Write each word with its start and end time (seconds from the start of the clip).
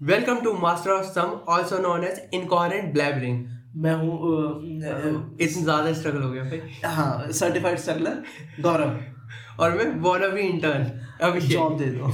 Welcome 0.00 0.42
to 0.42 0.52
Master 0.54 0.92
of 0.92 1.06
Sum, 1.06 1.42
also 1.46 1.80
known 1.80 2.04
as 2.04 2.18
Incoherent 2.32 2.92
Blabbering. 2.94 3.36
मैं 3.76 3.94
हूँ 3.94 4.10
अ, 4.10 4.88
अ, 4.88 5.38
इतना 5.40 5.62
ज़्यादा 5.62 5.92
स्ट्रगल 5.92 6.22
हो 6.22 6.30
गया 6.30 6.42
भाई 6.44 6.60
हाँ 6.96 7.32
सर्टिफाइड 7.32 7.78
स्ट्रगलर 7.78 8.22
गौरव 8.60 9.62
और 9.62 9.76
मैं 9.78 9.86
wanna 10.02 10.30
be 10.36 10.44
intern 10.50 10.84
अभी 11.20 11.40
जॉब 11.48 11.78
दे 11.78 11.90
दो 11.90 12.12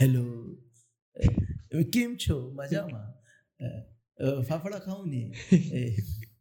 હેલો 0.00 0.24
કેમ 1.94 2.10
છો 2.24 2.36
મજામાં 2.58 3.02
અ, 3.60 3.68
અ, 4.18 4.26
ફાફડા 4.48 4.78
ખાવું 4.78 5.06
ને 5.10 5.22
એ, 5.80 5.82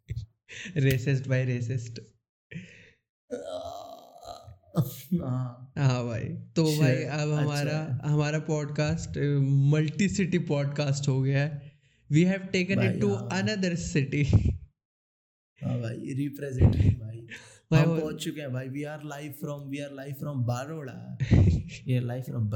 रेसिस्ट 0.77 1.29
भाई 1.29 1.45
रेसिस्ट 1.45 2.01
हाँ। 5.21 6.05
भाई। 6.07 6.25
तो 6.57 6.65
अच्छा, 6.65 6.81
भाई 6.81 6.95
अब 6.95 7.31
अच्छा। 7.31 7.43
हमारा 7.43 8.01
हमारा 8.05 8.39
पॉडकास्ट 8.39 9.19
मल्टी 9.73 10.09
सिटी 10.09 10.39
पॉडकास्ट 10.39 11.09
हो 11.09 11.23
गया 11.23 11.43
है। 11.43 11.73
We 12.11 12.25
have 12.25 12.39
taken 12.39 12.83
it 12.83 13.01
to. 13.01 13.11
Another 13.11 13.75
city 13.75 14.25
हाँ 15.63 15.81
भाई 15.81 16.29
भाई। 16.29 17.27
भाई, 17.73 17.83
हम 17.83 18.01
पहुँच 18.01 18.25
चुके 18.25 18.41
हैं 18.41 18.53
भाई। 18.53 18.69
We 18.69 18.83
are 18.83 19.01
live 19.05 19.33
from 19.33 19.61
we 19.61 19.79
are 19.79 19.93
live 19.93 20.13
from 20.13 20.45
Baroda 20.45 21.19
we 21.87 21.97
are 21.97 22.03
live 22.03 22.23
from 22.23 22.51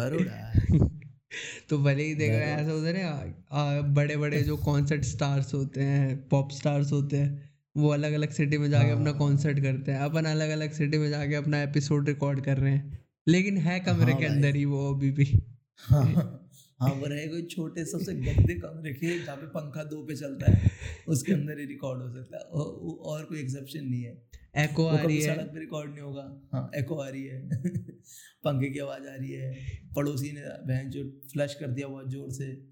तो 1.68 1.78
भले 1.78 2.02
ही 2.02 2.14
देखो 2.14 2.34
ऐसा 2.34 2.70
होता 2.70 2.88
है 2.88 2.94
ना 2.94 3.80
बड़े 3.80 4.16
बड़े 4.16 4.42
जो 4.42 4.56
कॉन्सर्ट 4.56 5.02
स्टार्स 5.02 5.54
होते 5.54 5.82
हैं 5.82 6.28
पॉप 6.28 6.50
स्टार्स 6.50 6.92
होते 6.92 7.16
हैं 7.16 7.45
वो 7.76 7.88
अलग 7.88 8.12
अलग 8.12 8.30
सिटी 8.30 8.58
में 8.58 8.70
जाके 8.70 8.90
अपना 8.90 9.10
हाँ। 9.10 9.18
कॉन्सर्ट 9.18 9.60
करते 9.60 9.92
हैं 9.92 9.98
अपन 9.98 10.24
अलग 10.24 10.48
अलग 10.50 10.72
सिटी 10.72 10.98
में 10.98 11.10
जाके 11.10 11.34
अपना 11.34 11.62
एपिसोड 11.62 12.08
रिकॉर्ड 12.08 12.44
कर 12.44 12.56
रहे 12.58 12.72
हैं। 12.72 13.06
लेकिन 13.28 13.58
है 13.58 13.80
कमरे 13.80 14.12
हाँ 14.12 14.20
के 14.20 14.26
अंदर 14.26 14.56
ही 14.56 14.64
वो 14.64 14.94
अभी 14.94 15.10
भी। 15.10 15.42
हाँ 15.76 16.42
हाँ 16.80 16.92
वो 16.92 17.06
रहे 17.06 17.28
कोई 17.28 17.42
छोटे 17.42 17.84
सबसे 17.84 18.14
गंदे 18.14 18.54
कमरे 18.54 18.92
के 18.92 19.24
जहाँ 19.24 19.36
पे 19.36 19.46
पंखा 19.46 19.84
दो 19.84 20.02
पे 20.06 20.16
चलता 20.16 20.52
है 20.52 20.70
उसके 21.08 21.32
अंदर 21.32 21.58
ही 21.58 21.66
रिकॉर्ड 21.66 22.02
हो 22.02 22.10
सकता 22.10 22.36
है। 22.36 22.42
और, 22.42 22.66
और 23.00 23.24
कोई 23.24 23.40
एक्सेप्शन 23.40 23.84
नहीं 23.84 24.02
है। 24.02 24.22
एको 24.56 24.86
आ 24.86 25.00
रही 25.00 25.22
है। 25.22 25.36
सड़क 25.36 25.46
पे 25.46 25.60
रिकॉर्ड 25.60 25.90
नहीं 25.90 26.00
होगा। 26.00 26.42
हाँ 26.52 26.70
एको 26.76 26.94
आ 26.94 27.08
रही 27.08 27.24
है। 27.24 27.48
पंखे 28.44 28.70
की 28.70 28.78
आवाज़ 28.78 29.08
आ 29.08 29.14
रही 29.14 29.32
है। 29.32 29.54
पड़ोसी 29.96 30.32
ने 30.32 30.40
बहन 30.40 30.90
जो 30.90 31.20
फ्लश 31.32 31.54
कर 31.54 31.66
दिया 31.66 31.88
बहुत 31.88 32.10
ज़ोर 32.10 32.30
से 32.30 32.68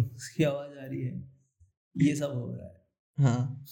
उसकी 0.00 0.44
आवाज़ 0.44 0.78
आ 0.78 0.84
रही 0.84 1.02
है। 1.02 1.30
ये 1.96 2.16
सब 2.16 2.30
हो 2.30 2.52
रहा 2.52 2.66
है। 2.66 2.82
हाँ। 3.18 3.64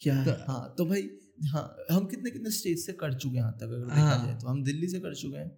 क्या 0.00 0.24
तो- 0.24 0.34
हाँ 0.48 0.74
तो 0.78 0.84
भाई 0.86 1.08
हाँ 1.46 1.62
हम 1.90 2.06
कितने 2.06 2.30
कितने 2.30 2.50
स्टेट 2.50 2.78
से 2.78 2.92
कर 2.92 3.14
चुके 3.14 3.36
हैं 3.36 3.42
यहाँ 3.42 3.52
तक 3.52 3.62
अगर 3.62 3.84
देखा 3.84 4.00
हाँ। 4.00 4.26
जाए 4.26 4.34
तो। 4.34 4.48
हम 4.48 4.62
दिल्ली 4.64 4.88
से 4.88 5.00
कर 5.00 5.14
चुके 5.14 5.38
हैं 5.38 5.50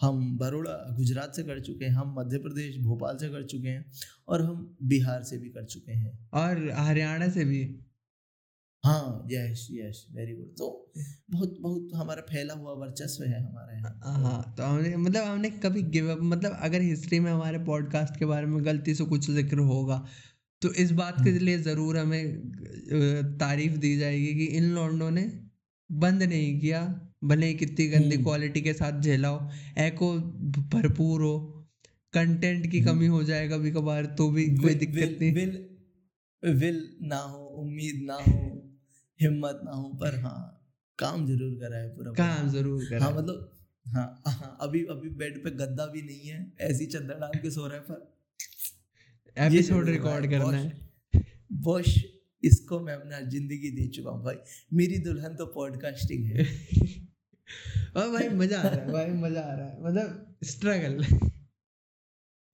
हम 0.00 0.36
बड़ौदा 0.38 0.72
गुजरात 0.96 1.34
से 1.36 1.42
कर 1.42 1.60
चुके 1.60 1.84
हैं 1.84 1.92
हम 1.92 2.14
मध्य 2.18 2.38
प्रदेश 2.38 2.76
भोपाल 2.78 3.16
से 3.16 3.28
कर 3.28 3.46
चुके 3.46 3.68
हैं 3.68 3.84
और 4.28 4.42
हम 4.42 4.76
बिहार 4.82 5.22
से 5.22 5.38
भी 5.38 5.48
कर 5.48 5.64
चुके 5.64 5.92
हैं। 5.92 6.28
और 6.32 6.70
हरियाणा 6.78 7.28
से 7.28 7.44
भी? 7.44 7.62
हाँ 8.84 9.26
यस 9.30 9.66
यस 9.70 10.04
वेरी 10.12 10.34
गुड 10.36 10.48
तो 10.58 10.68
बहुत 11.30 11.56
बहुत 11.60 11.90
हमारा 11.94 12.22
फैला 12.22 12.54
हुआ 12.54 12.72
वर्चस्व 12.74 13.24
है 13.24 13.40
हमारे 13.44 13.76
यहाँ। 13.76 14.00
हाँ 14.22 14.54
तो 14.56 14.62
हमने 14.62 14.96
मतलब 14.96 15.24
हमने 15.24 15.50
कभी 15.50 15.82
गिव 15.94 16.10
अप 16.12 16.18
मतलब 16.22 16.58
अगर 16.62 16.80
हिस्ट्री 16.80 17.20
में 17.20 17.30
हमारे 17.32 17.58
पॉडकास्ट 17.64 18.18
के 18.18 18.24
बारे 18.24 18.46
में 18.46 18.64
गलती 18.64 18.94
से 18.94 19.04
कुछ 19.04 19.30
ज़िक्र 19.30 19.58
होगा 19.70 20.04
तो 20.64 20.72
इस 20.82 20.90
बात 20.98 21.16
के 21.24 21.30
लिए 21.38 21.58
ज़रूर 21.60 21.96
हमें 21.98 23.36
तारीफ़ 23.38 23.76
दी 23.76 23.96
जाएगी 23.96 24.34
कि 24.34 24.44
इन 24.58 24.70
लॉन्डो 24.74 25.08
ने 25.10 25.24
बंद 25.90 26.22
नहीं 26.22 26.60
किया 26.60 26.80
भले 27.24 27.46
ही 27.46 27.54
कितनी 27.54 27.86
गंदी 27.88 28.14
हम्म। 28.14 28.24
क्वालिटी 28.24 28.60
के 28.60 28.72
साथ 28.74 29.00
झेला 29.00 29.28
हो 29.28 29.50
एको 29.78 30.12
भरपूर 30.74 31.22
हो 31.22 31.34
कंटेंट 32.14 32.70
की 32.70 32.80
कमी 32.80 33.06
हो 33.06 33.22
जाए 33.24 33.48
कभी 33.48 33.70
कभार 33.70 34.06
तो 34.18 34.30
भी 34.30 34.46
कोई 34.56 34.74
दिक्कत 34.74 35.16
नहीं। 35.20 35.32
विल 35.32 36.54
विल 36.54 36.80
ना 37.02 37.18
हो 37.18 37.44
उम्मीद 37.62 38.02
ना 38.06 38.14
हो 38.14 38.40
हिम्मत 39.20 39.60
ना 39.64 39.72
हो 39.72 39.88
पर 40.00 40.18
हाँ 40.20 40.38
काम 40.98 41.26
ज़रूर 41.26 41.54
करा 41.60 41.76
है 41.76 41.88
पूरा 41.96 42.12
काम 42.12 42.48
ज़रूर 42.48 42.84
करें 42.84 43.00
हाँ 43.00 43.12
मतलब 43.12 43.50
हाँ 43.86 44.22
हाँ 44.26 44.56
अभी 44.60 44.84
अभी 44.90 45.08
बेड 45.18 45.42
पे 45.44 45.50
गद्दा 45.56 45.86
भी 45.86 46.02
नहीं 46.02 46.28
है 46.28 46.40
ऐसी 46.62 46.86
चद्दर 46.86 47.18
डाल 47.18 47.40
के 47.42 47.50
सो 47.50 47.66
रहा 47.66 47.76
है 47.76 47.82
पर 47.82 48.13
एपिसोड 49.36 49.88
रिकॉर्ड 49.88 50.30
करना 50.30 50.56
है। 50.58 50.90
बॉश 51.52 52.04
इसको 52.42 52.80
मैं 52.80 52.94
अपना 52.94 53.20
ज़िंदगी 53.20 53.70
दे 53.70 53.86
चुका 53.88 54.10
हूँ 54.10 54.24
भाई। 54.24 54.34
मेरी 54.72 54.98
दुल्हन 54.98 55.36
तो 55.36 55.46
पॉडकास्टिंग 55.46 56.24
है। 56.26 56.44
और 57.96 58.10
भाई 58.10 58.28
मज़ा 58.28 58.58
आ 58.58 58.62
रहा 58.62 58.74
है 58.74 58.92
भाई 58.92 59.10
मज़ा 59.10 59.40
आ 59.40 59.54
रहा 59.54 59.66
है। 59.66 59.84
मतलब 59.84 60.36
स्ट्रगल 60.44 61.02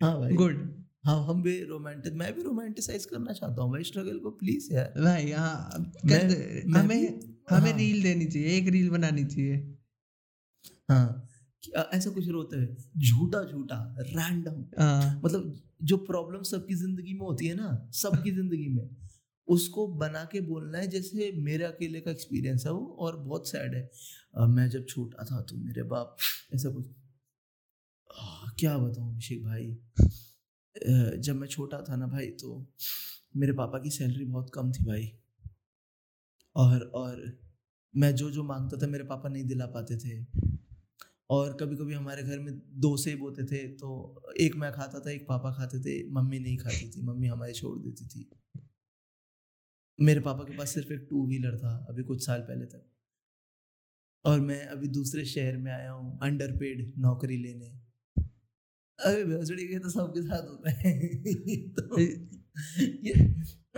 हाँ 0.00 0.18
भाई। 0.20 0.32
गुड 0.32 0.84
हाँ 1.04 1.26
हम 1.26 1.42
भी 1.42 1.64
रोमांटिक 1.64 2.12
मैं 2.12 2.34
भी 2.34 2.42
रोमांटिसाइज 2.42 3.04
करना 3.04 3.32
चाहता 3.32 3.62
हूँ 3.62 3.70
भाई 3.72 3.82
स्ट्रगल 3.84 4.18
को 4.18 4.30
प्लीज़ 4.30 4.72
यार। 4.74 4.92
भाई 5.02 5.30
हाँ 5.30 5.84
मैं- 6.06 6.24
मैं 6.24 6.80
हमें 6.80 7.20
हमें 7.50 7.70
हाँ। 7.70 7.78
रील 7.78 8.02
देनी 8.02 8.26
चाहिए 8.26 8.48
एक 8.48 8.68
रील 8.68 8.90
बनानी 8.90 9.24
चाहिए। 9.24 9.76
हाँ। 10.88 11.29
ऐसा 11.94 12.10
कुछ 12.10 12.28
रोते 12.28 12.56
हुए। 12.56 12.76
झूठा 12.98 13.42
झूठा 13.44 13.78
रैंडम 14.00 14.64
हाँ। 14.78 15.20
मतलब 15.24 15.54
जो 15.82 15.96
प्रॉब्लम 15.96 16.42
सबकी 16.42 16.74
ज़िंदगी 16.74 17.14
में 17.14 17.20
होती 17.20 17.46
है 17.46 17.54
ना 17.54 17.90
सबकी 17.94 18.30
ज़िंदगी 18.30 18.68
में 18.68 18.88
उसको 19.48 19.86
बना 19.96 20.24
के 20.24 20.40
बोलना 20.40 20.78
है 20.78 20.86
जैसे 20.86 21.30
मेरे 21.38 21.64
अकेले 21.64 22.00
का 22.00 22.10
एक्सपीरियंस 22.10 22.66
है 22.66 22.72
वो 22.72 22.96
और 23.00 23.16
बहुत 23.16 23.48
सैड 23.48 23.74
है। 23.74 23.82
अ, 24.34 24.46
मैं 24.46 24.68
जब 24.70 24.86
छोटा 24.86 25.24
था 25.24 25.40
तो 25.42 25.56
मेरे 25.56 25.82
बाप 25.82 26.16
ऐसा 26.54 26.70
कुछ 26.70 26.86
आ, 28.10 28.48
क्या 28.58 28.76
बताऊँ 28.78 29.12
अभिषेक 29.12 29.44
भाई? 29.44 29.66
अ, 30.76 31.16
जब 31.16 31.36
मैं 31.36 31.48
छोटा 31.48 31.80
था 31.88 31.96
ना 31.96 32.06
भाई 32.06 32.26
तो 32.26 32.66
मेरे 33.36 33.52
पापा 33.52 33.78
की 33.78 33.90
सैलरी 33.90 34.24
बहुत 34.24 34.50
कम 34.54 34.72
थी 34.72 34.84
भाई। 34.84 35.10
और 36.56 36.82
और 36.94 37.22
मैं 37.94 38.14
जो 38.16 38.30
जो 38.30 38.42
माँगता 38.44 38.76
था 38.76 38.86
मेरे 38.86 39.04
पापा 39.04 39.28
नहीं 39.28 39.44
दिला 39.44 39.66
पाते 39.66 39.96
थे। 39.96 40.18
और 41.30 41.56
कभी 41.60 41.76
कभी 41.76 41.94
हमारे 41.94 42.22
घर 42.22 42.38
में 42.38 42.62
दो 42.80 42.96
सेब 42.96 43.22
होते 43.22 43.44
थे 43.44 43.68
तो 43.68 44.22
एक 44.40 44.56
मैं 44.56 44.72
खाता 44.72 45.00
था 45.00 45.10
एक 45.10 45.26
पापा 45.28 45.52
खाते 45.52 45.80
थे 45.80 46.10
मम्मी 46.10 46.38
नहीं 46.38 46.56
खाती 46.58 46.90
थी 46.90 47.02
मम्मी 47.02 47.26
हमारे 47.26 47.52
छोड़ 47.52 47.78
देती 47.78 48.06
थी। 48.06 48.30
मेरे 50.00 50.20
पापा 50.20 50.44
के 50.44 50.56
पास 50.56 50.74
सिर्फ़ 50.74 50.92
एक 50.92 51.06
टू 51.10 51.26
व्हीलर 51.26 51.58
था 51.58 51.86
अभी 51.88 52.02
कुछ 52.02 52.26
साल 52.26 52.40
पहले 52.40 52.64
तक। 52.64 52.84
और 54.24 54.40
मैं 54.40 54.66
अभी 54.66 54.88
दूसरे 54.88 55.24
शहर 55.24 55.56
में 55.56 55.72
आया 55.72 55.90
हूँ 55.92 56.18
अंडर 56.22 56.52
पेड 56.52 56.92
नौकरी 56.98 57.36
लेने। 57.36 57.66
अरे 58.98 59.24
भैंसड़ी 59.24 59.68
के 59.68 59.78
तो 59.78 59.90
सबके 59.90 60.22
साथ 60.22 60.48
होता 60.48 60.70
है। 60.70 60.92
तो 61.68 62.00
ये 62.00 63.14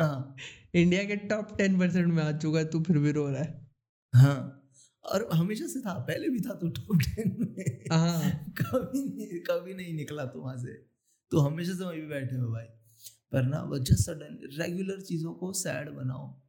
हाँ। 0.00 0.36
इंडिया 0.74 1.04
के 1.04 1.16
टॉप 1.16 1.58
टेन 1.58 1.78
परसेंट 1.78 2.06
में 2.06 2.22
आ 2.22 2.32
चुका 2.32 2.58
है 2.58 2.64
तू 2.64 2.82
फिर 2.82 2.98
भी 2.98 3.12
रो 3.12 3.28
रहा 3.30 3.42
है। 3.42 3.66
हाँ। 4.14 4.61
और 5.04 5.28
हमेशा 5.32 5.66
से 5.66 5.80
था 5.80 5.92
पहले 5.92 6.28
भी 6.28 6.40
था 6.40 6.54
तो 6.54 6.68
टॉप 6.68 6.98
टेन 7.02 7.36
में। 7.40 7.84
हाँ। 7.92 8.54
कभी 8.58 9.02
नहीं 9.02 9.40
कभी 9.40 9.74
नहीं 9.74 9.94
निकला 9.94 10.24
तू 10.24 10.40
वहाँ 10.40 10.56
से। 10.56 10.72
तो 11.30 11.38
हमेशा 11.38 11.74
से 11.74 11.84
वहीं 11.84 12.08
बैठे 12.08 12.36
हो 12.36 12.52
भाई। 12.52 12.64
पर 13.32 13.42
ना 13.42 13.62
वजह 13.62 13.94
सडन 13.94 14.38
रेगुलर 14.62 15.00
चीज़ों 15.00 15.32
को 15.32 15.52
सैड 15.52 15.90
बनाओ। 15.90 16.40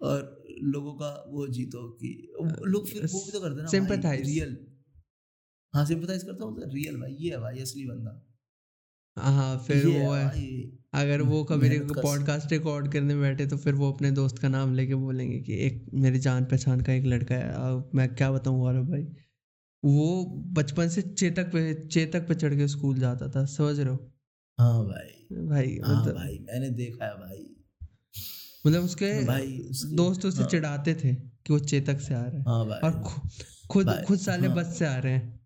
और 0.00 0.44
लोगों 0.62 0.94
का 0.94 1.24
वो 1.28 1.48
जीतो 1.48 1.88
कि 1.88 2.32
लोग 2.66 2.88
फिर 2.88 3.06
वो 3.06 3.24
भी 3.24 3.32
तो 3.32 3.40
करते 3.40 3.62
ना 3.62 3.68
Sympathize. 3.68 4.26
रियल 4.26 4.66
हाँ 5.74 5.86
सिंपथाइज 5.86 6.22
करता 6.22 6.44
हूँ 6.44 6.60
रियल 6.64 6.96
भाई 6.96 7.12
ये 7.12 7.30
है 7.30 7.40
भाई 7.40 7.58
असली 7.58 7.86
बंदा। 7.86 8.27
हाँ 9.18 9.58
फिर 9.58 9.86
वो 9.86 10.12
है। 10.12 10.60
अगर 10.94 11.22
वो 11.22 11.44
कभी 11.44 11.78
पॉडकास्ट 11.78 12.52
रिकॉर्ड 12.52 12.92
करने 12.92 13.16
बैठे 13.16 13.46
तो 13.46 13.56
फिर 13.56 13.74
वो 13.74 13.92
अपने 13.92 14.10
दोस्त 14.10 14.38
का 14.38 14.48
नाम 14.48 14.74
लेके 14.74 14.94
बोलेंगे 14.94 15.40
कि 15.40 15.54
एक 15.54 15.86
मेरी 15.94 16.18
जान 16.18 16.44
पहचान 16.44 16.80
का 16.80 16.92
एक 16.92 17.04
लड़का 17.06 17.34
है। 17.34 17.52
अब 17.52 17.90
मैं 17.94 18.14
क्या 18.14 18.32
बताऊँ 18.32 18.58
गौरव 18.58 18.84
भाई? 18.84 19.06
वो 19.84 20.24
बचपन 20.46 20.88
से 20.88 21.02
चेतक 21.02 21.52
पे 21.52 21.74
चेतक 21.74 22.28
पे 22.28 22.34
चढ़ 22.34 22.54
के 22.54 22.68
स्कूल 22.68 22.98
जाता 22.98 23.28
था 23.28 23.44
समझ 23.44 23.80
रहे 23.80 23.88
हो? 23.88 24.12
हाँ 24.58 24.84
भाई। 24.84 25.36
भाई 25.46 25.78
हाँ 25.84 26.02
मतलब 26.02 26.14
भाई 26.14 26.38
मैंने 26.38 26.70
देखा 26.70 27.04
है 27.04 27.14
भाई। 27.14 27.56
मतलब 28.66 28.82
उसके 28.82 29.24
भाई 29.24 29.58
उसकी- 29.70 29.96
दोस्त 29.96 30.26
उसे 30.26 30.40
हाँ। 30.42 30.48
चिढ़ाते 30.48 30.94
थे 30.94 31.14
कि 31.14 31.52
वो 31.52 31.58
चेतक 31.58 32.00
से 32.00 32.14
आ 32.14 32.22
रहा 32.22 32.38
है। 32.38 32.42
हाँ 32.42 32.66
भाई। 32.66 32.78
और 32.78 33.04
खुद 33.70 34.04
खुद 34.06 34.18
साले 34.18 34.48
हाँ। 34.48 34.56
बस 34.56 34.78
से 34.78 34.86
आ 34.86 34.98
रहे 34.98 35.12
हैं। 35.12 35.37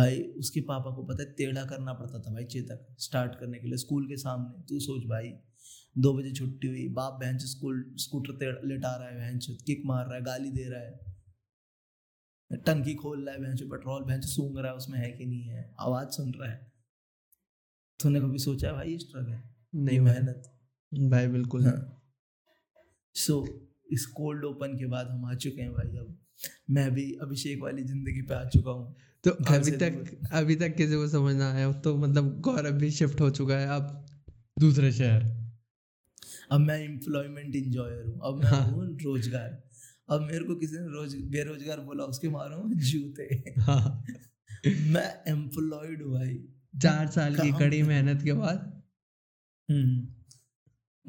भाई 0.00 0.18
उसके 0.38 0.60
पापा 0.68 0.90
को 0.96 1.02
पता 1.04 1.22
है 1.22 1.32
टेढ़ा 1.34 1.64
करना 1.66 1.92
पड़ता 1.94 2.18
था 2.20 2.32
भाई 2.32 2.44
चेतक 2.46 2.86
स्टार्ट 3.00 3.38
करने 3.40 3.58
के 3.58 3.68
लिए। 3.68 3.76
स्कूल 3.78 4.08
के 4.08 4.16
सामने 4.18 4.62
तू 4.68 4.80
सोच 4.80 5.06
भाई 5.08 5.32
दो 5.96 6.12
बजे 6.14 6.32
छुट्टी 6.32 6.68
हुई 6.68 6.88
बाप 6.94 7.18
बहन 7.20 7.38
से 7.38 7.46
स्कूल 7.48 7.84
स्कूटर 7.98 8.60
लेटा 8.64 8.94
रहा 8.96 9.08
है 9.08 9.16
बहन 9.16 9.38
से 9.38 9.54
किक 9.66 9.82
मार 9.86 10.04
रहा 10.06 10.14
है 10.14 10.22
गाली 10.24 10.50
दे 10.52 10.68
रहा 10.68 10.80
है 10.80 11.08
टंकी 12.66 12.94
खोल 12.94 13.24
रहा 13.24 13.34
है 13.34 13.40
बहन 13.40 13.56
से 13.56 13.64
पेट्रोल 13.66 14.02
बहन 14.04 14.20
से 14.20 14.28
सूंघ 14.28 14.58
रहा 14.58 14.70
है 14.70 14.76
उसमें 14.76 14.98
है 14.98 15.10
कि 15.10 15.26
नहीं 15.26 15.42
है 15.48 15.64
आवाज़ 15.80 16.08
सुन 16.10 16.32
रहा 16.34 16.50
है। 16.50 16.58
तूने 18.00 18.20
कभी 18.20 18.38
सोचा 18.38 18.68
है 18.68 18.74
भाई 18.74 18.90
ये 18.90 18.98
स्ट्रगल 18.98 19.40
नहीं 19.76 20.00
मेहनत। 20.00 20.42
भाई 20.92 21.26
बिल्कुल। 21.28 21.66
हाँ। 21.66 21.76
सो 23.16 23.34
so, 23.34 23.48
इस 23.92 24.06
कोल्ड 24.16 24.44
ओपन 24.44 24.76
के 24.78 24.86
बाद 24.86 25.06
हम 25.06 25.24
आ 25.24 25.34
चुके 25.36 25.62
हैं 25.62 25.72
भाई 25.72 25.96
अब 25.98 26.16
मैं 26.70 26.90
भी 26.94 27.04
अभिषेक 27.22 27.62
वाली 27.62 27.82
ज़िंदगी 27.84 28.22
पे 28.22 28.34
आ 28.34 28.44
चुका 28.48 28.70
हूँ। 28.70 28.94
तो 29.24 29.30
अभी 29.30 29.70
तक 29.70 30.20
अभी 30.32 30.56
तक 30.56 30.74
किसी 30.74 30.94
को 30.94 31.08
समझ 31.08 31.34
ना 31.36 31.52
आया 31.52 31.72
तो 31.72 31.96
मतलब 31.96 32.40
गौरव 32.40 32.72
भी 32.72 32.90
शिफ्ट 32.90 33.20
हो 33.20 33.30
चुका 33.30 33.58
है 33.58 33.68
अब 33.68 34.06
दूसरे 34.58 34.92
शहर। 34.92 35.40
अब 36.50 36.60
मैं 36.60 36.78
एम्प्लॉयमेंट 36.78 37.56
इंजॉयर 37.56 38.04
हूँ 38.06 38.20
अब 38.24 38.36
मैं 38.36 38.50
हाँ। 38.50 38.88
रोज़गार। 39.04 39.62
अब 40.08 40.20
मेरे 40.20 40.44
को 40.44 40.54
किसी 40.54 40.76
ने 40.76 40.86
रोज 40.86 41.14
बेरोजगार 41.14 41.80
बोला 41.80 42.04
उसके 42.04 42.28
मारो 42.28 42.74
जूते। 42.74 43.44
हाँ। 43.60 44.04
मैं 44.66 45.22
एम्प्लॉयड 45.28 46.02
हूँ 46.02 46.12
भाई। 46.12 46.44
चार 46.82 47.06
साल 47.06 47.36
की 47.36 47.52
कड़ी 47.52 47.82
मेहनत 47.82 48.22
के 48.22 48.32
बाद? 48.32 48.82
हम्म। 49.70 50.19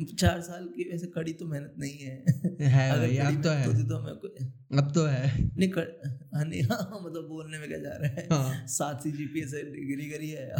चार 0.05 0.41
साल 0.41 0.65
की 0.67 0.89
वैसे 0.91 1.07
कड़ी 1.07 1.33
तो 1.33 1.45
मेहनत 1.45 1.73
नहीं 1.79 1.97
है। 1.97 2.25
है 2.61 2.97
भाई 2.99 3.17
अब 3.17 3.43
तो 3.43 3.49
है। 3.49 3.65
होती 3.65 3.83
तो 3.83 3.99
मैं 4.03 4.15
कोई 4.15 4.47
अब 4.79 4.91
तो 4.93 5.05
है। 5.05 5.51
नहीं 5.57 5.69
कर 5.69 6.01
हाँ 6.35 6.45
नहीं 6.45 6.63
हाँ 6.63 6.99
मतलब 7.05 7.27
बोलने 7.27 7.59
में 7.59 7.67
क्या 7.67 7.79
जा 7.79 7.89
रहा 7.89 8.11
है? 8.11 8.27
हाँ। 8.31 8.67
सात 8.67 9.03
सी 9.03 9.11
जीपीए 9.11 9.45
से 9.45 9.63
डिग्री 9.63 10.09
करी 10.09 10.29
है। 10.29 10.55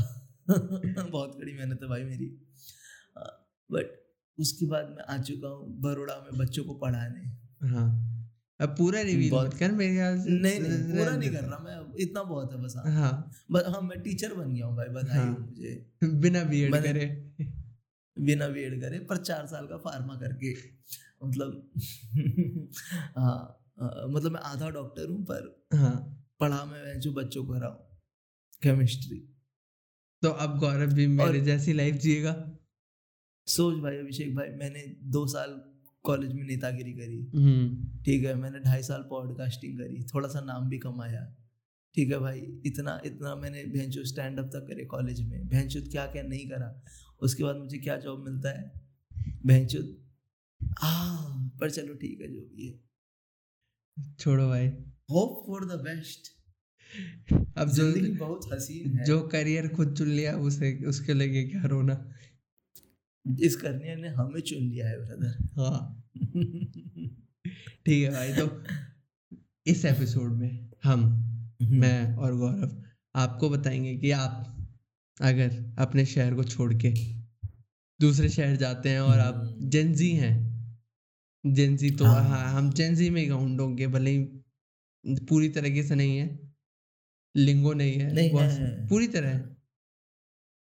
बहुत 1.10 1.38
कड़ी 1.42 1.54
मेहनत 1.54 1.80
है 1.84 1.90
भाई 1.90 2.04
मेरी। 2.04 2.26
बट 3.72 4.06
उसके 4.40 4.66
बाद 4.66 4.96
मैं 4.98 5.16
आ 5.16 5.22
चुका 5.22 5.48
हूँ 5.48 5.82
बड़ोड़ा 5.82 6.16
में 6.16 6.40
बच्चों 6.40 6.64
को 6.64 6.74
पढ़ाने। 6.74 7.38
हाँ। 7.68 8.08
अब 8.62 8.70
पूरा 8.70 9.02
रिवील 9.02 9.32
बहुत- 9.32 9.54
मत 9.54 9.60
कर 9.60 9.72
मेरे 9.72 9.94
ख्याल 9.94 10.20
से। 10.20 10.30
नहीं 10.30 10.60
नहीं 10.60 10.98
पूरा 10.98 11.16
नहीं 11.16 11.30
कर 11.30 11.44
रहा 11.44 11.58
मैं 11.58 11.94
इतना 12.00 12.24
बहुत 12.24 12.54
है 12.54 12.64
बस। 12.64 12.74
हाँ। 12.78 12.92
हाँ। 12.94 13.32
हाँ 13.72 13.82
मैं 13.82 14.02
टीचर 14.02 14.34
बन 14.34 14.54
गया 14.54 14.66
हूँ 14.66 14.78
भाई 14.78 14.86
बधाई 14.86 15.18
हाँ। 15.20 15.38
मुझे। 15.40 15.92
बिना 16.04 16.44
बीएड 16.44 16.76
करे। 16.76 17.32
बिना 18.22 18.46
वेड 18.46 18.82
करे 18.82 19.00
पर 19.00 19.18
चार 19.18 19.48
साल 19.48 19.68
का 19.68 19.78
फार्मा 19.78 20.16
करके। 20.16 20.54
मतलब 21.28 21.72
हाँ 23.18 23.58
हाँ, 23.80 24.08
मतलब 24.08 24.32
मैं 24.32 24.40
आधा 24.40 24.70
डॉक्टर 24.70 25.10
हूँ 25.10 25.24
पर 25.24 25.68
हाँ। 25.74 26.26
पढ़ा 26.40 26.66
मैं 26.66 27.00
जो 27.00 27.12
बच्चों 27.14 27.46
को 27.46 27.54
रहा 27.54 27.70
हूँ 27.70 28.02
केमिस्ट्री 28.64 29.20
तो 30.22 30.30
अब 30.30 30.60
गौरव 30.60 30.94
भी 30.94 31.08
मेरे 31.08 31.30
और- 31.30 31.46
जैसी 31.46 31.74
लाइफ 31.74 31.96
जिएगा? 31.96 32.58
सोच 33.48 33.76
भाई 33.76 33.98
अभिषेक 33.98 34.36
भाई 34.36 34.50
मैंने 34.50 34.96
दो 35.04 35.28
साल 35.28 35.62
कॉलेज 36.04 36.34
में 36.34 36.44
नेतागिरी 36.44 36.94
करी। 36.94 37.32
हम्म। 37.36 37.98
ठीक 38.04 38.24
है 38.24 38.36
मैंने 38.36 38.60
ढाई 38.60 38.84
साल 38.84 39.02
पॉडकास्टिंग 39.02 39.78
करी 39.80 40.04
थोड़ा 40.04 40.30
सा 40.30 40.42
नाम 40.42 40.70
भी 40.70 40.80
कमाया। 40.80 41.36
ठीक 41.96 42.12
है 42.12 42.20
भाई 42.20 42.40
इतना 42.66 43.02
इतना 43.06 43.36
मैंने 43.36 43.64
भैंचो 43.64 44.04
स्टैंड 44.04 44.40
अप 44.40 44.46
तक 44.46 44.60
करे 44.60 44.86
कॉलेज 44.86 45.22
में। 45.22 45.48
भैंचो 45.48 45.82
क्या 45.82 46.06
क्या 46.06 46.24
नहीं 46.24 46.50
करा। 46.50 46.84
उसके 47.22 47.44
बाद 47.44 47.56
मुझे 47.56 47.78
क्या 47.78 47.98
जॉब 47.98 48.24
मिलता 48.26 48.50
है? 48.50 48.72
भैंचो 49.46 49.80
आ 50.84 50.92
पर 51.60 51.70
चलो 51.72 51.94
ठीक 51.94 52.22
है 52.22 52.28
जो 52.28 52.42
भी 52.42 52.68
है। 52.68 54.14
छोड़ो 54.20 54.48
भाई। 54.48 54.68
होप 55.12 55.44
फॉर 55.48 55.66
द 55.66 55.80
बेस्ट 55.80 56.30
अब 57.58 57.70
जो 57.70 57.92
ज़िंदगी 57.92 58.16
बहुत 58.18 58.50
हसीन 58.54 58.98
है। 58.98 59.06
जो 59.06 59.20
करियर 59.28 59.68
खुद 59.68 59.96
चुन 59.98 60.08
लिया 60.08 60.36
उसे 60.38 60.74
उसके 60.86 61.14
लगे 61.14 61.44
क्या 61.44 61.66
रोना? 61.66 61.94
इस 63.26 63.56
करने 63.56 63.96
ने 63.96 64.08
हमें 64.10 64.40
चुन 64.42 64.60
लिया 64.60 64.88
है 64.90 64.98
ब्रदर 65.00 65.62
हाँ। 65.62 66.04
ठीक 67.86 68.04
है 68.04 68.10
भाई 68.12 68.34
तो 68.34 68.64
इस 69.68 69.86
एपिसोड 69.86 70.32
में 70.32 70.72
हम 70.84 71.04
मैं 71.62 72.16
और 72.16 72.36
गौरव 72.38 72.84
आपको 73.16 73.50
बताएँगे 73.50 73.96
कि 73.98 74.12
आप 74.12 74.61
अगर 75.18 75.76
अपने 75.80 76.06
शहर 76.06 76.36
को 76.36 76.44
छोड़ 76.44 76.74
के 76.76 76.90
दूसरे 78.00 78.30
शहर 78.30 78.56
जाते 78.56 78.90
हैं 78.90 79.00
और 79.00 79.20
आप 79.20 79.36
हम्म। 79.36 79.70
जेंजी 79.70 80.10
हैं 80.12 80.36
जेंजी 81.44 81.90
तो 81.92 82.06
हाँ। 82.06 82.24
हाँ 82.24 82.46
हम 82.54 82.72
जेंजी 82.74 83.10
में 83.10 83.28
काउंट 83.30 83.60
होंगे 83.60 83.88
भले 83.88 84.12
ही 84.12 85.16
पूरी 85.28 85.50
तरीके 85.50 85.84
से 85.84 85.96
नहीं 85.96 86.18
है 86.18 86.28
लिंगो 87.36 87.74
नहीं 87.74 87.94
है 87.94 88.14
नहीं 88.14 88.32
बहुत- 88.32 88.52
है। 88.52 88.88
पूरी 88.88 89.08
तरह 89.08 89.40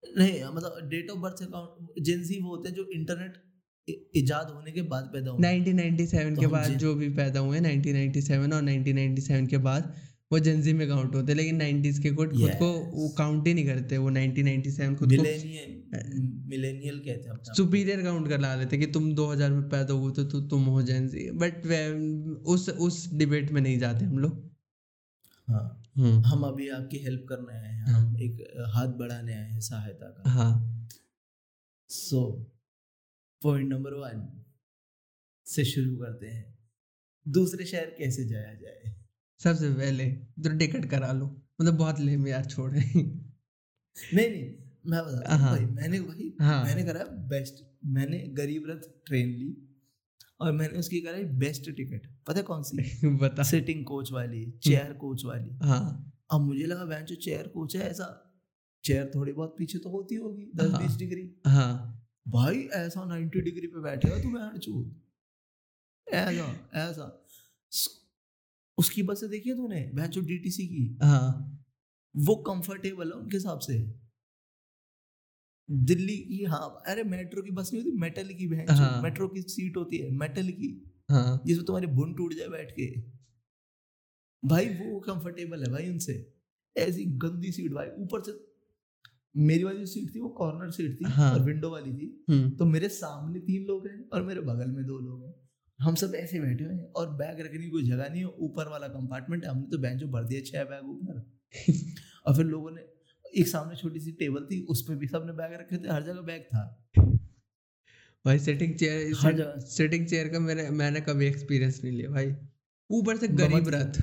नहीं 0.03 0.43
मतलब 0.45 0.87
date 0.89 1.09
of 1.09 1.19
birth 1.19 1.41
account 1.43 1.99
gen Z 2.05 2.39
वो 2.41 2.49
होते 2.49 2.69
हैं 2.69 2.75
जो 2.75 2.87
इंटरनेट 2.95 3.43
इजाद 4.15 4.49
होने 4.49 4.71
के 4.71 4.81
बाद 4.93 5.09
पैदा 5.13 5.31
हुए 5.31 5.41
1997 5.41 6.35
तो 6.35 6.41
के 6.41 6.47
बाद 6.47 6.71
जो 6.77 6.93
भी 6.95 7.09
पैदा 7.15 7.39
हुए 7.39 7.59
1997 7.59 8.53
और 8.53 8.63
1997 8.63 9.47
के 9.49 9.57
बाद 9.67 9.93
वो 10.31 10.39
जेंजी 10.39 10.73
में 10.73 10.87
काउंट 10.87 11.15
होते 11.15 11.31
हैं 11.31 11.37
लेकिन 11.37 11.83
90s 11.83 11.99
के 11.99 12.11
खुद 12.11 12.29
खुद 12.29 12.51
को 12.51 12.73
वो 12.73 13.09
काउंट 13.09 13.47
ही 13.47 13.53
नहीं 13.53 13.65
करते 13.65 13.97
वो 13.97 14.11
1997 14.11 14.95
खुद 14.95 15.15
को 15.15 15.23
मिलेनियल 15.23 16.43
मिलेनियल 16.47 16.99
कहते 16.99 17.29
हैं 17.29 17.53
सुपीरियर 17.53 18.03
काउंट 18.03 18.29
कर 18.29 18.39
ला 18.39 18.55
लेते 18.55 18.77
कि 18.77 18.85
तुम 18.85 19.15
2000 19.15 19.49
में 19.49 19.69
पैदा 19.69 19.93
हुए 19.93 20.13
तो, 20.13 20.23
तो 20.23 20.41
तुम 20.41 20.65
हो 20.65 20.81
जेंजी 20.81 21.31
बट 21.31 21.55
उस 22.45 22.69
उस 22.69 23.13
डिबेट 23.13 23.51
में 23.51 23.61
नहीं 23.61 23.79
जाते 23.79 24.05
हम 24.05 24.19
लोग। 24.19 24.51
हाँ। 25.47 25.83
हम्म। 25.95 26.21
हम 26.21 26.41
अभी 26.41 26.69
आपकी 26.69 26.97
हेल्प 26.97 27.25
करने 27.29 27.57
आए 27.57 27.73
हैं 27.73 27.83
हम 27.83 28.17
एक 28.17 28.53
हाथ 28.75 28.87
बढ़ाने 28.87 29.33
आए 29.33 29.49
हैं 29.49 29.59
सहायता 29.59 30.05
का। 30.05 30.29
हाँ। 30.29 30.87
सो 31.89 32.51
पॉइंट 33.43 33.69
नंबर 33.69 33.91
वन 33.93 34.43
से 35.45 35.65
शुरू 35.65 35.95
करते 35.95 36.27
हैं। 36.27 36.59
दूसरे 37.27 37.65
शहर 37.65 37.85
कैसे 37.85 38.25
जाया 38.25 38.53
जाए? 38.53 38.96
सबसे 39.43 39.73
पहले 39.73 40.05
तो 40.11 40.57
टिकट 40.57 40.85
करा 40.85 41.11
लो। 41.11 41.43
मतलब 41.61 41.73
बहुत 41.73 41.99
लेम 41.99 42.27
यार 42.27 42.45
छोड़े। 42.45 42.79
नहीं 44.13 44.29
नहीं 44.29 44.53
मैं 44.87 45.01
बता 45.03 45.35
हाँ। 45.35 45.57
भाई 45.57 45.65
मैंने 45.65 45.99
वही 45.99 46.37
हाँ। 46.41 46.65
मैंने 46.65 46.83
करा 46.83 47.03
बेस्ट 47.03 47.77
मैंने 47.85 48.19
गरीब 48.19 48.63
रथ 48.69 49.05
ट्रेन 49.05 49.27
ली 49.27 49.67
और 50.41 50.51
मैंने 50.51 50.79
उसकी 50.79 51.01
कराई 51.01 51.23
बेस्ट 51.23 51.71
टिकट। 51.71 52.07
पता 52.27 52.41
कौन 52.41 52.63
सी? 52.63 53.07
बता। 53.17 53.43
सिटिंग 53.43 53.85
कोच 53.85 54.11
वाली 54.11 54.51
चेयर 54.63 54.93
कोच 54.93 55.25
वाली। 55.25 55.57
हाँ। 55.63 56.13
अब 56.31 56.41
मुझे 56.41 56.65
लगा 56.65 56.85
बहन 56.85 57.05
जो 57.05 57.15
चेयर 57.15 57.47
कोच 57.47 57.75
है 57.75 57.89
ऐसा 57.89 58.23
चेयर 58.83 59.11
थोड़ी 59.15 59.31
बहुत 59.33 59.55
पीछे 59.57 59.79
तो 59.79 59.89
होती 59.89 60.15
होगी 60.15 60.51
दस 60.55 60.71
हाँ। 60.71 60.81
बीस 60.81 60.97
डिग्री। 60.97 61.35
हाँ। 61.47 61.93
भाई 62.27 62.57
ऐसा 62.57 63.05
नाइन्टी 63.05 63.41
डिग्री 63.41 63.67
पे 63.67 63.81
बैठेगा 63.81 64.17
तू 64.17 64.29
बहन 64.29 64.57
चूत 64.57 65.03
ऐसा 66.07 66.69
ऐसा। 66.73 67.23
उसकी 68.77 69.03
बस 69.03 69.19
से 69.19 69.27
देखिए 69.27 69.55
तूने? 69.55 69.91
बहन 69.93 70.07
जो 70.07 70.21
डीटीसी 70.21 70.67
की? 70.67 70.97
हाँ। 71.03 71.53
वो 72.17 72.35
कंफर्टेबल 72.35 73.05
है 73.05 73.11
उनके 73.11 73.37
हिसाब 73.37 73.59
से? 73.59 73.99
दिल्ली 75.71 76.17
की 76.17 76.43
हाँ। 76.43 76.83
अरे 76.87 77.03
मेट्रो 77.03 77.41
की 77.41 77.51
बस 77.51 77.73
नहीं 77.73 77.83
होती 77.83 77.97
मेटल 77.97 78.33
की 78.33 78.47
बहन। 78.47 78.65
हाँ। 78.69 79.01
मेट्रो 79.01 79.27
की 79.27 79.41
सीट 79.41 79.77
होती 79.77 79.97
है 79.97 80.11
मेटल 80.11 80.49
की। 80.49 80.91
हाँ। 81.11 81.41
जिसमें 81.45 81.65
तुम्हारी 81.65 81.87
बुन 81.87 82.13
टूट 82.13 82.33
जाए 82.33 82.47
बैठ 82.47 82.71
के। 82.71 83.01
भाई 84.47 84.65
वो 84.65 84.99
कंफर्टेबल 84.99 85.63
है 85.63 85.71
भाई 85.71 85.89
उनसे। 85.89 86.33
ऐसी 86.77 87.05
गंदी 87.05 87.51
सीट 87.51 87.73
भाई। 87.73 87.87
ऊपर 87.87 88.23
से 88.23 88.47
मेरी 89.37 89.63
वाली 89.63 89.79
जो 89.79 89.85
सीट 89.85 90.15
थी 90.15 90.19
वो 90.19 90.29
कॉर्नर 90.29 90.71
सीट 90.71 91.01
थी 91.01 91.05
हाँ। 91.05 91.33
और 91.33 91.39
विंडो 91.39 91.69
वाली 91.69 91.93
थी। 91.93 92.25
हम्म। 92.29 92.49
तो 92.51 92.65
मेरे 92.65 92.89
सामने 92.89 93.39
तीन 93.39 93.63
लोग 93.63 93.87
हैं 93.87 94.09
और 94.09 94.23
मेरे 94.23 94.41
बगल 94.41 94.71
में 94.71 94.85
दो 94.85 94.99
लोग 94.99 95.25
हैं। 95.25 95.46
हम 95.79 95.95
सब 95.95 96.13
ऐसे 96.15 96.39
बैठे 96.39 96.63
हुए 96.63 96.73
हैं 96.73 96.91
और 96.93 97.09
बैग 97.15 97.39
रखने 97.41 97.59
की 97.59 97.69
कोई 97.69 97.83
जगह 97.83 98.09
नहीं 98.09 98.21
है। 98.21 98.27
ऊपर 98.41 98.69
वाला 98.69 98.87
कंपार्टमेंट 98.89 99.43
है 99.43 99.49
हमने 99.49 99.67
तो 99.71 99.77
बेंच 99.79 100.03
भर 100.05 100.23
दिया 100.25 100.41
छह 100.43 100.63
बैग 100.65 100.89
ऊपर 100.91 101.19
और 102.25 102.35
फिर 102.35 102.45
लोगों 102.45 102.71
ने 102.71 102.81
एक 103.33 103.47
सामने 103.47 103.75
छोटी 103.75 103.99
सी 103.99 104.11
टेबल 104.19 104.45
थी 104.45 104.59
उस 104.65 104.81
पर 104.81 104.95
भी 104.95 105.07
सबने 105.07 105.33
बैग 105.35 105.53
रखे 105.53 105.77
थे 105.77 105.91
हर 105.91 106.03
जगह 106.03 106.21
बैग 106.23 106.41
था। 106.43 106.63
भाई 108.25 108.39
सिटिंग 108.39 108.73
चेयर 108.75 109.13
हर 109.17 109.33
जगह। 109.33 109.59
सिटिंग 109.67 110.05
चेयर 110.07 110.27
का 110.27 110.39
मेरे 110.41 110.69
मैंने 110.71 111.01
कभी 111.01 111.25
एक्सपीरियंस 111.25 111.79
नहीं 111.83 111.93
लिया 111.93 112.09
भाई। 112.11 112.33
ऊपर 112.89 113.17
से 113.17 113.27
गरीब 113.35 113.69
रथ। 113.69 114.01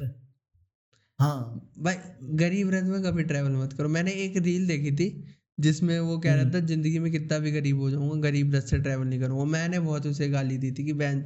हाँ। 1.18 1.70
भाई 1.78 1.96
गरीब 2.36 2.70
रथ 2.70 2.82
में 2.84 3.02
कभी 3.02 3.22
ट्रैवल 3.24 3.52
मत 3.54 3.72
करो। 3.72 3.88
मैंने 3.90 4.12
एक 4.24 4.36
रील 4.38 4.66
देखी 4.68 4.92
थी 4.96 5.08
जिसमें 5.60 5.98
वो 6.00 6.18
कह 6.18 6.34
रहा 6.34 6.50
था 6.50 6.60
ज़िंदगी 6.62 6.98
में 6.98 7.10
कितना 7.12 7.38
भी 7.38 7.50
गरीब 7.52 7.80
हो 7.80 7.90
जाऊँगा 7.90 8.20
गरीब 8.20 8.54
रथ 8.54 8.62
से 8.68 8.78
ट्रैवल 8.78 9.06
नहीं 9.06 9.20
करूँगा। 9.20 9.44
मैंने 9.50 9.80
बहुत 9.80 10.06
उसे 10.06 10.28
गाली 10.28 10.58
दी 10.58 10.72
थी 10.72 10.84
कि 10.84 10.92
बहन 10.94 11.22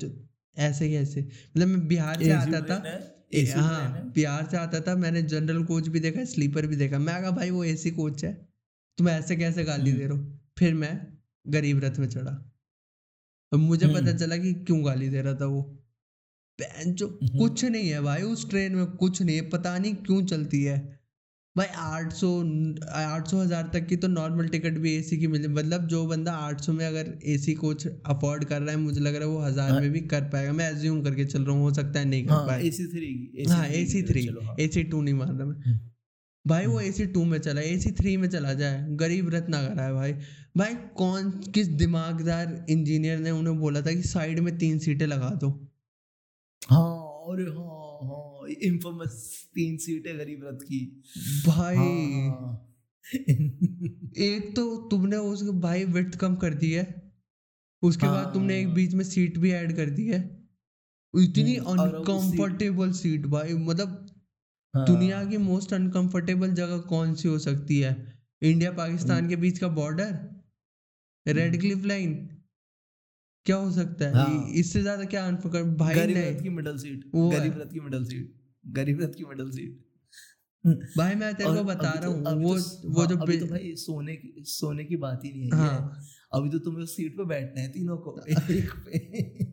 ऐसे 0.59 0.91
कैसे 0.91 1.21
मतलब 1.21 1.69
मैं 1.69 1.88
बिहार 1.88 2.23
से 2.23 2.31
आता 2.31 2.61
था। 2.61 3.15
ए, 3.35 3.45
हाँ 3.57 4.12
बिहार 4.15 4.49
से 4.50 4.57
आता 4.57 4.81
था। 4.81 4.97
मैंने 4.97 5.23
जनरल 5.23 5.65
कोच 5.65 5.88
भी 5.88 6.00
देखा 6.00 6.25
स्लीपर 6.25 6.67
भी 6.67 6.77
देखा। 6.77 6.99
मैं 6.99 7.23
कहा 7.23 7.31
भाई 7.31 7.50
वो 7.50 7.65
एसी 7.65 7.91
कोच 7.91 8.25
है। 8.25 8.49
तुम 8.99 9.09
ऐसे 9.09 9.37
कैसे 9.37 9.65
गाली 9.65 9.93
दे 9.93 10.07
रहे 10.07 10.19
हो? 10.19 10.38
फिर 10.59 10.75
मैं 10.75 11.07
गरीब 11.49 11.85
रथ 11.85 11.99
में 11.99 12.09
चढ़ा। 12.09 12.53
और 13.53 13.59
मुझे 13.59 13.87
पता 13.87 13.99
हम्म। 13.99 14.17
चला 14.17 14.37
कि 14.37 14.55
क्यों 14.55 14.87
गाली 14.87 15.09
दे 15.09 15.23
रहा 15.23 15.35
था 15.35 15.47
वो। 15.47 15.85
जो 16.87 17.19
हम्म। 17.23 17.38
कुछ 17.38 17.65
नहीं 17.65 17.88
है 17.88 18.00
भाई 18.00 18.23
उस 18.23 18.50
ट्रेन 18.50 18.75
में 18.75 18.87
कुछ 18.87 19.23
नहीं 19.23 19.37
है। 19.37 19.49
पता 19.49 19.79
नहीं 19.79 19.95
क्यों 19.95 20.27
चलती 20.27 20.65
है। 20.65 20.98
भाई 21.57 21.67
आठ 21.76 22.12
सौ 22.12 22.28
आठ 22.95 23.28
सौ 23.28 23.37
हज़ार 23.37 23.71
तक 23.73 23.87
की 23.87 23.97
तो 23.97 24.09
नॉर्मल 24.09 24.49
टिकट 24.49 24.78
भी 24.78 24.95
एसी 24.97 25.17
की 25.19 25.26
मिल 25.26 25.49
मतलब 25.49 25.87
जो 25.88 26.05
बंदा 26.07 26.33
आठ 26.40 26.61
सौ 26.61 26.73
में 26.73 26.87
अगर 26.87 27.12
एसी 27.26 27.55
कोच 27.55 27.87
अफोर्ड 27.87 28.45
कर 28.45 28.61
रहा 28.62 28.71
है 28.71 28.76
मुझे 28.76 29.00
लग 29.00 29.14
रहा 29.14 29.28
है 29.28 29.35
वो 29.35 29.40
हज़ार 29.40 29.71
हाँ। 29.71 29.81
में 29.81 29.90
भी 29.93 30.00
कर 30.12 30.23
पाएगा। 30.33 30.52
मैं 30.52 30.71
एज्यूम 30.73 31.02
करके 31.02 31.25
चल 31.25 31.45
रहा 31.45 31.57
हूँ 31.57 31.62
हो 31.62 31.73
सकता 31.75 31.99
है 31.99 32.05
नहीं 32.05 32.25
कर 32.26 32.33
हाँ 32.33 32.47
पाए। 32.47 32.62
एसी 32.69 32.87
थ्री 32.87 33.45
हाँ 33.50 33.67
एसी 33.67 34.02
थ्री 34.02 34.26
चलो 34.26 34.40
हाँ। 34.40 34.57
एसी 34.61 34.83
टू 34.85 35.02
नहीं 35.02 35.14
मान 35.14 35.37
रहा 35.38 35.47
मैं। 35.47 35.57
हम्म। 35.57 35.78
भाई 36.45 36.67
वो 36.67 36.81
ए 36.81 36.90
सी 36.93 37.07
टू 37.07 37.25
में 37.25 37.38
चला 37.38 37.61
ए 37.61 37.76
सी 37.78 37.90
थ्री 37.93 38.17
में 38.17 38.28
चला 38.28 38.52
जाए 38.55 38.87
गरीब 38.97 39.31
करा 39.31 39.83
है 39.83 39.93
भाई। 39.95 40.12
भाई 40.57 40.75
कौन 40.97 41.31
किस 41.55 41.69
दिमागदार 41.78 42.67
इंजीनियर 42.71 43.19
ने 43.19 43.31
उन्हें 43.31 43.59
बोला 43.61 43.81
था 43.81 43.93
कि 43.93 44.02
साइड 44.09 44.38
में 44.40 44.57
तीन 44.59 44.78
सीटें 44.78 45.07
लगा 45.07 45.31
दो? 45.43 45.50
हाँ 46.62 46.88
अरे 47.33 47.45
हाँ 47.50 47.88
हाँ 48.02 48.49
इन्फेमस 48.62 49.49
तीन 49.55 49.76
सीटें 49.76 50.19
गरीब 50.19 50.45
रथ 50.45 50.62
की 50.62 51.02
भाई 51.47 51.76
हाँ। 51.76 52.64
एक 54.19 54.52
तो 54.57 54.76
तुमने 54.88 55.17
उसके 55.17 55.50
भाई 55.50 55.85
विड्थ 55.85 56.19
कम 56.19 56.37
कर 56.37 56.55
दी 56.55 56.71
है 56.73 57.12
उसके 57.83 58.07
हाँ। 58.07 58.14
बाद 58.14 58.35
तुमने 58.35 58.61
एक। 58.61 58.75
बीच 58.75 58.95
में 58.95 59.05
सीट 59.05 59.38
भी 59.38 59.50
ऐड 59.50 59.76
कर 59.76 59.90
दी 59.90 60.07
है 60.07 60.21
इतनी 61.14 61.57
हम्म, 61.57 61.81
अनकंफर्टेबल 61.81 62.93
सीट 62.93 63.26
भाई 63.26 63.55
मतलब 63.55 64.07
हाँ। 64.75 64.87
दुनिया 64.87 65.25
की 65.25 65.37
मोस्ट 65.37 65.73
अनकंफर्टेबल 65.73 66.52
जगह 66.55 66.78
कौन 66.78 67.14
सी 67.14 67.28
हो 67.28 67.38
सकती 67.38 67.78
है 67.81 68.19
इंडिया 68.43 68.71
पाकिस्तान 68.71 69.19
हम्म। 69.19 69.28
के 69.28 69.37
बीच 69.37 69.59
का 69.59 69.69
बॉर्डर 69.69 71.33
रेड 71.33 71.61
क्लिफ 71.61 71.85
लाइन 71.85 72.28
क्या 73.47 73.57
हो 73.57 73.71
सकता 73.71 74.04
है? 74.04 74.12
हाँ। 74.14 74.49
इससे 74.52 74.80
ज़्यादा 74.83 75.04
क्या 75.04 75.30
भाई 75.76 75.95
गरीब 75.95 76.16
रथ 76.16 76.42
की 76.42 76.49
मिडल 76.49 76.76
सीट 76.76 77.04
वो 77.14 77.28
गरीब 77.30 77.59
रथ 77.59 77.73
की 77.73 77.80
मिडल 77.80 78.04
सीट 78.04 78.35
गरीब 78.68 79.00
रथ 79.00 79.14
की 79.14 79.25
मिडल 79.25 79.50
सीट 79.50 79.78
भाई 80.65 81.15
मैं 81.15 81.35
तेरे 81.35 81.55
को 81.55 81.65
बता 81.65 81.91
रहा 81.91 82.00
तो- 82.03 82.15
हूँ 82.15 82.43
वो 82.43 82.55
तो- 82.59 82.95
वो 82.95 83.00
हाँ, 83.00 83.09
जो 83.09 83.17
अभी 83.17 83.37
तो 83.38 83.47
भाई 83.47 83.75
सोने 83.77 84.17
की 84.17 84.43
सोने 84.45 84.85
की 84.85 84.97
बात 84.97 85.21
ही 85.25 85.31
नहीं 85.33 85.50
है 85.53 85.59
हाँ। 85.59 86.00
अभी 86.35 86.50
तो 86.50 86.59
तुम्हें 86.59 86.87
सीट 86.87 87.17
पे 87.17 87.25
बैठना 87.25 87.61
है 87.61 87.69
तीनों 87.69 87.97
को 87.97 88.21
एक 88.29 88.71
पे। 88.87 88.99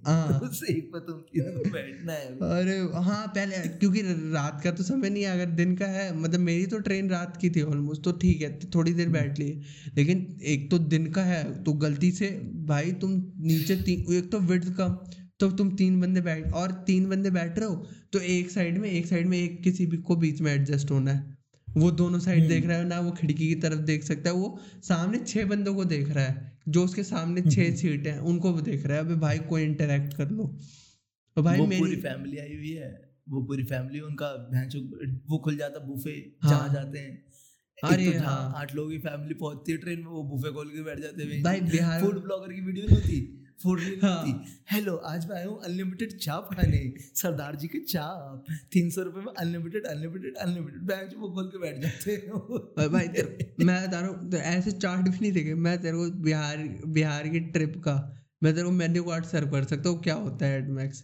हाँ। 0.08 0.40
एक 0.70 0.90
पे 0.94 1.00
तुम 1.00 1.20
तीनों 1.20 1.64
को 1.64 1.70
बैठना 1.70 2.14
है 2.14 2.26
अरे 2.28 2.78
हाँ 3.04 3.28
पहले 3.28 3.58
क्योंकि 3.58 4.02
रात 4.34 4.62
का 4.64 4.72
तो 4.72 4.84
समय 4.84 5.10
नहीं 5.10 5.24
है 5.24 5.32
अगर 5.32 5.52
दिन 5.52 5.76
का 5.76 5.86
है 5.86 6.18
मतलब 6.18 6.40
मेरी 6.40 6.66
तो 6.66 6.80
ट्रेन 6.80 7.10
रात 7.10 7.38
की 7.38 7.50
थी 7.50 7.62
ऑलमोस्ट 7.62 8.04
तो 8.04 8.12
ठीक 8.12 8.42
है 8.42 8.50
तो 8.60 8.68
थोड़ी 8.76 8.94
देर 8.94 9.10
बैठ 9.10 9.40
ली। 9.40 9.62
लेकिन 9.96 10.40
एक 10.44 10.72
तो 10.72 10.80
दिन 10.80 11.12
का 11.12 11.24
है 11.24 11.64
तो 11.64 11.74
गलती 11.74 12.12
से 12.12 12.30
भाई 12.66 12.92
तुम 12.92 13.12
नीचे 13.38 13.74
एक 14.18 14.30
तो 14.32 14.40
विड्थ 14.40 14.68
कम 14.70 14.98
तो 15.40 15.50
तुम 15.52 15.72
तीन 15.76 16.00
बंदे 16.02 16.22
बैठ 16.22 16.54
और 16.54 16.72
तीन 16.88 17.10
बंदे 17.10 17.30
बैठ 17.32 17.58
रहे 17.60 17.68
हो 17.70 17.76
तो 18.14 18.20
एक 18.30 18.52
साइड 18.52 18.78
में 18.78 18.90
एक 18.90 19.06
साइड 19.06 19.28
में 19.28 19.38
एक 19.38 19.62
किसी 19.64 19.86
भी 19.86 19.98
को 20.00 20.16
बीच 20.16 20.42
में 20.42 20.52
एडजस्ट 20.54 20.92
होना 20.92 21.12
है। 21.12 21.38
वो 21.68 21.90
दोनों 21.94 22.20
साइड 22.20 22.48
देख 22.48 22.66
रहा 22.66 22.78
है 22.78 22.88
ना 22.88 23.00
वो 23.00 23.12
खिड़की 23.12 23.48
की 23.48 23.56
तरफ़ 23.62 23.80
देख 23.84 24.04
सकता 24.04 24.30
है 24.30 24.36
वो 24.36 24.60
सामने 24.84 25.18
छह 25.20 25.46
बंदों 25.46 25.74
को 25.76 25.86
देख 25.86 26.10
रहा 26.10 26.26
है 26.26 26.54
जो 26.68 26.84
उसके 26.84 27.04
सामने 27.04 27.42
छह 27.42 27.76
सीट 27.76 28.08
हैं 28.08 28.18
उनको 28.32 28.52
वो 28.52 28.62
देख 28.62 28.86
रहा 28.86 28.98
है 28.98 29.06
अबे 29.06 29.16
भाई 29.22 29.40
कोई 29.50 29.64
इंटरेक्ट 29.64 30.14
कर 30.14 30.30
लो। 30.30 30.46
तो 31.38 31.44
भाई 31.44 31.60
वो 31.60 31.66
पूरी 31.66 31.82
मेरी 31.82 32.02
फैमिली 32.02 32.38
आई 32.38 32.56
हुई 32.56 32.72
है 32.72 32.92
वो 33.30 33.42
पूरी 33.44 33.64
फैमिली 33.64 34.00
उनका 34.00 34.28
भैंसो 34.52 34.80
वो 35.30 35.38
खुल 35.38 35.58
जाता 35.58 35.80
बुफे 35.86 36.12
हाँ। 36.44 36.52
जहाँ 36.52 36.74
जाते 36.74 37.00
हैं। 37.00 37.24
अरे 37.84 38.12
तो 38.12 38.20
हाँ। 38.20 38.54
आठ 38.58 38.76
लोगों 38.76 38.90
की 38.92 38.98
फैमिली 39.00 39.34
पहुँचती 39.36 39.72
है 39.72 39.78
ट्रेन 39.78 40.00
में 40.00 40.12
वो 40.12 40.24
बुफे 40.24 40.52
खोल 40.54 40.70
के 40.70 40.84
बैठ 40.84 41.00
जाते 41.00 41.24
हैं 41.24 41.44
भाई। 41.44 41.62
बिहार 41.62 42.02
फ़ूड 42.02 42.22
ब्लॉगर 42.24 42.54
की 42.54 42.62
वीडियो 42.62 42.96
होती? 42.96 43.20
फ़ूड 43.60 43.80
हाँ। 44.02 44.16
होती 44.16 44.34
हेलो 44.72 44.96
आज 45.08 45.26
मैं 45.28 45.36
आया 45.36 45.46
हूँ 45.48 45.60
अनलिमिटेड 45.64 46.18
चाप 46.20 46.50
खाने 46.54 46.80
सरदार 47.16 47.56
जी 47.56 47.68
के 47.68 47.80
चाप 47.82 48.46
तीन 48.72 48.90
सौ 48.90 49.02
रुपए 49.02 49.20
में 49.20 49.32
अनलिमिटेड 49.34 49.86
अनलिमिटेड 49.88 50.36
अनलिमिटेड 50.38 50.82
बैंक 50.88 51.14
वो 51.20 51.30
खोल 51.34 51.48
के 51.48 51.60
बैठ 51.60 51.82
जाते 51.82 52.12
हैं। 52.12 52.90
भाई 52.92 53.08
तेरे, 53.08 53.54
मैं 53.62 53.88
बता 53.88 54.00
रहा 54.00 54.10
हूँ 54.10 54.30
तो 54.32 54.38
ऐसे 54.38 54.72
चार्ट 54.74 55.08
भी 55.08 55.18
नहीं 55.20 55.32
देखे। 55.32 55.54
मैं 55.58 55.78
तेरे 55.82 55.98
को 55.98 56.10
बिहार 56.24 56.58
बिहार 56.90 57.28
की 57.28 57.40
ट्रिप 57.52 57.78
का 57.86 57.96
मैं 58.44 58.54
तेरे 58.54 58.66
को 58.66 58.72
मेन्यू 58.74 59.04
कार्ड 59.04 59.26
सर्व 59.26 59.52
कर 59.52 59.64
सकता 59.66 59.90
हूँ। 59.90 60.02
क्या 60.04 60.16
होता 60.16 60.46
है 60.46 60.58
एडमैक्स 60.60 61.04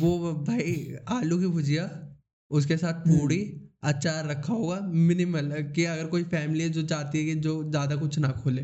वो 0.00 0.32
भाई 0.44 0.96
आलू 1.10 1.38
की 1.38 1.46
भुजिया 1.48 1.88
उसके 2.50 2.76
साथ 2.76 3.06
हम्म। 3.06 3.18
पूड़ी 3.18 3.40
अचार 3.84 4.26
रखा 4.26 4.52
होगा 4.52 4.80
मिनिमल 5.06 5.50
कि 5.74 5.84
अगर 5.86 6.06
कोई 6.06 6.24
फैमिली 6.26 6.62
है 6.64 6.68
जो 6.70 6.86
चाहती 6.86 7.18
है 7.18 7.24
कि 7.24 7.34
जो 7.40 7.62
ज़्यादा 7.70 7.96
कुछ 7.96 8.18
ना 8.18 8.28
खोले। 8.42 8.62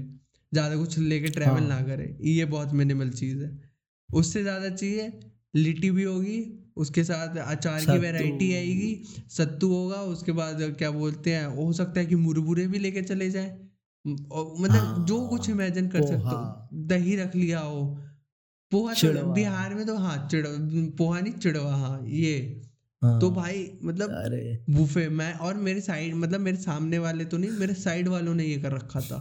ज़्यादा 0.54 0.76
कुछ 0.76 0.99
लेके 1.00 1.28
ट्रैवल 1.30 1.61
हाँ। 1.61 1.68
ना 1.68 1.80
करे। 1.87 2.16
ये 2.30 2.44
बहुत 2.46 2.73
मिनिमल 2.75 3.11
चीज़ 3.12 3.42
है। 3.44 3.50
उससे 4.11 4.42
ज़्यादा 4.42 4.68
चाहिए 4.70 5.12
लिट्टी 5.56 5.90
भी 5.90 6.02
होगी 6.04 6.38
उसके 6.76 7.04
साथ 7.04 7.37
अचार 7.38 7.80
की। 7.80 7.99
वैरायटी 7.99 8.52
आएगी 8.54 9.26
सत्तू 9.30 9.68
होगा 9.68 10.00
उसके 10.12 10.32
बाद 10.32 10.62
क्या 10.78 10.90
बोलते 10.90 11.34
हैं 11.34 11.46
हो 11.56 11.73
सकता 11.73 12.00
है 12.00 12.06
कि 12.06 12.14
मुरमुरे 12.16 12.66
भी 12.66 12.78
लेके 12.78 13.02
चले 13.02 13.30
जाए। 13.30 13.50
मतलब 14.04 14.70
हाँ, 14.73 15.04
जो 15.06 15.20
कुछ 15.28 15.49
इमेजिन 15.50 15.88
कर 15.88 16.02
सकते। 16.02 16.34
हो। 16.37 16.87
दही 16.88 17.16
रख 17.16 17.37
लिया 17.37 17.61
हो। 17.61 17.84
पोहा 18.73 18.94
तो 18.94 19.32
बिहार 19.32 19.75
में 19.75 19.87
तो 19.87 19.96
हाँ 19.96 20.16
चिड़ 20.28 20.46
पोहा 20.99 21.20
नहीं 21.20 21.32
चिड़वा 21.32 21.75
हाँ 21.76 22.04
ये। 22.08 22.34
हाँ, 23.02 23.20
तो 23.20 23.30
भाई 23.30 23.70
मतलब 23.82 24.11
बुफे 24.70 25.08
मैं 25.11 25.32
और 25.38 25.54
मेरे 25.58 25.80
साइड 25.80 26.14
मतलब 26.14 26.40
मेरे 26.40 26.56
सामने 26.56 26.99
वाले 26.99 27.25
तो 27.25 27.38
नहीं 27.38 27.50
मेरे 27.50 27.75
साइड 27.75 28.08
वालों 28.08 28.34
ने 28.34 28.44
ये 28.44 28.58
कर 28.58 28.73
रखा 28.73 29.00
था। 29.00 29.18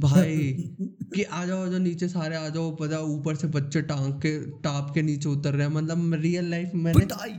भाई 0.00 0.52
कि 1.14 1.22
आ 1.22 1.44
जाओ 1.44 1.66
आ 1.66 1.68
जाओ 1.68 1.80
नीचे 1.80 2.08
सारे 2.08 2.36
आ 2.36 2.48
जाओ 2.48 2.76
पता 2.76 3.00
ऊपर 3.00 3.34
से 3.34 3.46
बच्चे 3.46 3.82
टांग 3.82 4.14
के 4.14 4.50
टाप 4.50 4.90
के 4.94 5.02
नीचे 5.02 5.28
उतर 5.28 5.54
रहे 5.54 5.66
हैं। 5.66 5.74
मतलब 5.74 6.14
रियल 6.14 6.50
लाइफ 6.50 6.70
मैंने 6.74 7.00
पिटाई 7.00 7.32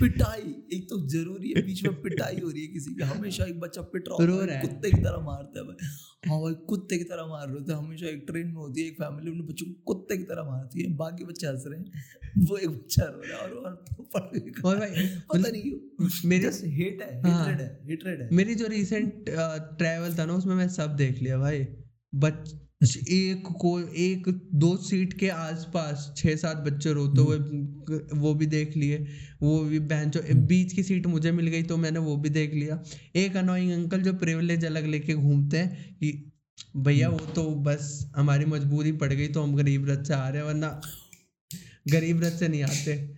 पिटाई। 0.00 0.54
एक 0.72 0.86
तो 0.90 1.08
ज़रूरी 1.08 1.54
है 1.56 1.66
बीच 1.66 1.82
में 1.82 2.02
पिटाई 2.02 2.40
हो 2.44 2.50
रही 2.50 2.60
है 2.60 2.66
किसी 2.66 2.94
की। 2.94 3.02
हमेशा 3.02 3.44
एक 3.44 3.60
बच्चा 3.60 3.82
पिट 3.82 4.04
रहा 4.08 4.26
होता 4.26 4.52
है 4.52 4.56
है। 4.56 4.62
कुत्ते 4.62 4.90
की 4.90 4.96
तरह 4.96 5.24
मारता 5.24 5.60
है 5.60 5.66
भाई। 5.66 5.86
हाँ 6.30 6.42
भाई 6.42 6.54
कुत्ते 6.54 6.98
की 6.98 7.04
तरह 7.04 7.26
मार 7.26 7.46
रहे 7.46 7.56
होते 7.58 7.72
हैं। 7.72 7.78
हमेशा 7.78 8.06
एक 8.06 8.24
ट्रेन 8.26 8.46
में 8.46 8.54
होती 8.54 8.80
है 8.80 8.86
एक 8.86 8.94
फैमिली 8.94 9.30
अपने 9.30 9.42
बच्चों 9.42 9.66
को 9.66 9.94
कुत्ते 9.94 10.16
की 10.16 10.22
तरह 10.22 10.42
मारती 10.42 10.82
है। 10.82 10.94
बाकी 10.94 11.24
बच्चे 11.24 11.46
हंस 11.46 11.64
रहे 11.66 11.80
हैं। 11.80 11.92
वो 12.38 12.56
एक 12.56 12.68
बच्चा 12.68 13.04
रो 13.04 13.22
रहा 13.24 13.42
है 13.42 13.48
और 13.48 13.90
और 14.14 14.30
गया। 14.34 14.68
और 14.68 14.78
भाई 14.78 14.90
पता 15.06 15.50
नहीं 15.50 15.62
क्यों। 15.62 16.08
मेरी 16.24 16.70
हेट 16.70 17.02
है 17.02 17.22
हाँ। 17.22 17.46
हेटरेड 17.46 17.60
है 17.60 17.80
हेटरेड 17.90 18.22
है। 18.22 18.28
मेरी 18.32 18.54
जो 18.54 18.66
रिसेंट 18.66 19.24
ट्रैवल 19.78 20.16
था 20.18 20.24
ना 20.24 20.32
उसमें 20.34 20.54
मैं 20.54 20.68
सब 20.68 20.96
देख 20.96 21.22
लिया 21.22 21.38
भाई। 21.38 21.66
बच 22.12 22.54
एक 23.10 23.46
को 23.60 23.78
एक 23.80 24.28
दो 24.54 24.76
सीट 24.78 25.12
के 25.20 25.28
आसपास 25.28 26.12
छह 26.16 26.36
सात 26.36 26.56
बच्चे 26.66 26.92
रोते 26.92 27.20
हुए 27.20 27.98
वो 28.20 28.34
भी 28.34 28.46
देख 28.46 28.76
लिए। 28.76 28.98
वो 29.42 29.58
भी 29.60 29.78
बहन 29.80 30.10
जो 30.10 30.22
बीच 30.46 30.72
की 30.72 30.82
सीट 30.82 31.06
मुझे 31.06 31.32
मिल 31.32 31.46
गई 31.46 31.62
तो 31.62 31.76
मैंने 31.76 31.98
वो 32.00 32.16
भी 32.16 32.28
देख 32.30 32.54
लिया। 32.54 32.82
एक 33.16 33.36
अनोइंग 33.36 33.72
अंकल 33.72 34.02
जो 34.02 34.12
प्रिविलेज 34.14 34.64
अलग 34.64 34.86
लेके 34.86 35.14
घूमते 35.14 35.58
हैं 35.58 35.94
कि 35.94 36.12
भैया 36.78 37.08
वो 37.08 37.26
तो 37.34 37.44
बस 37.64 37.90
हमारी 38.16 38.44
मजबूरी 38.46 38.92
पड़ 38.94 39.12
गई 39.12 39.28
तो 39.28 39.42
हम 39.42 39.56
गरीब 39.56 39.88
रथ 39.88 40.04
से 40.04 40.14
आ 40.14 40.28
रहे 40.28 40.42
हैं 40.42 40.48
वरना 40.48 40.80
गरीब 41.90 42.22
रथ 42.24 42.38
से 42.38 42.48
नहीं 42.48 42.62
आते। 42.62 43.17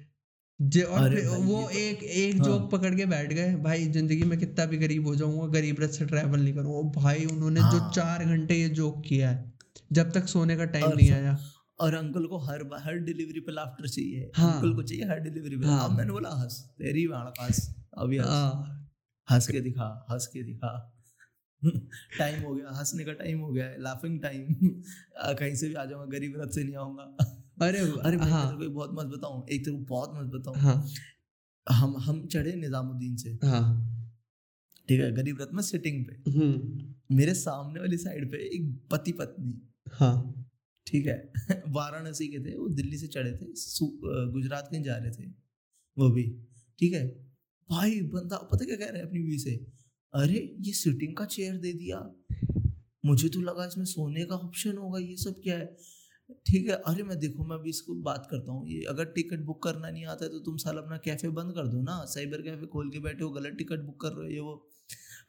और 0.60 1.14
वो 1.40 1.62
तो- 1.62 1.70
एक 1.72 2.02
एक 2.02 2.36
हाँ। 2.36 2.44
जोक 2.44 2.70
पकड़ 2.70 2.94
के 2.94 3.06
बैठ 3.06 3.32
गए 3.32 3.54
भाई 3.54 3.86
ज़िंदगी 3.86 4.22
में 4.22 4.38
कितना 4.38 4.64
भी 4.64 4.78
गरीब 4.78 5.06
हो 5.06 5.14
जाऊँगा 5.14 5.46
गरीब 5.46 5.76
रथ 5.80 5.88
से 5.88 6.06
ट्रैवल 6.06 6.40
नहीं 6.40 6.54
करूँगा 6.54 7.00
भाई 7.00 7.24
उन्होंने 7.24 7.60
हाँ। 7.60 7.72
जो। 7.72 7.90
चार 7.90 8.24
घंटे 8.24 8.54
ये 8.54 8.68
जोक 8.68 9.02
किया 9.06 9.30
है 9.30 9.52
जब 9.92 10.12
तक 10.12 10.26
सोने 10.26 10.56
का 10.56 10.64
टाइम 10.64 10.92
नहीं 10.96 11.10
आया 11.10 11.38
और 11.80 11.94
अंकल 11.94 12.26
को 12.26 12.38
हर 12.38 12.62
बार 12.62 12.80
हर 12.84 12.98
डिलीवरी 12.98 13.40
पे 13.40 13.52
लाफ्टर 13.52 13.88
चाहिए 13.88 14.30
हाँ। 14.36 14.54
अंकल 14.54 14.74
को 14.74 14.82
चाहिए 14.82 15.04
हर 15.04 15.20
डिलीवरी 15.20 15.56
पे 15.56 15.66
हाँ। 15.66 15.84
अब 15.84 15.96
मैंने 15.96 16.12
बोला 16.12 16.30
हंस 16.30 16.60
तेरी 16.78 17.04
हंस 17.04 17.74
अभी 17.98 18.18
हंस 18.18 18.26
हाँ, 18.26 18.88
हंस 19.30 19.46
के 19.46 19.60
दिखा 19.60 20.06
हंस 20.10 20.26
के 20.26 20.42
दिखा 20.42 20.96
टाइम 22.18 22.42
हो 22.42 22.54
गया 22.54 22.70
हंसने 22.70 23.04
का 23.04 23.12
टाइम 23.12 23.38
हो 23.38 23.52
गया 23.52 23.74
लाफिंग 23.78 24.20
टाइम 24.22 24.54
कहीं 25.34 25.54
से 25.54 25.68
भी 25.68 25.74
आ 25.74 25.84
जाऊँगा 25.84 26.18
गरीब 26.18 26.40
रथ 26.40 26.48
से 26.48 26.64
नहीं 26.64 26.76
आऊँगा 26.76 27.39
अरे 27.62 27.78
अरे 27.78 28.16
हाँ। 28.16 28.58
तेरे 28.58 28.68
को 28.68 28.74
बहुत 28.74 28.90
मत 28.94 29.06
बताऊँ 29.06 29.46
एक 29.48 29.64
तो 29.64 29.72
बहुत 29.72 30.12
मत 30.16 30.26
बताऊँ। 30.26 30.56
हाँ। 30.56 30.88
हम 31.66 31.96
हम 31.96 32.26
चढ़े 32.26 32.54
निजामुद्दीन 32.54 33.16
से। 33.16 33.30
हाँ 33.44 33.86
ठीक 34.88 35.00
है 35.00 35.12
गरीब 35.12 35.38
रथ 35.40 35.52
में 35.54 35.62
सिटिंग 35.62 36.04
पे। 36.06 36.30
हम्म। 36.30 37.16
मेरे 37.16 37.34
सामने 37.34 37.80
वाली 37.80 37.96
साइड 37.96 38.30
पे 38.30 38.36
एक 38.36 38.88
पति 38.90 39.12
पत्नी। 39.12 39.60
हाँ। 39.92 40.46
ठीक 40.86 41.06
है 41.06 41.32
वाराणसी 41.68 42.28
के 42.28 42.38
थे 42.38 42.56
वो 42.56 42.68
दिल्ली 42.68 42.98
से 42.98 43.06
चढ़े 43.06 43.32
थे 43.32 43.46
गुजरात 44.32 44.68
कहीं 44.72 44.82
जा 44.82 44.96
रहे 44.96 45.10
थे 45.10 45.26
वो 45.98 46.10
भी। 46.10 46.22
ठीक 46.78 46.92
है 46.92 47.06
भाई 47.70 48.00
बंदा 48.00 48.36
पता 48.36 48.64
क्या 48.64 48.76
कह 48.76 48.84
रहा 48.84 48.98
है 48.98 49.06
अपनी 49.06 49.20
बीवी 49.20 49.38
से? 49.38 49.54
अरे 50.14 50.56
ये 50.60 50.72
सिटिंग 50.72 51.16
का 51.16 51.24
चेयर 51.24 51.56
दे 51.56 51.72
दिया। 51.72 52.16
मुझे 53.06 53.28
तो 53.28 53.40
लगा 53.40 53.64
इसमें 53.64 53.84
सोने 53.84 54.24
का 54.24 54.34
ऑप्शन 54.34 54.76
होगा 54.76 54.98
ये 54.98 55.16
सब 55.16 55.40
क्या 55.42 55.58
है? 55.58 55.76
ठीक 56.46 56.68
है, 56.68 56.74
अरे 56.86 57.02
मैं 57.02 57.18
देखो, 57.18 57.44
मैं 57.44 57.56
अभी 57.56 57.70
इसको 57.70 57.94
बात 58.02 58.26
करता 58.30 58.52
हूँ। 58.52 58.68
ये 58.68 58.82
अगर 58.88 59.04
टिकट 59.12 59.40
बुक 59.46 59.62
करना 59.62 59.90
नहीं 59.90 60.04
आता 60.06 60.24
है 60.24 60.30
तो 60.30 60.38
तुम 60.40 60.56
साल 60.58 60.76
अपना 60.78 60.96
कैफ़े 61.04 61.28
बंद 61.30 61.54
कर 61.54 61.66
दो 61.66 61.80
ना। 61.82 62.04
साइबर 62.06 62.42
कैफ़े 62.42 62.66
खोल 62.66 62.90
के 62.90 62.98
बैठे 63.00 63.24
हो, 63.24 63.30
गलत 63.30 63.56
टिकट 63.58 63.80
बुक 63.80 64.00
कर 64.00 64.12
रहे 64.12 64.24
हो, 64.24 64.30
ये 64.30 64.40
वो। 64.40 64.70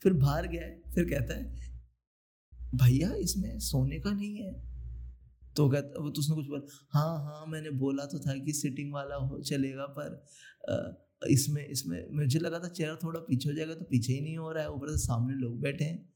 फिर 0.04 0.14
बाहर 0.16 0.48
गया 0.48 0.62
है, 0.62 0.82
फिर 0.94 1.10
कहता 1.10 1.38
है, 1.38 1.70
भैया, 2.76 3.14
इसमें 3.20 3.58
सोने 3.62 4.00
का 4.00 4.12
नहीं 4.12 4.36
है। 4.38 4.52
तो 5.56 5.70
कहता, 5.70 6.02
वो 6.04 6.10
तो 6.10 6.20
उसने 6.20 6.36
कुछ 6.36 6.48
बोला 6.48 6.62
हाँ 6.92 7.18
हाँ 7.24 7.46
मैंने 7.48 7.70
बोला 7.80 8.06
तो 8.06 8.20
था 8.20 8.38
कि 8.46 8.54
सिटिंग 8.54 8.94
वाला 8.94 9.16
हो, 9.16 9.42
चलेगा, 9.42 9.86
पर 9.90 11.10
इसमें 11.30 11.66
इसमें, 11.66 12.08
मुझे 12.12 12.40
लगा 12.40 12.60
था 12.60 12.68
चेयर 12.70 12.96
थोड़ा 13.04 13.20
पीछे 13.22 13.50
हो 13.50 13.56
जाएगा 13.56 13.74
तो 13.74 13.86
पीछे 13.86 14.14
ही 14.14 14.22
नहीं 14.22 14.38
हो 14.38 14.52
रहा 14.52 14.64
है, 14.64 14.70
ऊपर 14.72 14.90
से 14.90 14.98
सामने 15.00 15.34
लोग 15.36 15.60
बैठे 15.62 15.86
हैं। 15.86 16.11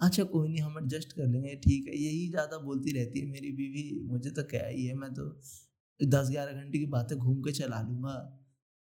अच्छा 0.00 0.24
कोई 0.24 0.48
नहीं 0.48 0.60
हम 0.62 0.78
एडजस्ट 0.78 1.12
कर 1.12 1.26
लेंगे 1.26 1.54
ठीक 1.56 1.86
है। 1.88 1.96
यही 1.96 2.28
ज़्यादा 2.30 2.58
बोलती 2.58 2.92
रहती 2.92 3.20
है 3.20 3.26
मेरी 3.26 3.50
बीवी 3.52 3.82
मुझे 4.08 4.30
तो 4.30 4.42
क्या 4.50 4.66
ही 4.66 4.84
है 4.86 4.94
मैं 4.94 5.12
तो 5.14 5.24
दस 6.00 6.28
ग्यारह 6.30 6.52
घंटे 6.52 6.78
की 6.78 6.86
बातें 6.88 7.16
घूम 7.18 7.40
के 7.42 7.52
चला 7.52 7.80
लूँगा। 7.82 8.12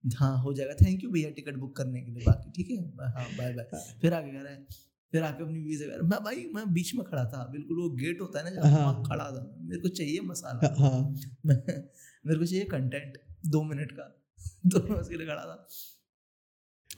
हाँ 0.05 0.37
हो 0.43 0.53
जाएगा। 0.55 0.75
थैंक 0.83 1.05
यू 1.05 1.11
भैया 1.11 1.31
टिकट 1.31 1.57
बुक 1.57 1.77
करने 1.77 2.03
के 2.03 2.11
लिए 2.11 2.25
बाकी 2.27 2.51
ठीक 2.53 2.71
है। 2.71 2.77
हाँ 3.15 3.27
बाय 3.39 3.53
बाय 3.55 3.81
फिर 4.03 4.15
आगे 4.15 4.33
कह 4.33 4.43
रहा 4.43 4.53
है 4.53 4.67
फिर 5.13 5.23
आके 5.23 5.43
अपनी 5.45 5.59
बीवी 5.59 5.77
से 5.77 5.85
कह 5.85 5.91
रहा 5.91 5.97
है, 5.97 6.09
मैं 6.09 6.19
भाई 6.25 6.45
मैं 6.55 6.73
बीच 6.75 6.95
में 6.95 7.05
खड़ा 7.07 7.25
था 7.25 7.47
बिल्कुल 7.53 7.79
वो 7.79 7.89
गेट 7.97 8.21
होता 8.21 8.39
है 8.39 8.45
ना 8.45 8.51
जहाँ 8.53 8.83
हाँ। 8.85 9.03
खड़ा 9.05 9.25
था 9.25 9.43
मेरे 9.61 9.81
को 9.81 9.89
चाहिए 9.91 10.21
मसाला। 10.21 10.75
हाँ 10.79 11.01
मेरे 11.47 12.39
को 12.39 12.45
चाहिए 12.45 12.65
कंटेंट 12.67 13.19
दो 13.47 13.63
मिनट 13.63 13.93
का। 13.93 14.13
तो 14.71 14.83
मैं 14.83 15.01
उसके 15.01 15.17
लिए 15.17 15.27
खड़ा 15.27 15.43
था। 15.43 15.67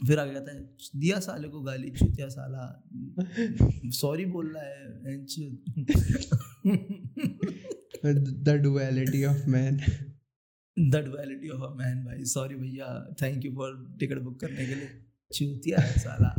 फिर 0.01 0.19
आगे 0.19 0.33
कहता 0.33 0.53
है 0.53 0.59
दिया 0.97 1.19
साले 1.21 1.49
को 1.49 1.61
गाली 1.63 1.91
चुतिया 1.93 2.29
साला 2.29 2.65
सॉरी 3.95 4.25
बोल 4.27 4.53
रहा 4.57 4.65
है 4.65 5.17
the 8.45 8.57
duality 8.63 9.25
of 9.25 9.47
man 9.51 9.81
the 10.77 10.97
duality 11.05 11.49
of 11.49 11.63
a 11.63 11.75
man 11.77 12.05
भाई 12.05 12.25
सॉरी 12.27 12.55
भैया 12.57 12.89
thank 13.23 13.45
you 13.45 13.53
for 13.55 13.75
ticket 14.01 14.19
book 14.19 14.39
करने 14.41 14.67
के 14.67 14.75
लिए। 14.75 14.89
चूतिया 15.31 15.81
है 15.81 15.99
साला। 15.99 16.35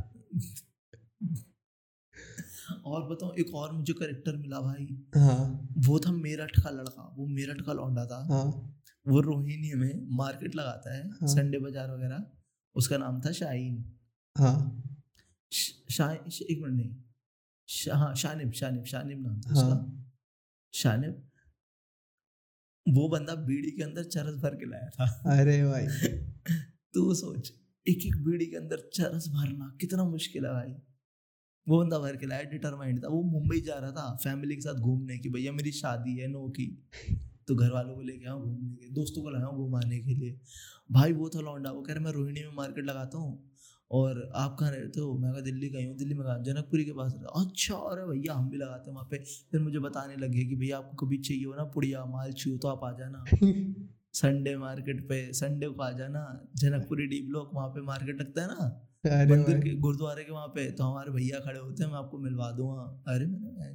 और 2.85 3.03
बताओ 3.03 3.33
एक 3.39 3.53
और 3.55 3.71
मुझे 3.73 3.93
करेक्टर 3.93 4.35
मिला 4.37 4.59
भाई। 4.61 4.87
हाँ। 5.17 5.73
वो 5.87 5.99
था 5.99 6.11
मेरठ 6.13 6.59
का 6.59 6.69
लड़का 6.69 7.13
वो 7.17 7.27
मेरठ 7.27 7.61
का 7.65 7.73
लौंडा 7.73 8.05
था। 8.05 8.25
हाँ। 8.27 8.45
वो 9.05 9.19
रोहिणी 9.21 9.73
में 9.75 10.07
मार्केट 10.17 10.55
लगाता 10.55 10.95
है 10.95 11.03
हाँ। 11.11 11.27
संडे 11.27 11.59
बाज़ार 11.59 11.91
वगैरह। 11.91 12.25
उसका 12.75 12.97
नाम 12.97 13.21
था 13.21 13.31
शाहीन। 13.31 13.99
हाँ। 14.37 14.83
शाह 15.91 16.11
एक 16.13 16.59
मिनट 16.61 16.73
नहीं। 16.73 17.03
शा, 17.67 17.95
हाँ 17.95 18.15
शानिब 18.15 18.51
शानिब 18.51 18.83
शानिब 18.83 19.21
नाम 19.21 19.41
था 19.41 19.53
हाँ। 19.53 19.63
उसका 19.63 20.07
शानिब 20.73 21.25
वो 22.87 23.09
बंदा 23.09 23.35
बीड़ी 23.35 23.71
के 23.71 23.83
अंदर 23.83 24.03
चरस 24.03 24.35
भर 24.35 24.55
के 24.55 24.65
लाया 24.65 24.89
था। 24.89 25.05
अरे 25.39 25.63
भाई। 25.65 25.87
तू 26.93 27.15
सोच 27.15 27.53
एक 27.87 28.05
एक 28.05 28.23
बीड़ी 28.23 28.45
के 28.45 28.55
अंदर 28.55 28.89
चरस 28.93 29.27
भरना 29.27 29.77
कितना 29.81 30.03
मुश्किल 30.03 30.45
है 30.45 30.51
भाई। 30.53 30.75
वो 31.67 31.83
बंदा 31.83 31.99
भर 31.99 32.15
के 32.15 32.25
लाया 32.25 32.43
डिटरमाइंड 32.43 33.03
था। 33.03 33.07
वो 33.07 33.23
मुंबई 33.23 33.61
जा 33.61 33.75
रहा 33.75 33.91
था 33.91 34.15
फैमिली 34.15 34.55
के 34.55 34.61
साथ 34.61 34.73
घूमने 34.73 35.17
की 35.17 35.29
भैया 35.29 35.51
मेरी 35.51 35.71
शादी 35.71 36.17
है 36.17 36.27
नो 36.27 36.49
की। 36.49 36.89
तो 37.49 37.55
घर 37.55 37.71
वालों 37.71 37.95
को 37.95 38.01
लेके 38.01 38.29
आओ 38.29 38.39
घूमने 38.39 38.75
के 38.77 38.89
दोस्तों 38.93 39.21
को 39.23 39.29
लाया 39.29 39.51
घुमाने 39.57 39.99
के 39.99 40.15
लिए। 40.15 40.39
भाई 40.91 41.13
वो 41.13 41.29
था 41.29 41.41
लौंडा 41.41 41.71
वो 41.71 41.81
कह 41.81 41.93
रहा 41.93 42.03
मैं 42.03 42.11
रोहिणी 42.11 42.43
में 42.43 42.53
मार्केट 42.55 42.85
लगाता 42.85 43.17
हूँ 43.17 43.37
और 43.91 44.17
आप 44.35 44.55
कहाँ 44.59 44.71
रहते 44.71 44.99
हो? 45.01 45.13
मैं 45.17 45.31
कहा 45.31 45.41
दिल्ली 45.41 45.69
गई 45.69 45.85
हूँ 45.85 45.95
दिल्ली 45.97 46.15
में 46.15 46.23
कहा 46.25 46.37
जनकपुरी 46.47 46.83
के 46.85 46.91
पास 46.91 47.13
रहता 47.13 47.41
अच्छा 47.41 47.75
अरे 47.91 48.05
भैया 48.05 48.33
हम 48.33 48.49
भी 48.49 48.57
लगाते 48.57 48.89
हैं 48.89 48.95
वहाँ 48.95 49.07
पे। 49.11 49.17
फिर 49.51 49.61
मुझे 49.61 49.79
बताने 49.79 50.15
लगे 50.15 50.45
कि 50.45 50.55
भैया 50.55 50.77
आपको 50.77 51.05
कभी 51.05 51.17
चाहिए 51.17 51.45
हो 51.45 51.53
ना 51.55 51.63
पुड़िया 51.75 52.05
माल 52.05 52.33
छियो 52.33 52.57
तो 52.57 52.67
आप 52.67 52.83
आ 52.83 52.91
जाना। 52.97 53.23
संडे 54.13 54.55
मार्केट 54.57 55.01
पे 55.09 55.17
संडे 55.33 55.67
को 55.67 55.81
आ 55.83 55.89
जाना 55.91 56.21
जनकपुरी 56.55 57.05
डी 57.07 57.21
ब्लॉक 57.27 57.51
वहाँ 57.53 57.67
पे 57.69 57.81
मार्केट 57.81 58.21
लगता 58.21 58.41
है 58.41 58.47
ना? 58.47 58.69
मंदिर 59.05 59.59
के 59.59 59.73
गुरुद्वारे 59.79 60.23
के 60.23 60.31
वहाँ 60.31 60.47
पे। 60.47 60.71
तो 60.71 60.83
हमारे 60.83 61.11
भैया 61.11 61.39
खड़े 61.39 61.59
होते 61.59 61.83
हैं 61.83 61.91
मैं 61.91 61.97
आपको 61.97 62.17
मिलवा 62.17 62.51
दूँगा। 62.51 62.83
अरे 63.07 63.25
मैंने 63.25 63.73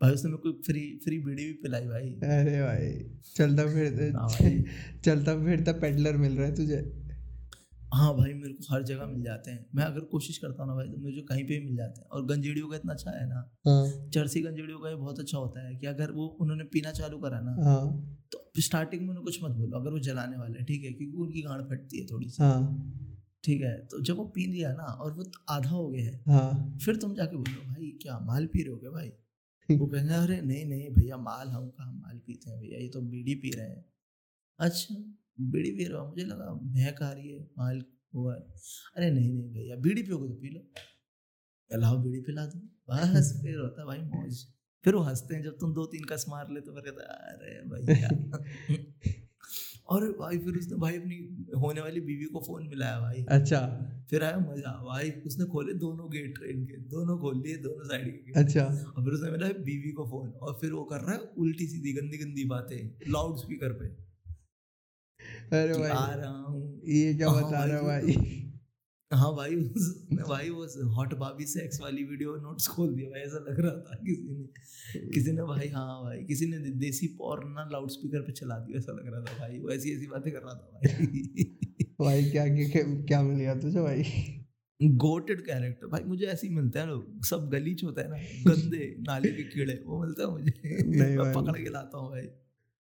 भाई 0.00 0.12
उसने 0.12 0.30
मेरे 0.30 0.42
को 0.42 0.62
फ्री 0.62 0.80
फ्री 1.04 1.18
बीड़ी 1.18 1.44
भी 1.44 1.52
पिलाई 1.52 1.86
भाई। 1.86 2.08
अरे 2.32 2.60
भाई 2.62 2.90
चलता 3.36 3.62
हाँ 3.62 4.28
फिरता 4.28 5.00
चलता 5.04 5.34
फिरता 5.44 5.72
पेडलर 5.80 6.16
मिल 6.16 6.32
रहा 6.32 6.46
है 6.46 6.54
तुझे। 6.54 6.76
हाँ 7.94 8.12
भाई 8.16 8.32
मेरे 8.34 8.52
को 8.52 8.74
हर 8.74 8.82
जगह 8.82 9.06
मिल 9.06 9.22
जाते 9.24 9.50
हैं। 9.50 9.66
मैं 9.74 9.84
अगर 9.84 10.00
कोशिश 10.00 10.38
करता 10.38 10.62
हूँ 10.62 10.70
ना 10.70 10.76
भाई 10.76 10.88
तो 10.88 10.96
मुझे 10.96 11.20
कहीं 11.20 11.44
पे 11.44 11.58
भी 11.58 11.66
मिल 11.66 11.76
जाते 11.76 12.00
हैं। 12.00 12.08
और 12.08 12.24
गंजेड़ियों 12.26 12.68
का 12.68 12.76
इतना 12.76 12.92
अच्छा 12.92 13.10
है 13.10 13.26
ना 13.28 13.40
हाँ। 13.66 14.10
चरसी 14.14 14.40
गंजेड़ियों 14.40 14.78
का 14.78 14.88
ये 14.88 14.96
बहुत 14.96 15.20
अच्छा 15.20 15.38
होता 15.38 15.66
है 15.68 15.74
कि 15.76 15.86
अगर 15.86 16.10
वो 16.10 16.26
उन्होंने 16.40 16.64
पीना 16.64 16.92
चालू 16.92 17.18
करा 17.18 17.40
ना 17.40 17.56
हाँ। 17.64 17.86
तो 18.32 18.44
स्टार्टिंग 18.60 19.02
में 19.02 19.08
उन्हें 19.08 19.24
कुछ 19.24 19.42
मत 19.44 19.50
बोलो 19.50 19.78
अगर 19.78 19.90
वो 19.90 19.98
जलाने 19.98 20.36
वाले 20.36 20.58
हैं 20.58 20.66
ठीक 20.66 20.84
है 20.84 20.92
क्योंकि 20.92 21.16
उनकी 21.16 21.42
गांड 21.42 21.62
फटती 21.62 22.00
है 22.00 22.06
थोड़ी 22.06 22.28
सी। 22.28 22.42
हाँ। 22.42 22.60
ठीक 23.44 23.62
है 23.62 23.76
तो 23.86 24.00
जब 24.02 24.16
वो 24.16 24.24
पी 24.24 24.46
लिया 24.46 24.72
ना 24.72 24.84
और 24.84 25.12
वो 25.12 25.24
आधा 25.50 25.70
हो 25.70 25.88
गया 25.88 26.04
है 26.04 26.20
हाँ। 26.28 26.78
फिर 26.84 26.96
तुम 26.96 27.14
जाके 27.14 27.36
बोलो 27.36 27.66
भाई 27.68 27.90
क्या 28.02 28.18
माल 28.18 28.46
पी 28.46 28.62
रहे 28.62 28.86
हो 28.86 28.92
भाई? 28.92 29.10
वो 29.70 29.86
कहेंगे 29.92 30.14
अरे 30.14 30.40
नहीं 30.42 30.64
नहीं 30.66 30.88
भैया 30.94 31.16
माल 31.16 31.48
हम 31.48 31.68
कहा 31.70 31.90
माल 31.92 32.18
पीते 32.26 32.50
हैं 32.50 32.60
भैया? 32.60 32.78
ये 32.78 32.88
तो 32.88 33.00
बीड़ी 33.00 33.34
पी 33.34 33.50
रहे 33.50 33.66
हैं। 33.66 33.84
अच्छा 34.58 34.94
बीड़ी 35.40 35.70
पी 35.70 35.84
रहा 35.84 36.04
मुझे 36.04 36.24
लगा 36.24 36.52
महक 36.54 37.02
आ 37.02 37.10
रही 37.12 37.32
है 37.32 37.40
माल 37.58 37.82
हुआ 38.14 38.34
अरे 38.34 39.10
नहीं 39.10 39.32
नहीं 39.32 39.50
भैया 39.52 39.76
बीड़ी 39.76 40.02
पियोगे 40.02 40.28
तो 40.28 40.34
पी 40.34 40.48
लो। 40.50 40.60
लाओ 41.70 41.98
बीड़ी 42.02 42.20
पिला 42.20 42.46
दो? 42.46 42.58
बस 42.90 43.32
फिर 43.42 43.58
होता 43.60 43.84
भाई 43.84 43.98
मौज। 43.98 44.44
फिर 44.84 44.94
वो 44.94 45.02
हँसते 45.02 45.34
हैं 45.34 45.42
जब 45.42 45.58
तुम 45.60 45.74
दो 45.74 45.84
तीन 45.86 46.04
कस 46.04 46.24
मार 46.28 46.50
ले 46.50 46.60
तो 46.60 46.72
फिर 46.72 46.90
कहते 46.90 47.02
अरे 47.04 47.60
भैया। 47.70 48.08
और 49.88 50.04
भाई 50.12 50.38
फिर 50.38 50.56
उसने 50.56 50.76
भाई 50.76 50.96
अपनी 50.96 51.16
होने 51.56 51.80
वाली 51.80 52.00
बीवी 52.00 52.24
को 52.24 52.40
फ़ोन 52.40 52.66
मिलाया 52.68 52.98
भाई। 53.00 53.24
अच्छा। 53.28 53.60
फिर 54.10 54.24
आया 54.24 54.38
मज़ा 54.38 54.72
भाई 54.84 55.10
उसने 55.26 55.44
खोले 55.44 55.72
दोनों 55.74 56.10
गेट 56.10 56.34
ट्रेन 56.38 56.64
के 56.66 56.76
दोनों 56.88 57.18
खोल 57.18 57.42
लिए 57.42 57.56
दोनों 57.56 57.84
साइड 57.84 58.10
के। 58.24 58.40
अच्छा। 58.40 58.64
और 58.64 59.04
फिर 59.04 59.12
उसने 59.12 59.30
मिला 59.30 59.48
बीवी 59.48 59.92
को 59.92 60.06
फ़ोन 60.06 60.28
और 60.42 60.58
फिर 60.60 60.72
वो 60.72 60.84
कर 60.84 61.00
रहा 61.00 61.14
है 61.14 61.20
उल्टी 61.38 61.66
सीधी 61.66 61.92
गंदी 61.92 62.18
गंदी 62.18 62.44
बातें 62.44 63.10
लाउड 63.10 63.36
स्पीकर 63.38 63.72
पे। 63.72 63.86
अरे 65.52 65.78
भाई। 65.78 65.90
आ 65.90 66.14
रहा 66.14 66.30
हूँ। 66.30 66.80
ये 66.88 67.14
क्या 67.14 67.28
हाँ 67.28 67.42
बता 67.44 67.64
रहा 67.64 67.76
है 67.76 67.84
भाई? 67.84 68.47
हाँ 69.10 69.34
भाई 69.36 69.54
भाई 70.28 70.48
वो 70.50 70.64
हॉट 70.94 71.14
बाबी 71.14 71.44
सेक्स 71.44 71.80
वाली 71.80 72.02
वीडियो 72.04 72.34
नोट्स 72.36 72.66
खोल 72.68 72.94
दिया 72.94 73.10
भाई 73.10 73.20
ऐसा 73.20 73.38
लग 73.38 73.60
रहा 73.60 73.70
था 73.70 73.96
किसी 74.04 74.22
ने। 74.30 75.10
किसी 75.10 75.32
ने 75.32 75.42
भाई 75.42 75.68
हाँ 75.68 76.02
भाई 76.04 76.18
किसी 76.24 76.46
ने 76.46 76.58
देसी 76.80 77.06
पॉर्न 77.18 77.52
ना 77.52 77.68
लाउड 77.72 77.90
स्पीकर 77.90 78.20
पे 78.20 78.32
चला 78.32 78.58
दिया 78.58 78.78
ऐसा 78.78 78.92
लग 78.92 79.06
रहा 79.06 79.20
था 79.20 79.38
भाई 79.38 79.58
वो 79.58 79.70
ऐसी 79.70 79.92
ऐसी 79.96 80.06
बातें 80.06 80.32
कर 80.32 80.38
रहा 80.38 80.54
था 80.54 80.70
भाई। 80.74 81.44
भाई 82.00 82.30
क्या 82.30 82.46
क्या 82.48 82.82
क्या 83.04 83.22
मिल 83.22 83.38
गया 83.38 83.54
तुझे 83.54 83.80
भाई? 83.80 84.02
गोटेड 84.80 85.40
कैरेक्टर 85.40 85.86
भाई 85.86 86.04
मुझे 86.04 86.26
ऐसे 86.26 86.46
ही 86.46 86.54
मिलते 86.54 86.78
हैं 86.78 86.86
लोग 86.86 87.24
सब 87.24 87.48
गलीच 87.50 87.84
होता 87.84 88.02
है 88.02 88.10
ना 88.10 88.16
गंदे 88.50 88.94
नाले 89.00 89.32
के 89.32 89.42
कीड़े 89.42 89.82
वो 89.86 90.02
मिलता 90.02 90.22
है 90.22 90.30
मुझे। 90.30 90.52
मैं 90.98 91.32
पकड़ 91.34 91.56
के 91.62 91.70
लाता 91.70 91.98
हूँ 91.98 92.10
भाई। 92.10 92.28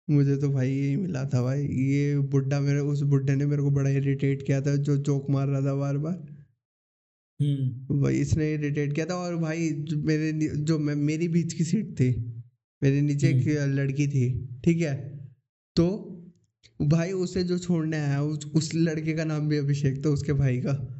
मुझे 0.09 0.37
तो 0.37 0.49
भाई 0.49 0.71
यही 0.71 0.95
मिला 0.95 1.25
था 1.25 1.41
भाई। 1.41 1.63
ये 1.65 2.19
बुड्ढा 2.19 2.59
मेरे 2.59 2.79
उस 2.79 3.01
बुड्ढे 3.01 3.35
ने 3.35 3.45
मेरे 3.45 3.61
को 3.61 3.71
बड़ा 3.71 3.89
इरिटेट 3.89 4.43
किया 4.43 4.61
था 4.61 4.75
जो 4.75 4.97
जोक 4.97 5.29
मार 5.29 5.47
रहा 5.47 5.61
था 5.61 5.75
बार 5.75 5.97
बार। 5.97 6.37
हम्म। 7.41 8.01
भाई 8.01 8.15
इसने 8.15 8.53
इरिटेट 8.53 8.93
किया 8.93 9.05
था 9.05 9.15
और 9.15 9.35
भाई 9.35 9.69
जो 9.69 9.97
मेरे 9.97 10.33
नी- 10.33 10.51
जो 10.51 10.79
मैं 10.79 10.95
मेरी 10.95 11.27
बीच 11.27 11.53
की 11.53 11.63
सीट 11.63 11.91
थी 11.91 12.33
मेरे 12.83 13.01
नीचे 13.01 13.29
एक 13.29 13.47
लड़की 13.47 14.07
थी 14.07 14.49
ठीक 14.65 14.81
है? 14.81 15.19
तो 15.75 16.13
भाई 16.81 17.11
उसे 17.11 17.43
जो 17.43 17.57
छोड़ने 17.57 17.97
आया 17.97 18.21
उस, 18.21 18.51
उस 18.55 18.75
लड़के 18.75 19.13
का 19.13 19.23
नाम 19.23 19.49
भी 19.49 19.57
अभिषेक 19.57 20.05
था 20.05 20.09
उसके 20.09 20.33
भाई 20.33 20.57
का। 20.57 20.93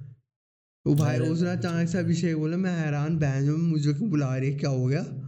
वो 0.88 0.96
भाई 0.96 1.15
अरे 1.15 1.30
उसने 1.30 1.48
भाई। 1.48 1.56
अचानक 1.56 1.89
से 1.89 1.98
अभिषेक 1.98 2.38
बोला 2.38 2.58
मैं 2.58 2.72
हैरान 2.72 3.17
बहन 3.17 3.46
जो 3.46 3.58
मुझे 3.58 3.93
क्यों 3.93 4.10
बुला 4.10 4.38
रही 4.38 4.52
है 4.52 4.60
क्या 4.60 4.70
हो 4.70 4.86
गया? 4.86 5.27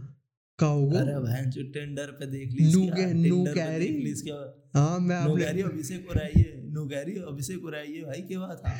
क्या 0.60 0.68
हो 0.68 0.90
अरे 0.90 1.18
बहन 1.20 1.50
जो 1.50 1.62
टेंडर 1.62 2.06
पे 2.06 2.26
देख 2.26 2.52
ली 2.52 2.72
नू 2.72 2.86
कै- 2.86 3.12
नू 3.14 3.44
कैरी? 3.44 3.88
ली 3.88 4.30
हाँ। 4.74 4.98
मैं 5.00 5.16
अपने 5.16 5.44
गैरी 5.44 5.62
अभिषेक 5.62 6.06
को 6.06 6.12
रहिए 6.12 6.62
नो 6.70 6.84
गैरी 6.86 7.12
अभिषेक 7.12 7.60
को 7.60 7.68
रहिए 7.68 8.02
भाई 8.02 8.20
क्या 8.20 8.40
बात 8.40 8.62
था 8.66 8.78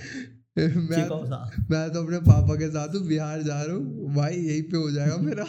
मैं 0.59 1.09
मैं 1.71 1.93
तो 1.93 2.03
अपने 2.05 2.19
पापा 2.19 2.55
के 2.55 2.69
साथ 2.69 2.88
हूँ 2.88 3.07
बिहार 3.09 3.43
जा 3.43 3.62
रहा 3.62 3.77
हूँ 3.77 4.14
भाई 4.14 4.37
यहीं 4.37 4.62
पे 4.62 4.77
हो 4.77 4.90
जाएगा 4.90 5.16
मेरा। 5.23 5.45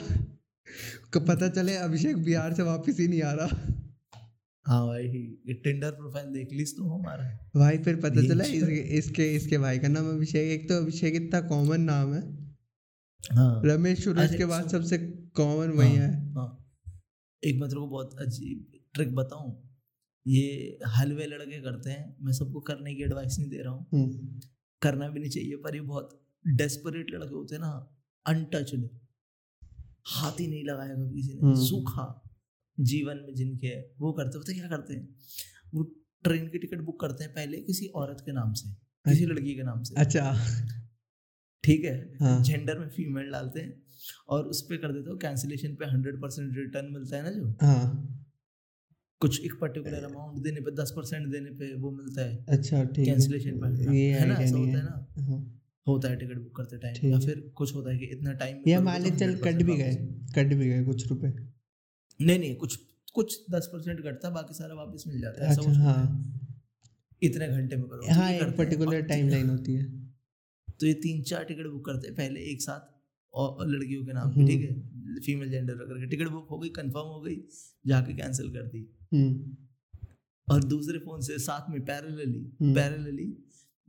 क- 1.14 1.26
पता 1.28 1.48
चले 1.48 1.76
अभिषेक 1.76 2.18
बिहार 2.18 2.54
से 2.54 2.64
वापस 2.64 3.00
ही 3.00 3.08
नहीं 3.08 3.22
आ 3.22 3.32
रहा। 3.32 3.78
हाँ 4.66 4.88
भाई 4.88 5.08
टिंडर 5.54 5.92
प्रोफ़ाइल 5.92 6.26
देख 6.28 6.54
ली 6.54 6.64
तुम 6.64 6.94
हमारा। 6.94 7.50
भाई 7.56 7.78
फिर 7.78 7.96
पता 7.96 8.22
चला। 8.28 8.44
इसके 8.44 8.76
इसके 8.76 9.36
इसके 9.36 9.58
भाई 9.58 9.80
का 9.80 9.88
नाम 9.88 10.10
अभिषेक 10.10 10.52
एक 10.52 10.70
तो 10.70 10.78
अभिषेक 10.78 11.16
इतना 11.16 11.42
कॉमन 11.42 11.82
नाम 11.82 12.14
है। 12.14 12.22
हाँ। 13.32 13.62
रमेश 13.66 14.04
सूरज 14.04 14.36
के 14.36 14.46
बाद 14.46 14.70
सबसे 14.70 14.98
कॉमन 15.36 15.70
वही 15.70 15.96
हाँ, 15.96 16.08
है। 16.08 16.34
हाँ 16.34 16.48
एक 17.44 17.60
मैं 17.60 17.70
तेरे 17.70 17.80
को 17.80 17.88
बहुत 17.88 18.16
अजीब 18.20 18.72
ट्रिक 18.94 19.16
बताऊँ। 19.16 19.70
ये 20.28 20.80
हलवे 20.88 21.26
लड़के 21.26 21.62
करते 21.62 21.90
हैं। 21.90 22.18
मैं 22.22 22.34
सबको 22.34 22.60
करने 22.60 22.96
की 22.96 23.04
एडवाइस 23.04 23.38
नहीं 23.40 23.50
दे 23.50 23.58
रहा 23.58 23.74
हूँ। 23.74 23.88
हम्म, 23.94 24.40
करना 24.82 25.10
भी 25.10 25.20
नहीं 25.20 25.30
चाहिए 25.30 25.56
पर 25.56 25.76
ये 25.76 25.82
बहुत 25.82 26.26
डेस्परेट 26.48 27.08
लड़के 27.12 27.36
होते 27.36 27.56
हैं 27.56 27.62
ना 27.62 27.72
अनटचड 28.26 28.90
हाथ 30.08 30.40
ही 30.40 30.48
नहीं 30.48 30.64
लगाया 30.64 30.94
कभी 30.96 31.16
किसी 31.16 31.34
ने। 31.34 31.40
हम्म। 31.42 31.56
सूखा 31.56 32.24
जीवन 32.80 33.18
में 33.18 33.34
जिनके 33.36 33.80
वो 34.00 34.12
करते 34.14 34.38
होते 34.38 34.54
क्या 34.54 34.68
करते 34.68 34.94
हैं? 34.94 35.16
वो 35.74 35.84
ट्रेन 36.24 36.48
की 36.48 36.58
टिकट 36.58 36.82
बुक 36.82 37.00
करते 37.00 37.24
हैं 37.24 37.34
पहले 37.34 37.58
किसी 37.58 37.88
औरत 37.88 38.18
के 38.26 38.32
नाम 38.32 38.54
से 38.54 38.70
किसी 39.06 39.26
लड़की 39.26 39.56
के 39.56 39.64
नाम 39.64 39.84
से। 39.84 39.96
अच्छा। 39.96 40.34
ठीक 41.64 41.84
है? 41.84 42.14
हाँ। 42.22 42.44
जेंडर 42.44 42.80
में 42.80 42.90
फीमेल 42.90 43.32
डालते 43.32 43.60
हैं। 43.60 43.84
और 44.28 44.44
उस 44.44 44.62
पर 44.62 44.78
कर 44.78 44.92
देते 44.92 45.10
हो 45.10 45.18
कैंसिलेशन 45.18 45.76
पे 45.76 45.86
हंड्रेड 45.86 46.22
परसेंट 46.22 46.58
रिटर्न 46.58 46.86
मिलता 46.94 47.18
है 47.18 47.24
ना 47.24 47.32
जो? 47.32 47.58
हाँ। 47.62 48.18
कुछ 49.22 49.46
एक 49.46 49.54
पर्टिकुलर 49.62 50.04
अमाउंट 50.04 50.44
देने 50.44 50.62
पे 50.62 50.72
दस 50.72 50.94
परसेंट 50.96 51.28
देने 51.28 51.50
पे 51.50 51.76
वो 51.76 51.92
मिलता 51.92 52.22
है। 52.22 52.46
अच्छा 52.50 52.84
ठीक 52.84 53.08
है। 53.08 53.14
कैंसिलेशन 53.14 53.52
पे 53.52 53.98
ये 53.98 54.12
है 54.14 54.26
ना? 54.26 54.34
ऐसा 54.34 54.58
होता 54.58 54.78
है। 54.78 54.84
ना? 54.84 55.08
हाँ। 55.20 55.58
होता 55.88 56.10
है 56.10 56.16
टिकट 56.16 56.38
बुक 56.38 56.56
करते 56.56 56.78
टाइम 56.78 57.12
या 57.12 57.20
फिर 57.20 57.52
कुछ 57.56 57.76
होता 57.76 57.92
है 57.92 57.98
कि 57.98 58.06
इतना 58.06 58.34
टाइम 58.34 58.64
या 58.68 58.82
मान 58.82 59.02
ले 59.02 59.12
चल 59.12 59.36
कट 59.36 59.56
भी 59.56 59.76
गए। 59.76 59.96
कट 60.36 60.54
भी 60.54 60.70
गए 60.70 60.84
कुछ 60.84 61.08
रुपए। 61.08 61.28
नहीं 62.22 62.40
नहीं 62.40 62.56
कुछ 62.56 62.76
कुछ 63.14 63.46
दस 63.52 63.70
परसेंट 63.74 64.04
कटता 64.04 64.30
बाकी 64.30 64.54
सारा 64.54 64.76
वापस 64.76 65.04
मिल 65.08 65.22
जाता 65.22 65.46
है 65.46 65.56
अच्छा 65.56 65.72
हाँ। 65.72 66.38
इतने 67.24 67.48
घंटे 67.48 67.76
में 67.76 67.88
करो 67.88 68.14
हाँ 68.14 68.32
एक 68.32 68.58
पर्टिकुलर 68.58 69.02
टाइम 69.02 69.30
लाइन 69.30 69.50
होती 69.50 69.74
है। 69.74 69.84
तो 70.80 70.88
ये 70.88 70.94
तीन 70.94 71.22
चार 71.24 71.44
टिकट 71.44 71.68
बुक 71.68 71.86
करते 71.86 72.12
पहले 72.12 72.40
एक 72.40 72.62
साथ 72.62 73.01
और 73.34 73.68
लड़कियों 73.68 74.06
के 74.06 74.14
नाम 74.14 74.30
पे 74.30 74.36
हम्म। 74.36 74.48
ठीक 74.48 74.62
है 74.62 75.20
फीमेल 75.22 75.50
जेंडर 75.52 75.74
करके 75.74 76.08
टिकट 76.08 76.28
बुक 76.28 76.48
हो 76.50 76.58
गई 76.60 76.70
कंफर्म 76.70 77.08
हो 77.08 77.22
गई 77.22 77.36
जाके 77.88 78.14
कैंसिल 78.14 78.50
कर 78.50 78.68
दी 78.68 78.88
हम्म 79.14 79.56
और 80.48 80.64
दूसरे 80.64 81.00
फ़ोन 81.00 81.22
से 81.22 81.38
साथ 81.40 81.70
में 81.70 81.82
पैरेलली 81.86 82.40
हम्म। 82.62 82.74
पैरेलली 82.76 83.26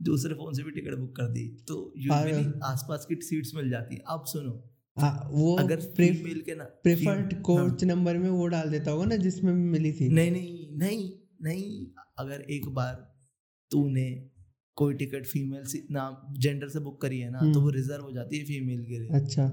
दूसरे 0.01 0.33
फ़ोन 0.33 0.53
से 0.53 0.63
भी 0.63 0.71
टिकट 0.71 0.95
बुक 0.95 1.15
कर 1.15 1.27
दी 1.27 1.47
तो। 1.67 1.93
यूजुअली 1.97 2.59
आसपास 2.63 3.05
की 3.09 3.15
सीट्स 3.15 3.55
मिल 3.55 3.69
जाती 3.69 3.95
है 3.95 4.01
अब 4.07 4.25
सुनो 4.25 4.69
हाँ 4.97 5.29
वो 5.31 5.55
अगर 5.55 5.79
फीमेल 5.79 6.41
के 6.41 6.55
ना 6.55 6.63
प्रेफर्ड। 6.63 7.33
कोच 7.41 7.83
नंबर 7.83 8.17
में 8.17 8.29
वो 8.29 8.47
डाल 8.47 8.69
देता 8.69 8.91
होगा 8.91 9.05
ना 9.05 9.15
जिसमें 9.15 9.53
मिली 9.53 9.91
थी 9.91 10.09
नहीं 10.09 10.31
नहीं 10.31 10.77
नहीं 10.77 11.11
नहीं 11.41 11.85
अगर 12.17 12.41
एक 12.49 12.67
बार 12.69 12.93
तूने 13.71 14.09
कोई 14.75 14.93
टिकट 14.93 15.25
फीमेल 15.25 15.63
से 15.65 15.87
नाम 15.91 16.33
जेंडर 16.33 16.69
से 16.69 16.79
बुक 16.79 17.01
करी 17.01 17.19
है 17.19 17.29
ना 17.31 17.39
तो 17.39 17.45
हम्म। 17.45 17.59
वो 17.59 17.69
रिज़र्व 17.69 18.03
हो 18.03 18.11
जाती 18.11 18.37
है 18.37 18.45
फीमेल 18.45 18.85
के 18.85 18.99
लिए। 18.99 19.09
अच्छा। 19.09 19.47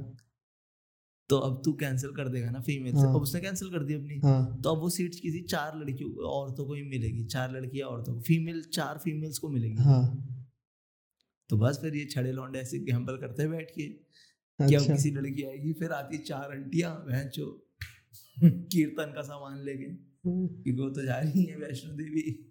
तो 1.30 1.38
अब 1.38 1.62
तू 1.64 1.72
कैंसिल 1.72 2.10
कर 2.10 2.28
देगा 2.28 2.50
ना 2.50 2.60
फीमेल 2.60 2.94
हाँ। 2.94 3.02
से। 3.02 3.08
अब 3.08 3.16
उसने 3.16 3.40
कैंसिल 3.40 3.68
कर 3.70 3.84
दी 3.84 3.94
अपनी। 3.94 4.18
हाँ। 4.18 4.60
तो 4.62 4.70
अब 4.70 4.78
वो 4.78 4.90
सीट्स 4.90 5.20
किसी 5.20 5.40
चार 5.40 5.78
लड़कियों 5.78 6.10
औरतों 6.14 6.66
को 6.66 6.74
ही 6.74 6.82
मिलेगी 6.82 7.24
चार 7.24 7.52
लड़कियाँ 7.52 7.88
औरतों 7.88 8.14
को। 8.14 8.20
फीमेल 8.20 8.62
चार 8.62 8.98
फीमेल्स 8.98 9.38
को 9.38 9.48
मिलेगी। 9.48 9.76
हाँ। 9.76 10.26
तो 11.50 11.56
बस 11.56 11.78
फिर 11.82 11.96
ये 11.96 12.04
छड़े 12.04 12.32
लौंडे 12.32 12.58
ऐसे 12.58 12.78
गैम्बल 12.78 13.16
करते 13.16 13.42
हैं 13.42 13.50
बैठ 13.50 13.70
के 13.70 13.82
कि 13.82 14.74
अब 14.74 14.80
अच्छा। 14.80 14.94
किसी 14.94 15.10
लड़की 15.10 15.42
आएगी 15.42 15.72
फिर 15.72 15.90
आती 15.90 16.18
चार 16.18 16.50
आंटियाँ 16.50 16.94
भैंचो 17.06 17.46
कीर्तन 18.42 19.12
का 19.14 19.22
सामान 19.22 19.64
लेके। 19.64 19.84
क्योंकि 19.84 20.72
वो 20.72 20.90
तो 20.90 21.02
जा 21.02 21.18
रही 21.18 21.44
है 21.44 21.56
वैष्णो 21.56 21.92
देवी। 21.92 22.49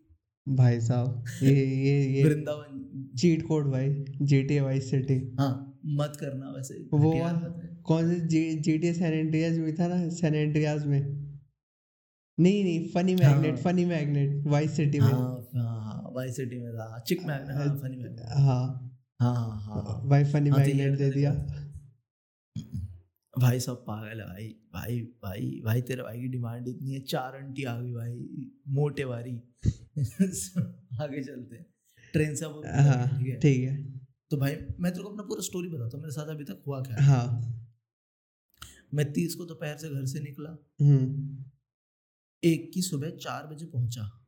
भाई 0.49 0.79
साहब 0.79 1.25
ये 1.43 1.53
ये 1.65 2.05
ये 2.07 2.23
वृंदावन। 2.23 3.09
चीट 3.17 3.47
कोड 3.47 3.71
भाई 3.71 3.89
जीटीए 4.21 4.61
वाइस 4.61 4.89
सिटी 4.89 5.35
हाँ 5.39 5.79
मत 5.85 6.17
करना 6.19 6.49
वैसे 6.49 6.73
वो। 6.93 7.11
कौन 7.83 8.09
से 8.09 8.19
जी 8.19 8.55
जीटीए 8.55 8.93
सैन 8.93 9.13
एंड्रियास 9.13 9.57
में 9.57 9.75
था 9.75 9.87
ना 9.87 10.09
सैन 10.09 10.35
एंड्रियास 10.35 10.85
में। 10.85 10.99
नहीं 12.39 12.63
नहीं 12.63 12.87
फनी 12.89 13.15
मैग्नेट 13.15 13.53
हाँ। 13.53 13.61
फनी 13.61 13.85
मैग्नेट 13.85 14.47
वाइस 14.47 14.75
सिटी 14.75 14.99
में। 14.99 15.07
हाँ 15.07 15.49
हाँ 15.55 16.11
हाँ 16.15 16.27
सिटी 16.27 16.59
में 16.59 16.71
था। 16.73 16.99
चिक 17.07 17.25
मैग्नेट 17.25 17.81
फनी 17.81 17.97
मैग्नेट 17.97 18.25
हाँ। 18.37 18.85
हाँ 19.21 19.61
हाँ 19.61 20.07
भाई 20.09 20.23
फनी 20.23 20.49
हाँ, 20.49 20.59
तो 20.59 20.65
मैग्नेट 20.65 20.97
दे 20.97 21.09
दिया। 21.11 21.31
भाई 23.39 23.59
सब 23.59 23.85
पागल 23.85 24.19
है 24.19 24.27
भाई 24.27 24.47
भाई 24.73 25.01
भाई 25.23 25.61
भाई 25.65 25.81
तेरे 25.81 26.03
भाई 26.03 26.19
की 26.21 26.27
डिमांड 26.27 26.67
इतनी 26.67 26.93
है 26.93 26.99
चार 26.99 27.35
आंटी 27.35 27.63
आ 27.63 27.79
गई 27.79 27.93
भाई 27.93 28.51
मोटे 28.67 29.03
वारी। 29.03 29.35
आगे 31.01 31.23
चलते 31.23 31.55
हैं। 31.55 31.65
ट्रेन 32.13 32.35
से 32.35 32.45
अब 32.45 32.61
हाँ 32.65 33.23
ठीक 33.23 33.69
है। 33.69 33.83
तो 34.31 34.37
भाई 34.37 34.55
मैं 34.79 34.91
तेरे 34.91 35.03
को 35.03 35.09
अपना 35.09 35.23
पूरा 35.23 35.41
स्टोरी 35.41 35.69
बताता 35.69 35.97
हूँ 35.97 36.03
मेरे 36.03 36.11
साथ 36.11 36.27
अभी 36.27 36.43
तक 36.43 36.63
हुआ 36.67 36.81
क्या 36.81 36.95
है। 36.95 37.59
मैं 38.93 39.13
तीस 39.13 39.35
को 39.35 39.45
दोपहर 39.45 39.77
से 39.77 39.89
घर 39.89 40.05
से 40.05 40.19
निकला। 40.19 40.49
हम्म। 40.81 41.43
एक 42.43 42.71
की 42.73 42.81
सुबह 42.81 43.09
चार 43.09 43.47
बजे 43.47 43.65
पहुँचा। 43.65 44.27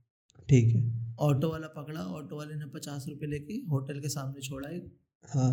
ठीक 0.50 0.76
है। 0.76 1.02
ऑटो 1.20 1.50
वाला 1.50 1.68
पकड़ा 1.68 2.02
ऑटो 2.02 2.38
वाले 2.38 2.56
ने 2.56 2.66
पचास 2.66 3.06
रुपए 3.10 3.26
लेके 3.26 3.54
होटल 3.54 4.00
के 4.00 4.10
सामने 4.10 4.42
छोड़ा 4.42 4.70
एक 4.70 4.98
हाँ। 5.26 5.52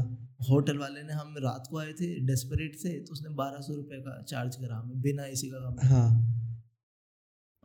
होटल 0.48 0.78
वाले 0.78 1.02
ने 1.02 1.12
हम 1.12 1.34
रात 1.38 1.66
को 1.70 1.78
आए 1.78 1.92
थे 1.92 2.08
डेस्परेट 2.26 2.76
से 2.76 2.90
तो 3.00 3.12
उसने 3.12 3.30
बारह 3.34 3.60
सौ 3.60 3.74
रुपये 3.74 3.98
का 4.00 4.22
चार्ज 4.22 4.56
करा 4.56 4.76
हमें 4.76 5.00
बिना 5.00 5.24
एसी 5.26 5.50
का 5.50 5.58
कमरा 5.58 5.86
हाँ। 5.86 6.08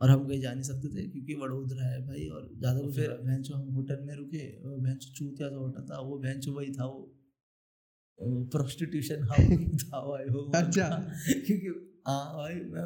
और 0.00 0.10
हम 0.10 0.26
कहीं 0.28 0.40
जा 0.40 0.52
नहीं 0.52 0.62
सकते 0.62 0.88
थे 0.88 1.06
क्योंकि 1.08 1.34
वडोदरा 1.34 1.86
है 1.86 2.00
भाई 2.06 2.28
और 2.28 2.48
ज़्यादा 2.58 2.80
कुछ 2.80 2.96
फिर 2.96 3.10
भैंस 3.10 3.48
हम 3.54 3.68
होटल 3.74 4.00
में 4.02 4.14
रुके 4.14 4.46
वो 4.62 4.76
भैंस 4.78 5.12
चूतिया 5.16 5.48
सा 5.48 5.56
होटल 5.56 5.86
था 5.90 6.00
वो 6.00 6.18
भैंस 6.18 6.48
वही 6.48 6.72
था 6.72 6.84
वो 6.84 8.44
प्रोस्टिट्यूशन 8.50 9.22
हाउस 9.22 9.84
था 9.84 10.00
भाई 10.00 10.28
वो 10.28 10.42
अच्छा। 10.54 10.88
क्योंकि 11.28 11.72
हाँ 12.06 12.34
भाई 12.36 12.54
मैं 12.54 12.82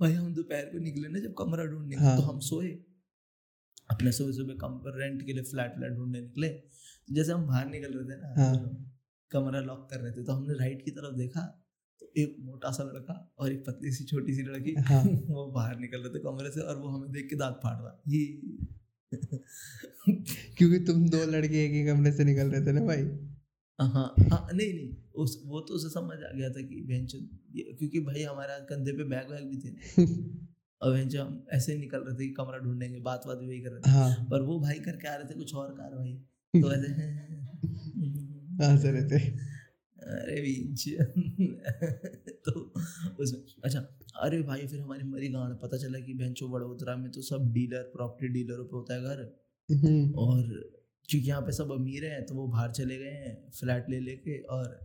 भाई 0.00 0.12
हम 0.12 0.34
दोपहर 0.34 0.64
को 0.64 0.78
निकले 0.78 1.08
ना 1.08 1.18
जब 1.18 1.34
कमरा 1.38 1.64
ढूँढने 1.64 1.96
हाँ। 1.96 2.16
तो 2.16 2.22
हम 2.22 2.38
सोए। 2.40 2.68
अपने 3.90 4.12
सुबह 4.12 4.32
सुबह 4.32 4.54
कम 4.54 4.80
रेंट 4.86 5.22
के 5.26 5.32
लिए 5.32 5.42
फ्लैट 5.42 5.74
फ्लैट 5.74 5.92
ढूँढने 5.92 6.20
निकले। 6.20 6.48
जैसे 7.12 7.32
हम 7.32 7.46
बाहर 7.46 7.66
निकल 7.66 7.92
रहे 7.92 8.04
थे 8.04 8.20
ना 8.20 8.34
हाँ। 8.42 8.88
कमरा 9.30 9.60
लॉक 9.60 9.88
कर 9.90 10.00
रहे 10.00 10.12
थे 10.12 10.24
तो 10.24 10.32
हमने 10.32 10.54
राइट 10.54 10.84
की 10.84 10.90
तरफ़ 10.90 11.16
देखा 11.16 11.40
तो 12.00 12.12
एक 12.16 12.36
मोटा 12.40 12.70
सा 12.70 12.84
लड़का 12.84 13.34
और 13.38 13.52
एक 13.52 13.64
पतली 13.66 13.92
सी 13.92 14.04
छोटी 14.04 14.34
सी 14.34 14.42
लड़की 14.42 14.74
हाँ। 14.74 15.02
वो 15.28 15.46
बाहर 15.46 15.78
निकल 15.78 15.98
रहे 15.98 16.14
थे 16.14 16.18
कमरे 16.18 16.50
से 16.50 16.60
और 16.60 16.76
वो 16.76 16.88
हमें 16.88 17.12
देख 17.12 17.30
के 17.30 17.36
दांत 17.36 17.60
फाड़ 17.62 17.76
रहा। 17.76 18.02
ये 18.08 18.24
क्योंकि 20.58 20.78
तुम 20.78 21.08
दो 21.08 21.24
लड़के 21.24 21.64
एक 21.64 21.72
ही 21.72 21.84
कमरे 21.86 22.12
से 22.12 22.24
निकल 22.24 22.50
रहे 22.50 22.66
थे 22.66 22.72
ना 22.72 22.80
भाई? 22.80 23.02
हाँ 23.78 23.88
हाँ 23.88 24.48
नहीं 24.52 24.74
नहीं 24.74 24.96
उस 25.14 25.42
वो 25.46 25.60
तो 25.60 25.74
उसे 25.74 25.88
समझ 25.88 26.16
आ 26.18 26.32
गया 26.36 26.50
था 26.50 26.62
कि 26.62 26.80
बेंच 26.88 27.12
क्योंकि 27.78 28.00
भाई 28.00 28.22
हमारे 28.22 28.64
कंधे 28.66 28.92
पे 28.92 29.04
बैग 29.04 29.30
वैग 29.30 29.44
भी 29.44 29.58
थे 29.58 30.04
और 30.82 30.92
बेंच 30.92 31.16
हम 31.16 31.46
ऐसे 31.52 31.72
ही 31.72 31.78
निकल 31.78 31.98
रहे 31.98 32.14
थे 32.14 32.28
कि 32.28 32.34
कमरा 32.34 32.58
ढूंढेंगे 32.58 32.98
बात 33.00 33.26
बात 33.26 33.38
वही 33.38 33.60
कर 33.60 33.70
रहे 33.70 33.80
थे। 33.80 33.90
हाँ। 33.90 34.26
पर 34.30 34.42
वो 34.42 34.60
भाई 34.60 34.78
करके 34.78 35.08
आ 35.08 35.14
रहे 35.14 35.24
थे 35.24 35.34
कुछ 35.34 35.54
और 35.54 35.70
कार्रवाई। 35.72 36.12
तो 36.56 36.72
ऐसे। 36.72 36.92
हंस 38.62 38.84
अरे 38.84 40.40
बीच 40.42 40.84
तो 42.44 42.52
उसमें 43.22 43.40
अच्छा 43.64 43.80
अरे 44.22 44.40
भाई 44.42 44.66
फिर 44.66 44.80
हमारी 44.80 45.04
मरी 45.04 45.28
गांड 45.28 45.54
पता 45.54 45.76
चला 45.76 45.98
कि 45.98 46.14
बेंचो 46.14 46.48
वडोदरा 46.48 46.96
में 46.96 47.10
तो 47.12 47.22
सब 47.22 47.52
डीलर 47.52 47.82
प्रॉपर्टी 47.94 48.28
डीलरों 48.34 48.64
पे 48.64 48.76
होता 48.76 48.94
है 48.94 49.00
घर। 49.02 49.20
हम्म, 49.68 50.14
और 50.14 50.42
क्योंकि 51.08 51.28
यहाँ 51.28 51.42
पे 51.42 51.52
सब 51.52 51.72
अमीर 51.72 52.04
हैं 52.04 52.24
तो 52.26 52.34
वो 52.34 52.46
बाहर 52.46 52.70
चले 52.72 52.96
गए 52.98 53.12
हैं 53.16 53.34
फ्लैट 53.50 53.90
ले 53.90 54.00
लेके 54.00 54.38
और 54.56 54.78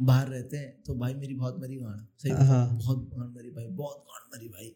बाहर 0.00 0.28
रहते 0.28 0.56
हैं। 0.56 0.82
तो 0.86 0.94
भाई 0.94 1.14
मेरी 1.14 1.34
बहुत 1.34 1.60
मरी 1.60 1.76
गांड 1.76 2.06
सही 2.18 2.32
हाँ। 2.46 2.66
बहुत 2.78 3.08
गांड 3.14 3.36
मरी 3.36 3.50
भाई 3.50 3.66
बहुत 3.82 4.04
गांड 4.08 4.24
मरी 4.34 4.48
भाई। 4.48 4.74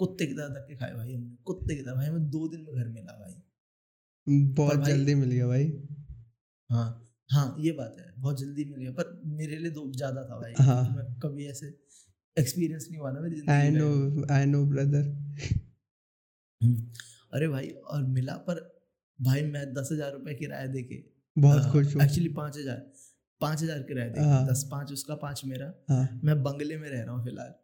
कुत्ते 0.00 0.26
की 0.26 0.34
तरह 0.34 0.48
धक्के 0.54 0.76
खाए 0.76 0.94
भाई 0.94 1.14
हमने 1.14 1.36
कुत्ते 1.44 1.74
की 1.76 1.82
तरह। 1.82 1.94
भाई 1.94 2.06
हमें 2.06 2.30
दो 2.30 2.48
दिन 2.48 2.60
में 2.60 2.74
घर 2.74 2.88
मिला 2.88 3.12
भाई। 3.20 3.34
बहुत 4.26 4.84
जल्दी 4.86 5.14
मिल 5.14 5.30
गया 5.30 5.46
भाई। 5.46 5.72
हाँ 6.70 6.86
हाँ 7.30 7.54
ये 7.60 7.72
बात 7.72 7.96
है 7.98 8.12
बहुत 8.16 8.40
जल्दी 8.40 8.64
मिल 8.64 8.80
गया 8.80 8.90
पर 8.92 9.20
मेरे 9.36 9.56
लिए 9.56 9.70
दो 9.70 9.90
ज़्यादा 9.92 10.22
था 10.24 10.38
भाई 10.40 10.52
हाँ। 10.60 10.82
मैं 10.96 11.04
कभी 11.20 11.46
ऐसे 11.46 11.66
एक्सपीरियंस 12.36 12.86
नहीं 12.90 13.00
हुआ 13.00 13.10
ना 13.12 13.20
मेरी 13.20 13.42
I 13.50 13.70
know 13.70 14.26
I 14.34 14.46
know 14.46 14.64
brother. 14.66 15.04
अरे 17.32 17.48
भाई 17.48 17.68
और 17.68 18.02
मिला 18.08 18.32
पर 18.48 18.60
भाई 19.18 19.42
मैं 19.44 19.72
दस 19.74 19.88
हज़ार 19.92 20.12
रुपये 20.12 20.34
किराया 20.34 20.66
दे 20.66 20.82
के 20.82 21.02
बहुत 21.36 21.70
खुश 21.72 21.94
हूँ। 21.94 22.02
एक्चुअली 22.02 22.28
पाँच 22.32 22.56
हज़ार 22.58 22.76
पाँच 23.40 23.62
हज़ार 23.62 23.78
किराया 23.82 24.08
दे 24.08 24.20
हाँ। 24.22 24.46
दस 24.48 24.66
पाँच 24.70 24.92
उसका 24.92 25.14
पाँच 25.16 25.42
मेरा। 25.44 25.72
हाँ। 25.90 26.20
मैं 26.24 26.42
बंगले 26.42 26.76
में 26.76 26.88
रह 26.88 27.02
रहा 27.02 27.14
हूँ 27.14 27.24
फ़िलहाल। 27.24 27.54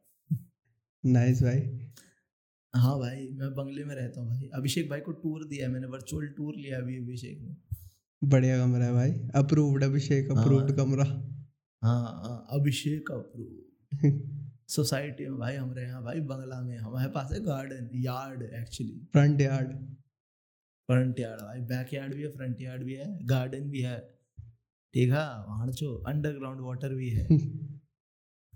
नाइस 1.04 1.42
भाई। 1.42 1.60
हाँ 2.74 2.98
भाई 2.98 3.28
मैं 3.32 3.50
बंगले 3.54 3.84
में 3.84 3.94
रहता 3.94 4.20
हूँ 4.20 4.28
भाई। 4.30 4.48
अभिषेक 4.54 4.88
भाई 4.90 5.00
को 5.00 5.12
टूर 5.12 5.44
दिया 5.44 5.66
है 5.66 5.72
मैंने 5.72 5.86
वर्चुअल 5.86 6.26
टूर 6.26 6.56
लिया 6.56 6.78
अभी 6.78 6.96
अभिषेक 6.98 7.40
ने। 7.40 7.54
बढ़िया 8.22 8.58
कमरा 8.58 8.86
है 8.86 8.92
भाई 8.92 9.12
अप्रूव्ड 9.34 9.84
अभिषेक 9.84 10.30
हाँ। 10.30 10.42
अप्रूव्ड 10.42 10.76
कमरा। 10.76 11.04
हाँ 11.82 12.02
हाँ 12.02 12.46
अभिषेक 12.50 13.10
अप्रूव 13.10 14.18
सोसाइटी 14.68 15.28
में 15.28 15.38
भाई 15.38 15.56
हमारे 15.56 15.82
यहाँ 15.82 16.02
भाई 16.04 16.20
बंगला 16.20 16.60
में। 16.60 16.76
हमारे 16.78 17.10
पास 17.10 17.32
है 17.32 17.40
garden 17.40 17.90
yard 17.94 18.42
actually 18.42 18.98
front 19.12 19.40
yard 19.40 19.72
front 20.88 21.20
yard 21.20 21.40
भाई 21.40 21.60
बैक 21.66 21.94
यार्ड 21.94 22.14
भी 22.14 22.22
है 22.22 22.28
फ्रंट 22.28 22.60
यार्ड 22.62 22.84
भी 22.84 22.94
है 22.94 23.26
गार्डन 23.26 23.70
भी 23.70 23.80
है। 23.80 23.98
ठीक 24.94 25.10
है 25.10 25.26
वहाँ 25.46 25.66
जो 25.72 25.94
अंडरग्राउंड 26.08 26.60
वाटर 26.60 26.94
भी 26.94 27.10
है। 27.10 27.26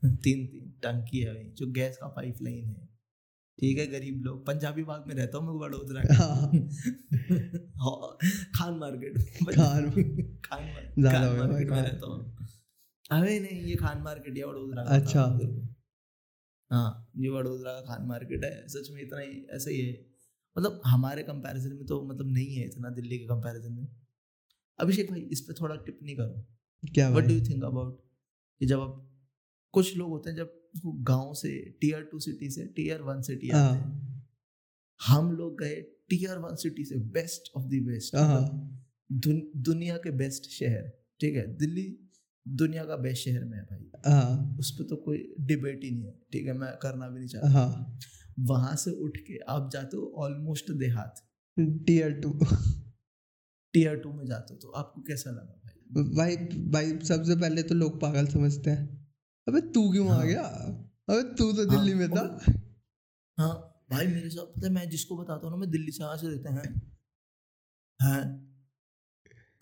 तीन 0.04 0.46
तीन 0.46 0.72
टंकी 0.82 1.20
है 1.20 1.34
भाई 1.34 1.44
जो 1.56 1.66
गैस 1.72 1.96
का 1.96 2.06
पाइप 2.06 2.42
लाइन 2.42 2.64
है। 2.64 2.88
ठीक 3.60 3.78
है 3.78 3.86
गरीब 3.86 4.22
लोग। 4.22 4.46
पंजाबी 4.46 4.82
बाग 4.82 5.04
में 5.06 5.14
रहता 5.14 5.38
हूँ 5.38 5.46
मैं 5.46 5.66
वडोदरा 5.66 6.02
का। 6.02 6.14
हाँ। 6.14 6.46
हाँ, 7.76 8.16
खान 8.54 8.74
मार्केट। 8.74 9.18
खान- 9.18 10.72
खान 11.12 11.38
मार्केट 11.38 11.70
में 11.70 11.82
रहता 11.82 12.06
हूँ। 12.06 12.36
अरे 13.10 13.40
नहीं 13.40 13.62
ये 13.62 13.76
खान 13.76 14.02
मार्केट 14.02 14.36
है 14.36 14.44
वडोदरा 14.44 14.84
का 14.84 14.90
अच्छा। 14.90 15.22
हाँ 16.72 17.10
ये 17.16 17.28
वडोदरा 17.28 17.72
का 17.72 17.80
खान 17.80 18.08
मार्केट 18.08 18.44
है। 18.44 18.68
सच 18.68 18.88
में 18.90 19.02
इतना 19.02 19.20
ही 19.20 19.46
ऐसा 19.50 19.70
ही 19.70 19.80
है। 19.80 20.06
मतलब 20.58 20.80
हमारे 20.86 21.22
कंपैरिजन 21.22 21.72
में 21.72 21.86
तो 21.86 22.02
मतलब 22.02 22.26
नहीं 22.32 22.54
है 22.54 22.64
इतना 22.64 22.88
दिल्ली 22.88 23.18
के 23.18 23.24
कंपैरिजन 23.24 23.72
में। 23.72 23.88
अभिषेक 24.78 25.10
भाई 25.10 25.20
इस 25.20 25.40
पे 25.40 25.52
थोड़ा 25.52 25.76
टिप्पणी 25.76 26.14
करो। 26.14 26.44
क्या 26.94 27.10
what 27.10 27.24
do 27.24 27.34
you 27.34 27.40
think 27.40 27.64
about 27.64 28.04
कि 28.58 28.66
जब 28.66 28.80
आप 28.80 29.10
कुछ 29.72 29.96
लोग 29.96 30.08
होते 30.08 30.30
हैं 30.30 30.36
जब 30.36 30.63
गाँव 30.84 31.32
से 31.34 31.58
टीयर 31.80 32.02
टू 32.02 32.18
सिटी 32.18 32.50
से 32.50 32.64
टीयर 32.66 33.02
वन 33.02 33.20
सिटी 33.22 33.50
आते 33.50 33.76
हैं। 33.76 33.82
हाँ 35.00 35.16
हम 35.16 35.32
लोग 35.32 35.58
गए 35.60 35.74
टीयर 36.08 36.38
वन 36.38 36.54
सिटी 36.54 36.84
से 36.84 36.96
बेस्ट 37.12 37.50
ऑफ़ 37.56 37.64
द 37.64 37.82
बेस्ट 37.86 38.16
हाँ। 38.16 38.80
दुन, 39.10 39.50
दुनिया 39.56 39.96
के 39.96 40.10
बेस्ट 40.10 40.50
शहर 40.50 40.90
ठीक 41.20 41.36
है? 41.36 41.46
दिल्ली 41.56 41.86
दुनिया 42.46 42.84
का 42.84 42.96
बेस्ट 42.96 43.24
शहर 43.24 43.44
में 43.44 43.56
है 43.58 43.64
भाई। 43.64 44.12
हाँ। 44.12 44.56
उस 44.58 44.70
पर 44.70 44.84
तो 44.84 44.96
कोई 44.96 45.18
डिबेट 45.40 45.84
ही 45.84 45.90
नहीं 45.90 46.04
है 46.04 46.14
ठीक 46.32 46.46
है? 46.46 46.52
मैं 46.52 46.72
करना 46.82 47.08
भी 47.08 47.18
नहीं 47.18 47.28
चाहता। 47.28 47.48
हाँ। 47.48 47.98
वहाँ 48.40 48.74
से 48.76 48.90
उठ 48.90 49.16
के 49.16 49.38
आप 49.48 49.70
जाते 49.72 49.96
हो 49.96 50.12
ऑलमोस्ट 50.16 50.70
देहात। 50.72 51.22
Tier 51.56 52.12
two. 52.20 52.30
टीयर 53.74 53.96
टू 53.96 54.12
में 54.12 54.26
जाते 54.26 54.54
हो 54.54 54.58
तो 54.58 54.68
आपको 54.68 55.02
कैसा 55.02 55.30
लगा 55.30 55.60
भाई? 55.64 56.04
भाई 56.14 56.36
भाई 56.68 56.98
सबसे 57.06 57.36
पहले 57.36 57.62
तो 57.62 57.74
लोग 57.74 58.00
पागल 58.00 58.26
समझते 58.26 58.70
हैं। 58.70 59.03
अबे 59.48 59.60
तू 59.60 59.92
क्यों 59.92 60.10
आ 60.10 60.14
हाँ। 60.14 60.26
गया? 60.26 60.42
अबे 61.10 61.22
तू 61.34 61.52
तो 61.52 61.68
हाँ, 61.68 61.68
दिल्ली 61.70 61.94
में 61.94 62.08
था। 62.08 62.22
हाँ 63.38 63.84
भाई 63.90 64.06
मेरे 64.06 64.30
साथ 64.30 64.46
पता 64.46 64.66
है 64.66 64.72
मैं 64.72 64.88
जिसको 64.90 65.16
बताता 65.16 65.46
हूँ 65.46 65.50
ना 65.50 65.56
मैं 65.56 65.70
दिल्ली 65.70 65.92
से 65.92 66.04
यहाँ 66.04 66.16
से 66.16 66.28
देते 66.28 66.48
हैं। 66.48 66.92
हैं? 68.00 68.22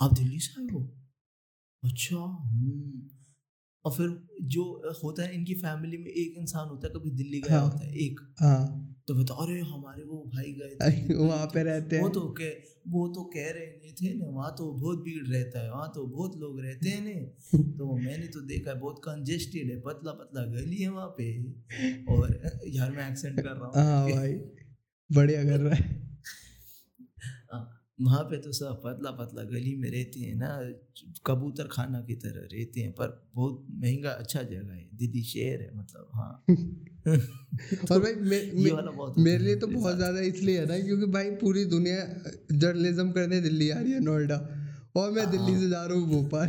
आप 0.01 0.13
दिल्ली 0.13 0.39
से 0.41 0.63
आए 0.63 0.69
हो? 0.69 0.81
अच्छा 1.83 2.17
हम्म। 2.17 3.09
और 3.85 3.93
फिर 3.93 4.29
जो 4.43 4.63
होता 5.05 5.23
है 5.23 5.35
इनकी 5.35 5.55
फैमिली 5.55 5.97
में 5.99 6.11
एक 6.11 6.35
इंसान 6.39 6.69
होता 6.69 6.87
है 6.87 6.93
कभी 6.95 7.11
दिल्ली 7.11 7.41
गया 7.41 7.59
हाँ। 7.61 7.71
होता 7.71 7.87
है 7.87 7.95
एक। 7.97 8.21
हाँ। 8.39 8.89
तो 9.09 9.15
बता 9.15 9.35
अरे 9.35 9.61
हमारे 9.61 10.03
वो 10.05 10.31
भाई 10.35 10.53
गए 10.53 10.77
थे। 10.91 11.15
वहाँ 11.15 11.47
पे 11.47 11.63
रहते 11.63 11.97
हैं। 11.97 12.03
वो 12.03 12.09
तो 12.09 12.21
कह 12.21 12.53
वो 12.89 13.09
तो 13.09 13.25
कह 13.25 13.51
रहे 13.51 13.67
नहीं 13.67 13.93
थे 13.93 14.15
ना 14.19 14.27
वहाँ 14.27 14.55
तो 14.59 14.73
बहुत 14.73 14.99
भीड़ 14.99 15.27
रहता 15.29 15.61
है 15.61 15.71
वहाँ 15.71 15.93
तो 15.95 16.07
बहुत 16.07 16.37
लोग 16.37 16.61
रहते 16.61 16.89
हैं 16.89 17.01
ने। 17.05 17.15
तो 17.79 17.97
मैंने 17.97 18.27
तो 18.27 18.41
देखा 18.41 18.71
है 18.71 18.79
बहुत 18.81 18.99
कंजेस्टेड 19.05 19.71
है 19.71 19.81
पतला 19.81 20.13
पतला 20.13 20.45
गली 20.45 20.77
है 20.77 20.89
वहाँ 20.89 21.15
पे। 21.21 21.33
और 22.15 22.41
यार 22.69 22.91
मैं 22.91 23.11
एक्सेंट 23.11 23.41
कर 23.41 23.51
रहा 23.51 23.83
हाँ। 23.83 24.03
हूँ 24.05 24.13
भाई 24.13 24.33
बढ़िया 25.11 25.45
कर 25.45 25.61
रहा 25.61 25.75
है। 25.75 26.12
वहाँ 28.01 28.23
पे 28.23 28.39
तो 28.39 28.53
सब 28.53 28.81
पतला 28.85 29.11
पतला 29.11 29.43
गली 29.43 29.77
में 29.77 29.91
रहते 29.91 30.21
हैं 30.21 30.35
ना 30.35 30.73
कबूतर 31.27 31.69
खाना 31.73 32.01
की 32.01 32.15
तरह 32.15 32.49
रहते 32.53 32.81
हैं 32.81 32.93
पर 32.93 33.29
बहुत 33.35 33.67
महँगा 33.71 34.11
अच्छा 34.11 34.43
जगह 34.43 34.73
है 34.75 34.89
दिल्ली 34.95 35.23
शहर 35.23 35.63
है 35.63 35.71
मतलब 35.77 36.09
हाँ। 36.15 36.45
और 37.93 38.01
भाई 38.01 38.15
मे, 38.15 38.53
मे, 38.55 38.73
मेरे 39.23 39.45
लिए 39.45 39.57
तो 39.57 39.67
बहुत 39.67 39.97
ज़्यादा 39.97 40.21
इसलिए 40.21 40.59
है 40.61 40.67
ना 40.67 40.79
क्योंकि 40.79 41.07
भाई 41.07 41.31
पूरी 41.31 41.65
दुनिया 41.65 42.25
जर्नलिज्म 42.53 43.11
करने 43.11 43.41
दिल्ली 43.41 43.71
आ 43.71 43.79
रही 43.79 43.93
है 43.93 44.01
नोएडा। 44.01 44.37
और 44.97 45.11
मैं 45.11 45.31
दिल्ली 45.31 45.61
से 45.61 45.69
जा 45.69 45.85
रहा 45.85 45.99
हूँ 45.99 46.09
भोपाल 46.09 46.49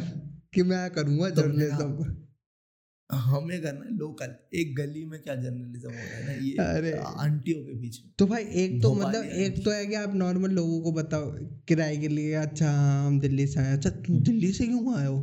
कि 0.53 0.63
मैं 0.63 0.89
करूँगा 0.91 1.29
तो 1.29 1.41
जर्नलिज्म। 1.41 2.22
हमें 3.09 3.61
करना 3.61 3.85
है 3.85 3.95
लोकल। 3.97 4.35
एक 4.55 4.75
गली 4.75 5.05
में 5.05 5.21
क्या 5.21 5.35
जर्नलिज्म 5.35 5.89
हो 5.89 5.95
रहा 5.95 6.17
है 6.17 6.25
ना 6.25 6.31
ये 6.45 6.53
अरे। 6.77 6.91
आंटियों 6.91 7.63
के 7.65 7.73
बीच 7.73 7.99
में 8.05 8.11
तो 8.19 8.25
भाई 8.27 8.43
एक 8.43 8.81
तो 8.81 8.93
मतलब 8.95 9.23
एक 9.23 9.63
तो 9.65 9.71
है 9.71 9.85
कि 9.85 9.95
आप 9.95 10.15
नॉर्मल 10.15 10.51
लोगों 10.51 10.81
को 10.81 10.91
बताओ 10.91 11.31
किराए 11.67 11.97
के 11.97 12.07
लिए 12.07 12.33
अच्छा 12.33 12.71
हम 13.05 13.19
दिल्ली 13.19 13.47
से 13.47 13.59
आए 13.59 13.73
अच्छा 13.73 13.89
तुम 13.89 14.19
दिल्ली 14.19 14.51
से 14.53 14.65
क्यों 14.67 14.97
आए 14.99 15.07
हो? 15.07 15.17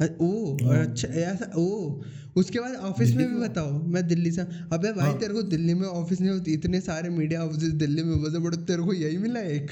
ओ 0.00 0.56
और 0.66 0.76
हाँ। 0.76 0.86
अच्छा 0.86 1.08
ऐसा 1.08 1.50
ओ। 1.56 2.02
उसके 2.36 2.60
बाद 2.60 2.74
ऑफ़िस 2.74 3.14
में 3.16 3.26
भी 3.28 3.40
बताओ 3.40 3.82
मैं 3.88 4.06
दिल्ली 4.08 4.30
से 4.32 4.42
अबे 4.72 4.92
भाई 4.92 5.10
हाँ। 5.10 5.18
तेरे 5.18 5.34
को 5.34 5.42
दिल्ली 5.42 5.74
में 5.74 5.86
ऑफ़िस 5.88 6.20
नहीं 6.20 6.30
होती 6.30 6.52
इतने 6.52 6.80
सारे 6.80 7.08
मीडिया 7.08 7.44
ऑफ़िस 7.44 7.62
दिल्ली 7.62 8.02
में 8.02 8.22
बसे 8.22 8.38
बड़े 8.38 8.56
तेरे 8.56 8.82
को 8.82 8.92
यही 8.92 9.18
मिला 9.18 9.40
एक। 9.40 9.70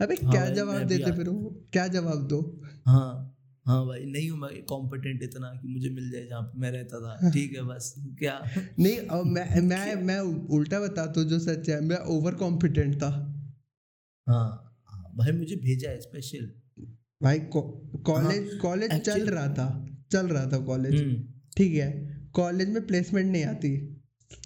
अबे 0.00 0.14
हाँ 0.14 0.32
क्या 0.32 0.48
जवाब 0.50 0.86
देते 0.86 1.12
फिर 1.12 1.28
वो? 1.28 1.68
क्या 1.72 1.86
जवाब 1.86 2.26
दो? 2.28 2.40
हाँ। 2.86 3.27
हाँ 3.68 3.84
भाई 3.86 4.04
नहीं 4.06 4.28
हूँ 4.30 4.38
मैं 4.38 4.50
कॉम्पिटेंट 4.66 5.22
इतना 5.22 5.48
कि 5.54 5.68
मुझे 5.68 5.88
मिल 5.90 6.10
जाए 6.10 6.26
जहाँ 6.26 6.42
पे 6.42 6.60
मैं 6.60 6.70
रहता 6.72 7.00
था। 7.00 7.30
ठीक 7.30 7.56
है 7.56 7.62
बस 7.64 7.94
क्या? 8.18 8.36
नहीं 8.78 8.96
अब 8.96 9.26
मैं 9.28 9.60
मैं 9.62 9.94
मैं 10.02 10.18
उल्टा 10.56 10.80
बताता 10.80 11.20
हूँ 11.20 11.28
जो 11.28 11.38
सच 11.40 11.68
है 11.68 11.80
मैं 11.84 11.98
ओवर 12.14 12.34
कॉम्पिटेंट 12.36 12.94
था। 13.02 13.10
हाँ 14.26 14.46
हाँ, 14.86 15.12
भाई 15.16 15.32
मुझे 15.32 15.56
भेजा 15.58 15.90
है 15.90 16.00
स्पेशल 16.00 16.50
भाई 17.22 17.38
कॉलेज 17.52 18.58
कॉलेज 18.62 19.00
चल 19.00 19.28
रहा 19.28 19.46
था 19.54 19.68
चल 20.12 20.26
रहा 20.28 20.46
था 20.52 20.58
कॉलेज 20.64 20.94
हम्म, 20.94 21.22
ठीक 21.56 21.74
है 21.74 21.90
कॉलेज 22.34 22.68
में 22.68 22.86
प्लेसमेंट 22.86 23.30
नहीं 23.32 23.44
आती। 23.44 23.76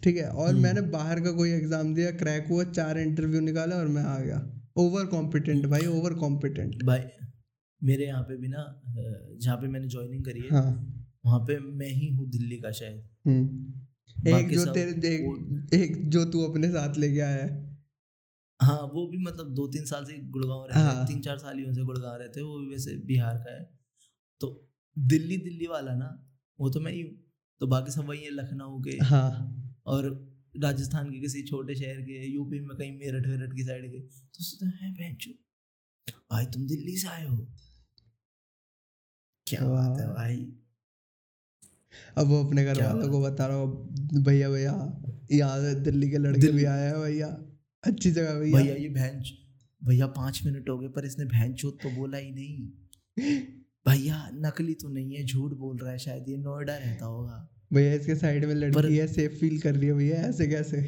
ठीक 0.02 0.16
है 0.16 0.28
और 0.28 0.48
हम्म। 0.48 0.62
मैंने 0.62 0.80
बाहर 0.90 1.20
का 1.20 1.32
कोई 1.32 1.50
एग्ज़ाम 1.52 1.94
दिया 1.94 2.10
क्रैक 2.18 2.46
हुआ 2.50 2.64
चार 2.72 2.98
इंटरव्यू 2.98 3.40
निकाला 3.42 3.76
और 3.76 3.88
मैं 3.88 4.02
आ 4.04 4.18
गया। 4.20 4.38
ओवर 4.78 5.06
कॉम्पिटेंट 5.08 5.66
भाई 5.66 5.86
ओवर 5.88 6.14
कॉम्पिटेंट 6.18 6.82
भाई 6.84 7.00
मेरे 7.84 8.06
यहाँ 8.06 8.22
पे 8.22 8.36
भी 8.36 8.48
ना 8.48 8.82
जहाँ 9.40 9.56
पे 9.56 9.68
मैंने 9.68 9.88
ज्वाइनिंग 9.88 10.24
करी 10.24 10.40
है 10.40 10.48
हाँ। 10.48 10.98
वहाँ 11.26 11.40
पे 11.40 11.58
मैं 11.58 11.88
ही 11.88 12.08
हूँ 12.08 12.30
दिल्ली 12.30 12.56
का 12.56 12.70
शायद। 12.70 13.08
हम्म। 13.26 14.28
एक 14.28 14.48
जो 14.48 14.72
तेरे 14.72 14.90
एक, 14.90 15.20
वो- 15.26 15.74
एक 15.74 16.08
जो 16.08 16.24
तू 16.24 16.42
अपने 16.42 16.68
साथ 16.68 16.96
लेके 16.98 17.20
आया 17.20 17.44
है। 17.44 17.76
हाँ 18.62 18.78
वो 18.78 19.06
भी 19.06 19.18
मतलब 19.18 19.54
दो 19.54 19.66
तीन 19.66 19.84
साल 19.84 20.04
से 20.04 20.18
गुड़गांव 20.18 20.66
रहते 20.66 20.80
हाँ। 20.80 21.06
तीन 21.06 21.20
चार 21.20 21.38
साल 21.38 21.58
ही 21.58 21.64
उनसे 21.64 21.82
गुड़गांव 21.82 22.16
रहते 22.16 22.40
हैं 22.40 22.46
वो 22.46 22.58
भी 22.58 22.66
वैसे 22.66 22.96
बिहार 22.96 23.36
का 23.36 23.54
है। 23.54 23.78
तो 24.40 24.70
दिल्ली 24.98 25.36
दिल्ली 25.36 25.66
वाला 25.66 25.94
ना 25.94 26.36
वो 26.60 26.70
तो 26.70 26.80
मैं 26.80 26.92
ही 26.92 27.02
हूँ। 27.02 27.10
तो 27.60 27.66
बाकी 27.66 27.92
सब 27.92 28.04
वही 28.04 28.20
है 28.20 28.30
लखनऊ 28.30 28.80
के 28.80 28.90
हाँ। 28.90 29.58
और 29.86 30.32
राजस्थान 30.62 31.10
के 31.10 31.20
किसी 31.20 31.42
छोटे 31.42 31.74
शहर 31.74 32.00
के 32.00 32.32
यूपी 32.32 32.60
में 32.60 32.76
कहीं 32.76 32.98
मेरठ 32.98 33.26
वेरठ 33.26 33.56
की 33.56 33.62
साइड 33.62 33.92
के। 33.92 34.00
तो 34.00 34.44
सोचते 34.44 35.04
हैं 35.04 35.18
भाई 36.08 36.44
तुम 36.46 36.66
दिल्ली 36.66 36.96
से 36.96 37.08
आए 37.08 37.26
हो। 37.26 37.48
क्या 39.56 39.68
बात 39.68 40.00
है 40.00 40.06
भाई। 40.14 40.52
अब 42.18 42.26
वो 42.26 42.44
अपने 42.44 42.64
घर 42.64 42.82
वालों 42.82 43.08
को 43.08 43.22
बता 43.22 43.46
रहा 43.46 43.56
हूँ 43.56 43.88
भैया 44.22 44.50
भैया 44.50 45.02
यहाँ 45.32 45.74
दिल्ली 45.74 46.10
के 46.10 46.18
लड़के 46.18 46.50
भी 46.52 46.64
आए 46.64 46.86
हैं 46.86 47.00
भैया। 47.00 47.26
अच्छी 47.84 48.10
जगह 48.10 48.34
भैया। 48.34 48.60
भैया 48.60 48.74
ये 48.74 48.88
भैंच 48.88 49.32
भैया 49.84 50.06
पाँच 50.06 50.40
मिनट 50.46 50.68
हो 50.68 50.78
गए 50.78 50.88
पर 50.88 51.04
इसने 51.04 51.24
भैंस 51.24 51.62
तो 51.64 51.90
बोला 51.96 52.18
ही 52.18 52.30
नहीं। 52.30 52.68
भैया 53.88 54.30
नकली 54.34 54.74
तो 54.74 54.88
नहीं 54.88 55.14
है 55.14 55.24
झूठ 55.26 55.52
बोल 55.52 55.76
रहा 55.76 55.92
है 55.92 55.98
शायद 55.98 56.28
ये 56.28 56.36
नोएडा 56.36 56.76
रहता 56.76 57.04
होगा। 57.06 57.48
भैया 57.72 57.94
इसके 57.94 58.14
साइड 58.14 58.44
में 58.44 58.72
पर- 58.72 58.84
लड़की 58.84 58.96
है 58.96 59.06
सेफ़ 59.06 59.32
फील 59.32 59.60
कर 59.60 59.74
रही 59.74 59.88
है 59.88 59.94
भैया 59.94 60.16
ऐसे 60.16 60.46
कैसे? 60.46 60.78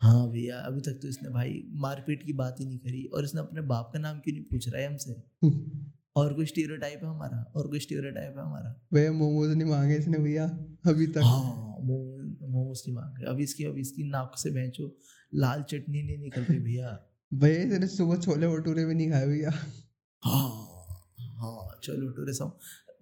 हाँ 0.00 0.30
भैया 0.30 0.58
अभी 0.58 0.80
तक 0.80 0.92
तो 1.02 1.08
इसने 1.08 1.28
भाई 1.28 1.64
मारपीट 1.70 2.22
की 2.22 2.32
बात 2.32 2.56
ही 2.60 2.66
नहीं 2.66 2.78
करी 2.78 3.04
और 3.04 3.24
इसने 3.24 3.40
अपने 3.40 3.60
बाप 3.60 3.90
का 3.92 3.98
नाम 3.98 4.18
क्यों 4.18 4.34
नहीं 4.34 4.44
पूछ 4.44 4.68
रहा 4.68 4.82
है 4.82 4.88
हमसे? 4.88 5.22
और 6.16 6.32
कोई 6.34 6.46
स्टीरियोटाइप 6.46 7.00
है 7.02 7.08
हमारा 7.08 7.52
और 7.56 7.66
कोई 7.68 7.80
स्टीरियोटाइप 7.80 8.36
है 8.36 8.42
हमारा। 8.44 8.74
भैया 8.94 9.12
मोमोज 9.12 9.50
नहीं 9.50 9.68
मांगे 9.70 9.96
इसने 9.96 10.18
भैया 10.18 10.44
अभी 10.86 11.06
तक। 11.06 11.20
हाँ 11.24 11.76
मोमोज 11.82 12.50
मोमोज 12.50 12.82
नहीं 12.86 12.94
मांग। 12.94 13.24
अभी 13.28 13.42
इसकी 13.42 13.64
अभी 13.64 13.80
इसकी 13.80 14.08
नाक 14.10 14.32
से 14.38 14.50
बेंचो 14.50 14.96
लाल 15.34 15.62
चटनी 15.62 16.02
नहीं 16.02 16.18
निकल 16.18 16.42
रही 16.42 16.58
भैया। 16.58 16.98
भैया 17.34 17.62
इसने 17.62 17.86
सुबह 17.86 18.16
छोले 18.16 18.48
भटूरे 18.48 18.84
भी 18.84 18.94
नहीं 18.94 19.10
खाए 19.10 19.26
भैया। 19.26 19.50
हाँ 20.22 20.48
हाँ 21.38 21.80
चलो 21.84 22.08
टूरिज़्म 22.10 22.50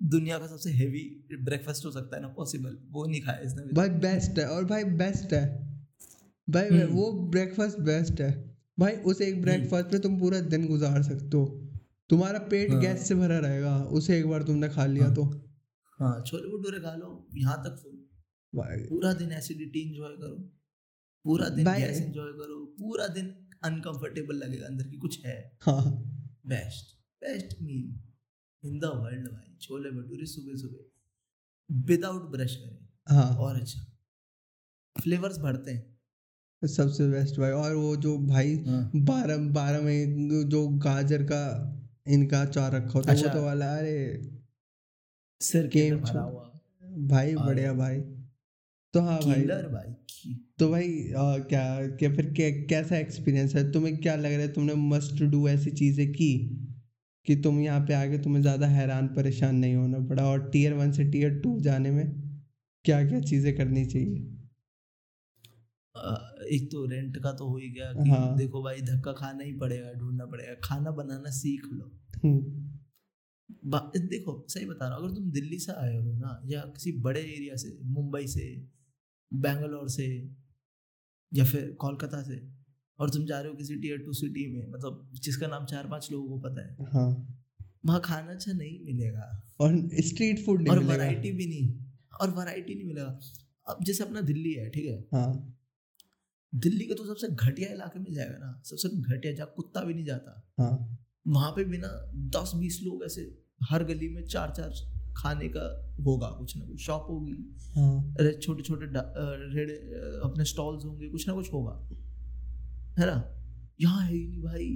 दुनिया 0.02 0.38
का 0.38 0.46
सबसे 0.46 0.70
हेवी 0.70 1.02
ब्रेकफास्ट 1.42 1.84
हो 1.86 1.90
सकता 1.90 2.16
है 2.16 2.22
ना 2.22 2.28
पॉसिबल 2.28 2.76
वो 2.90 3.06
नहीं 3.06 3.20
खाया 3.20 3.38
इसने 3.38 3.72
भाई 3.74 3.88
बेस्ट 3.88 4.38
है 4.38 4.48
और 4.48 4.64
भाई 4.64 4.84
बेस्ट 4.84 5.32
है। 5.32 5.44
भाई 6.48 6.68
हम्म। 6.68 6.86
वो 6.86 7.12
ब्रेकफास्ट 7.30 7.78
बेस्ट 7.80 8.20
है। 8.20 8.30
भाई 8.78 8.92
उस 8.92 9.20
एक 9.20 9.40
ब्रेकफास्ट 9.42 9.86
पे 9.86 9.98
तुम 9.98 10.18
पूरा 10.20 10.40
दिन 10.40 10.66
गुजार 10.66 11.02
सकते 11.02 11.36
हो। 11.36 11.44
तुम्हारा 12.10 12.38
पेट 12.38 12.70
हाँ। 12.70 12.80
गैस 12.80 13.08
से 13.08 13.14
भरा 13.14 13.38
रहेगा 13.38 13.76
उसे 13.84 14.18
एक 14.18 14.28
बार 14.28 14.42
तुमने 14.42 14.68
खा 14.68 14.86
लिया 14.86 15.04
हाँ। 15.04 15.14
तो। 15.14 15.24
हाँ 16.00 16.22
छोले 16.26 16.48
भटूरे 16.48 16.80
खा 16.80 16.94
लो 16.94 17.28
यहाँ 17.36 17.56
तक। 17.56 17.82
भाई 18.54 18.76
पूरा 18.78 19.12
दिन 19.12 19.32
एसिडिटी 19.32 19.80
एंजॉय 19.88 20.08
करो। 20.08 20.36
पूरा 21.24 21.48
दिन 21.48 21.64
गैस 21.64 22.00
एंजॉय 22.00 22.32
करो। 22.32 22.64
पूरा 22.78 23.06
दिन 23.06 23.26
अनकंफर्टेबल 23.64 24.34
लगेगा 24.34 24.66
अंदर 24.66 24.88
की 24.88 24.96
कुछ 24.96 25.24
है। 25.26 25.58
हाँ। 25.62 25.84
Best 26.46 26.94
best 27.24 27.62
meal 27.62 28.00
in 28.64 28.78
the 28.78 28.84
world 28.84 29.28
भाई। 29.28 29.56
छोले 29.60 29.90
भटूरे 29.90 30.26
सुबह 30.26 30.56
सुबह। 30.56 31.84
विदाउट 31.86 32.22
ब्रश 32.22 32.56
करें। 32.56 32.88
हाँ। 33.08 33.36
और 33.36 33.60
अच्छा। 33.60 33.80
फ्लेवर्स 35.00 35.38
बढ़ते 35.38 35.70
हैं। 35.70 36.66
सबसे 36.66 37.08
बेस्ट 37.08 37.38
भाई। 37.40 37.50
और 37.50 37.74
वो 37.74 37.96
जो 37.96 38.18
भाई 38.18 38.54
हाँ। 38.64 38.90
बारह 38.96 39.38
बारह 39.52 39.80
में 39.80 40.48
जो 40.48 40.68
गाजर 40.68 41.22
का 41.22 41.72
इनका 42.06 42.40
अचार 42.42 42.72
रखा 42.72 42.92
होता 42.94 43.12
वो 43.12 43.18
अच्छा। 43.18 43.32
तो 43.34 43.42
वाला 43.44 43.66
अरे। 43.76 43.96
सिर 45.40 45.66
के 45.68 45.90
भाई 47.08 47.34
बढ़िया 47.36 47.72
भाई। 47.74 48.00
तो 48.94 49.00
हाँ 49.00 49.18
भाई। 49.22 49.42
भाई 49.44 49.92
तो 50.58 50.68
भाई 50.70 50.88
आ, 51.12 51.38
क्या 51.40 51.64
क्या 51.98 52.10
फिर 52.14 52.32
क्या 52.34 52.50
कैसा 52.70 52.96
एक्सपीरियंस 52.98 53.54
है? 53.56 53.72
तुम्हें 53.72 53.96
क्या 53.98 54.16
लग 54.16 54.32
रहा 54.32 54.40
है 54.40 54.52
तुमने 54.52 54.74
मस्ट 54.88 55.22
डू 55.24 55.48
ऐसी 55.48 55.70
चीज़ें 55.72 56.08
की? 56.12 56.32
कि 57.26 57.36
तुम 57.36 57.60
यहाँ 57.60 57.80
पे 57.80 57.94
आके 57.94 58.18
तुम्हें 58.18 58.42
ज़्यादा 58.42 58.66
हैरान 58.68 59.08
परेशान 59.08 59.56
नहीं 59.56 59.74
होना 59.76 59.98
पड़ा? 60.08 60.24
और 60.24 60.50
टीयर 60.50 60.72
वन 60.74 60.92
से 60.92 61.04
टीयर 61.12 61.38
टू 61.40 61.58
जाने 61.60 61.90
में 61.90 62.06
क्या 62.84 63.02
क्या 63.08 63.20
चीज़ें 63.22 63.56
करनी 63.56 63.84
चाहिए? 63.86 64.45
एक 66.46 66.68
तो 66.72 66.84
रेंट 66.86 67.16
का 67.18 67.32
तो 67.32 67.48
हो 67.48 67.56
ही 67.56 67.70
गया 67.70 67.92
कि 67.92 68.10
हाँ। 68.10 68.36
देखो 68.36 68.62
भाई 68.62 68.80
धक्का 68.80 69.12
खाना 69.12 69.44
ही 69.44 69.52
पड़ेगा 69.52 69.92
ढूंढना 69.92 70.26
पड़ेगा। 70.26 70.54
खाना 70.64 70.90
बनाना 70.90 71.30
सीख 71.30 71.64
लो। 71.72 71.90
हम्म, 72.24 72.40
देखो 74.08 74.46
सही 74.48 74.66
बता 74.66 74.88
रहा 74.88 74.96
हूँ 74.96 75.04
अगर 75.04 75.14
तुम 75.14 75.30
दिल्ली 75.30 75.58
से 75.58 75.72
आए 75.72 75.96
हो 75.96 76.12
ना 76.12 76.40
या 76.46 76.60
किसी 76.60 76.92
बड़े 76.92 77.20
एरिया 77.20 77.56
से 77.56 77.78
मुंबई 77.82 78.26
से 78.26 78.68
बेंगलोर 79.34 79.88
से 79.88 80.06
या 81.32 81.44
फिर 81.44 81.70
कोलकाता 81.80 82.22
से 82.22 82.48
और 82.98 83.10
तुम 83.10 83.24
जा 83.26 83.40
रहे 83.40 83.50
हो 83.50 83.56
किसी 83.56 83.76
टीयर 83.76 83.98
टू 83.98 84.12
सिटी 84.12 84.46
में 84.46 84.70
मतलब 84.72 85.10
जिसका 85.14 85.46
नाम 85.46 85.64
चार 85.64 85.88
पाँच 85.88 86.08
लोगों 86.12 86.28
को 86.28 86.38
पता 86.38 86.66
है 86.66 86.76
हाँ। 86.92 87.38
वहाँ 87.86 88.00
खाना 88.04 88.32
अच्छा 88.32 88.52
नहीं 88.52 88.84
मिलेगा। 88.84 89.42
और 89.60 89.88
स्ट्रीट 89.94 90.44
फ़ूड 90.46 90.68
और 90.68 90.78
वैरायटी 90.78 91.32
भी 91.32 91.46
नहीं 91.46 91.84
और 92.20 92.30
वैरायटी 92.30 92.74
नहीं 92.74 92.84
मिलेगा। 92.84 93.18
अब 93.68 93.84
जैसे 93.84 94.04
अपना 94.04 94.20
दिल्ली 94.20 94.52
है 94.52 94.70
ठीक 94.70 94.86
है? 94.86 94.98
हाँ। 95.14 95.55
दिल्ली 96.56 96.84
के 96.86 96.94
तो 96.94 97.04
सबसे 97.04 97.28
घटिया 97.28 97.72
इलाके 97.72 97.98
में 98.00 98.12
जाएगा 98.14 98.38
ना। 98.38 98.60
सबसे 98.64 98.88
घटिया 98.88 99.32
जहाँ 99.32 99.52
कुत्ता 99.56 99.80
भी 99.80 99.94
नहीं 99.94 100.04
जाता 100.04 100.42
हाँ। 100.60 100.98
वहाँ 101.26 101.50
पे 101.50 101.64
बिना 101.64 101.88
दस 102.36 102.52
बीस 102.56 102.80
लोग 102.84 103.04
ऐसे 103.04 103.22
हर 103.70 103.84
गली 103.84 104.08
में 104.08 104.22
चार 104.24 104.52
चार 104.56 104.70
खाने 105.16 105.48
का 105.48 105.64
होगा 106.04 106.28
कुछ 106.30 106.56
ना 106.56 106.64
कुछ 106.64 106.80
शॉप 106.80 107.06
होगी। 107.10 107.32
हाँ। 107.76 108.14
अरे 108.14 108.32
छोटे 108.42 108.62
छोटे 108.62 108.86
रेड़े 108.86 109.74
अपने 110.24 110.44
स्टॉल्स 110.44 110.84
होंगे 110.84 111.08
कुछ 111.08 111.26
ना 111.28 111.34
कुछ 111.34 111.52
होगा। 111.52 111.72
है 112.98 113.06
ना? 113.06 113.16
यहाँ 113.80 114.02
है 114.02 114.12
ही 114.12 114.26
नहीं 114.28 114.42
भाई। 114.42 114.68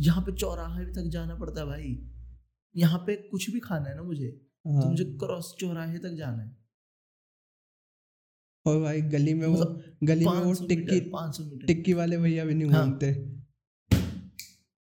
यहाँ 0.00 0.22
पे 0.22 0.32
चौराहे 0.32 0.84
तक 0.86 1.08
जाना 1.08 1.34
पड़ता 1.34 1.60
है 1.60 1.66
भाई। 1.66 1.96
यहाँ 2.74 2.98
पे 2.98 3.16
कुछ 3.30 3.50
भी 3.50 3.60
खाना 3.60 3.88
है 3.88 3.96
ना 3.96 4.02
मुझे 4.02 4.28
तो 4.28 4.72
हाँ। 4.72 4.88
मुझे 4.90 5.04
क्रॉस 5.04 5.54
चौराहे 5.60 5.98
तक 5.98 6.14
जाना 6.14 6.42
है। 6.42 6.56
और 8.66 8.80
भाई 8.82 9.00
गली 9.00 9.34
में 9.34 9.46
वो 9.46 9.52
मतलब 9.52 9.82
गली 10.04 10.24
में 10.24 10.32
वो 10.32 10.66
टिक्की 10.66 10.94
मीटर 10.94 11.08
500 11.08 11.44
मीटर। 11.44 11.66
टिक्की 11.66 11.92
वाले 11.92 12.18
भैया 12.18 12.44
भी 12.44 12.54
नहीं 12.54 12.70
हाँ। 12.70 12.84
घूमते। 12.84 13.36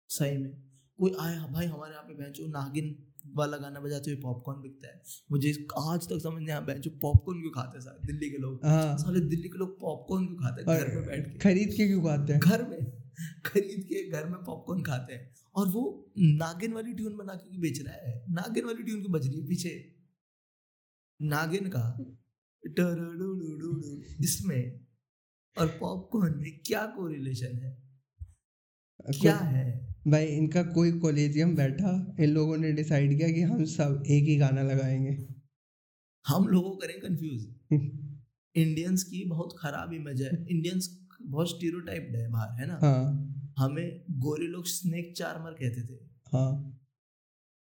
सही 0.09 0.39
में। 0.39 0.51
कोई 0.99 1.17
आया 1.21 1.47
भाई 1.47 1.67
हमारे 1.67 1.93
यहाँ 1.93 2.05
पे 2.05 2.15
बेंचो 2.15 2.47
नागिन 2.47 3.05
वाला 3.37 3.57
गाना 3.57 3.81
बजाते 3.81 4.11
हुए 4.11 4.21
पॉपकॉर्न 4.21 4.61
बिकता 4.61 4.89
है। 4.89 5.03
मुझे 5.31 5.67
आज 5.79 6.09
तक 6.09 6.19
समझ 6.23 6.35
नहीं 6.35 6.51
आया 6.51 6.61
बेंचो 6.61 6.91
पॉपकॉर्न 6.91 7.41
क्यों 7.41 7.51
खाते 7.51 7.79
हैं 7.79 8.07
दिल्ली 8.07 8.31
के 8.31 8.39
लोग। 8.39 8.61
हाँ। 8.65 8.99
सारे 8.99 9.21
दिल्ली 9.21 9.49
के 9.49 9.59
लोग 9.59 9.81
पॉपकॉर्न 9.81 10.27
क्यों 10.27 10.37
खाते 10.37 10.63
हैं? 10.63 10.81
घर 10.81 10.95
में 10.95 11.07
बैठ 11.07 11.33
के। 11.33 11.39
खरीद 11.39 11.69
के 11.69 11.87
क्यों 11.87 12.03
खाते 12.03 12.33
हैं? 12.33 12.41
घर 12.41 12.69
में। 12.69 12.79
खरीद 13.47 13.85
के 13.85 14.11
घर 14.11 14.25
में 14.25 14.45
पॉपकॉर्न 14.45 14.83
खाते 14.83 15.15
हैं। 15.15 15.35
और 15.55 15.69
वो 15.69 16.13
नागिन 16.19 16.73
वाली 16.73 16.93
ट्यून 16.93 17.17
बना 17.17 17.35
के 17.35 17.59
बेच 17.59 17.83
रहा 17.83 17.95
है? 17.95 18.25
नागिन 18.31 18.65
वाली 18.65 18.83
ट्यून 18.83 19.03
की 19.03 19.09
बज 19.09 19.27
रही 19.27 19.41
है 19.41 19.47
पीछे? 19.47 19.97
नागिन 21.23 21.69
का। 21.69 22.18
इसमें 24.25 24.81
और 25.59 25.67
पॉपकॉर्न 25.67 26.39
में 26.39 26.59
क्या 26.67 26.87
कोरिलेशन 26.87 27.59
है? 27.59 27.83
क्या 29.21 29.37
है? 29.37 29.95
भाई 30.09 30.27
इनका 30.27 30.63
कोई 30.63 30.93
कॉलेजियम 30.93 31.57
बैठा 31.57 32.17
इन 32.21 32.31
लोगों 32.31 32.57
ने 32.57 32.73
डिसाइड 32.73 33.17
किया 33.19 33.29
कि 33.29 33.43
हम 33.43 33.65
सब 33.65 34.03
एक 34.07 34.25
ही 34.25 34.37
गाना 34.37 34.63
लगाएँगे। 34.63 35.29
हम 36.27 36.49
लोगों 36.49 36.77
करें 36.77 37.01
कंफ्यूज 37.01 37.55
इंडियंस 38.55 39.03
की 39.03 39.25
बहुत 39.25 39.57
खराब 39.59 39.93
इमेज 39.93 40.23
है। 40.23 40.47
इंडियंस 40.51 41.09
बहुत 41.23 41.51
स्टीरियोटाइप्ड 41.51 42.17
है 42.17 42.31
बाहर 42.31 42.61
है 42.61 42.67
ना? 42.67 42.79
हाँ। 42.83 43.35
हमें 43.59 44.05
गोरे 44.11 44.47
लोग 44.47 44.67
स्नेक 44.67 45.15
चार्मर 45.17 45.51
कहते 45.51 45.87
थे। 45.87 45.99
हाँ। 46.27 46.81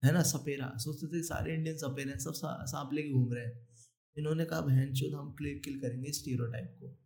है 0.05 0.13
ना? 0.13 0.23
सपेरा 0.23 0.73
सोचते 0.77 1.07
थे 1.07 1.23
सारे 1.23 1.55
इंडियन 1.55 1.77
सपेरे 1.77 2.21
सब 2.21 2.33
सा, 2.33 2.65
सांप 2.65 2.91
लेके 2.93 3.11
घूम 3.11 3.33
रहे 3.33 3.47
हैं। 3.47 3.69
इन्होंने 4.19 4.45
कहा 4.45 4.61
बहन 4.61 4.93
चोद 4.93 5.15
हम 5.15 5.33
किल 5.33 5.59
किल 5.59 5.81
करेंगे 5.81 6.13
स्टीरियोटाइप 6.13 6.77
को. 6.81 6.99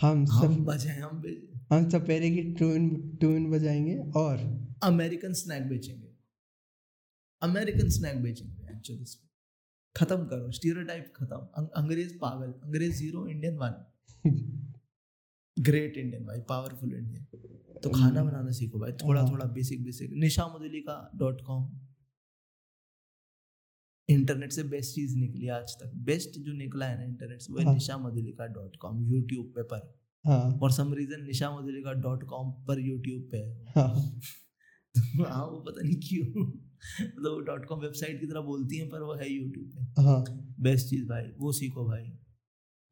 हम 0.00 0.26
हम 0.32 0.56
सब 0.56 0.64
बजाएँ 0.64 1.00
हम 1.00 1.22
हम 1.72 1.90
सपेरे 1.90 2.30
की 2.30 2.42
ट्यून 2.42 3.16
ट्यून 3.16 3.50
बजाएँगे 3.50 3.98
और 3.98 4.68
अमेरिकन 4.82 5.32
स्नैक 5.32 5.68
बेचेंगे। 5.68 6.08
अमेरिकन 7.42 7.88
स्नैक 7.88 8.22
बेचेंगे 8.22 8.80
चोद 8.80 9.00
इसमें। 9.00 9.28
खत्म 9.96 10.26
करो 10.26 10.52
स्टीरियोटाइप 10.52 11.12
खत्म। 11.16 11.36
अं- 11.36 11.70
अंग्रेज़ 11.70 12.18
पागल 12.18 12.52
अंग्रेज़ 12.52 12.92
zero 12.92 13.26
Indian 13.26 13.56
one 13.56 13.92
great 15.58 15.96
Indian 15.96 16.24
भाई 16.24 16.40
पावरफुल 16.40 16.94
इंडियन 16.94 17.24
तो 17.82 17.90
खाना 17.90 18.24
बनाना 18.24 18.50
सीखो 18.50 18.78
भाई 18.78 18.92
थोड़ा। 18.92 19.30
थोड़ा 19.30 19.44
basic 19.44 19.84
basic 19.84 20.10
Nisha 20.12 20.46
Madhulika 20.46 21.10
dot 21.16 21.40
com 21.40 21.87
internet 24.08 24.52
से 24.52 24.62
बेस्ट 24.62 24.94
चीज़ 24.94 25.16
निकली 25.16 25.48
आज 25.48 25.74
तक। 25.74 25.92
बेस्ट 25.94 26.38
जो 26.38 26.52
निकला 26.52 26.86
है 26.86 26.98
ना 26.98 27.04
इंटरनेट 27.04 27.40
से 27.40 27.52
वो 27.52 27.62
हाँ। 27.62 27.74
Nisha 27.74 27.98
Madhulika 27.98 28.46
dot 28.46 28.76
com 28.76 29.02
YouTube 29.12 29.46
पे 29.46 29.62
पर। 29.62 29.98
हाँ। 30.24 30.58
For 30.60 30.70
some 30.72 30.94
reason 30.94 31.24
Nisha 31.24 31.50
Madhulika 31.50 31.92
dot 31.92 32.24
com 32.24 32.50
पर 32.68 32.80
यूट्यूब 32.80 33.28
पे 33.32 33.36
है। 33.36 33.64
हाँ। 33.76 34.20
हाँ 35.26 35.46
वो 35.46 35.60
पता 35.60 35.82
नहीं 35.82 35.96
क्यों। 35.96 36.44
मतलब 37.02 37.32
वो. 37.32 37.40
डॉट 37.40 37.66
कॉम 37.66 37.80
वेबसाइट 37.80 38.20
की 38.20 38.26
तरह 38.26 38.40
बोलती 38.40 38.78
हैं 38.78 38.88
पर 38.88 39.02
वो 39.02 39.14
है 39.14 39.32
यूट्यूब 39.32 39.66
पे। 39.66 40.02
हाँ। 40.02 40.24
बेस्ट 40.60 40.88
चीज़ 40.90 41.06
भाई 41.08 41.24
वो 41.38 41.52
सीखो 41.52 41.84
भाई। 41.84 42.12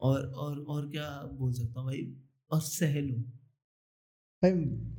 और 0.00 0.26
और 0.26 0.58
और 0.60 0.90
क्या 0.90 1.08
बोल 1.32 1.52
सकता 1.52 1.80
हूँ 1.80 1.88
भाई? 1.88 2.16
और 2.50 2.60
सहलो 2.60 3.16
भाई 4.42 4.52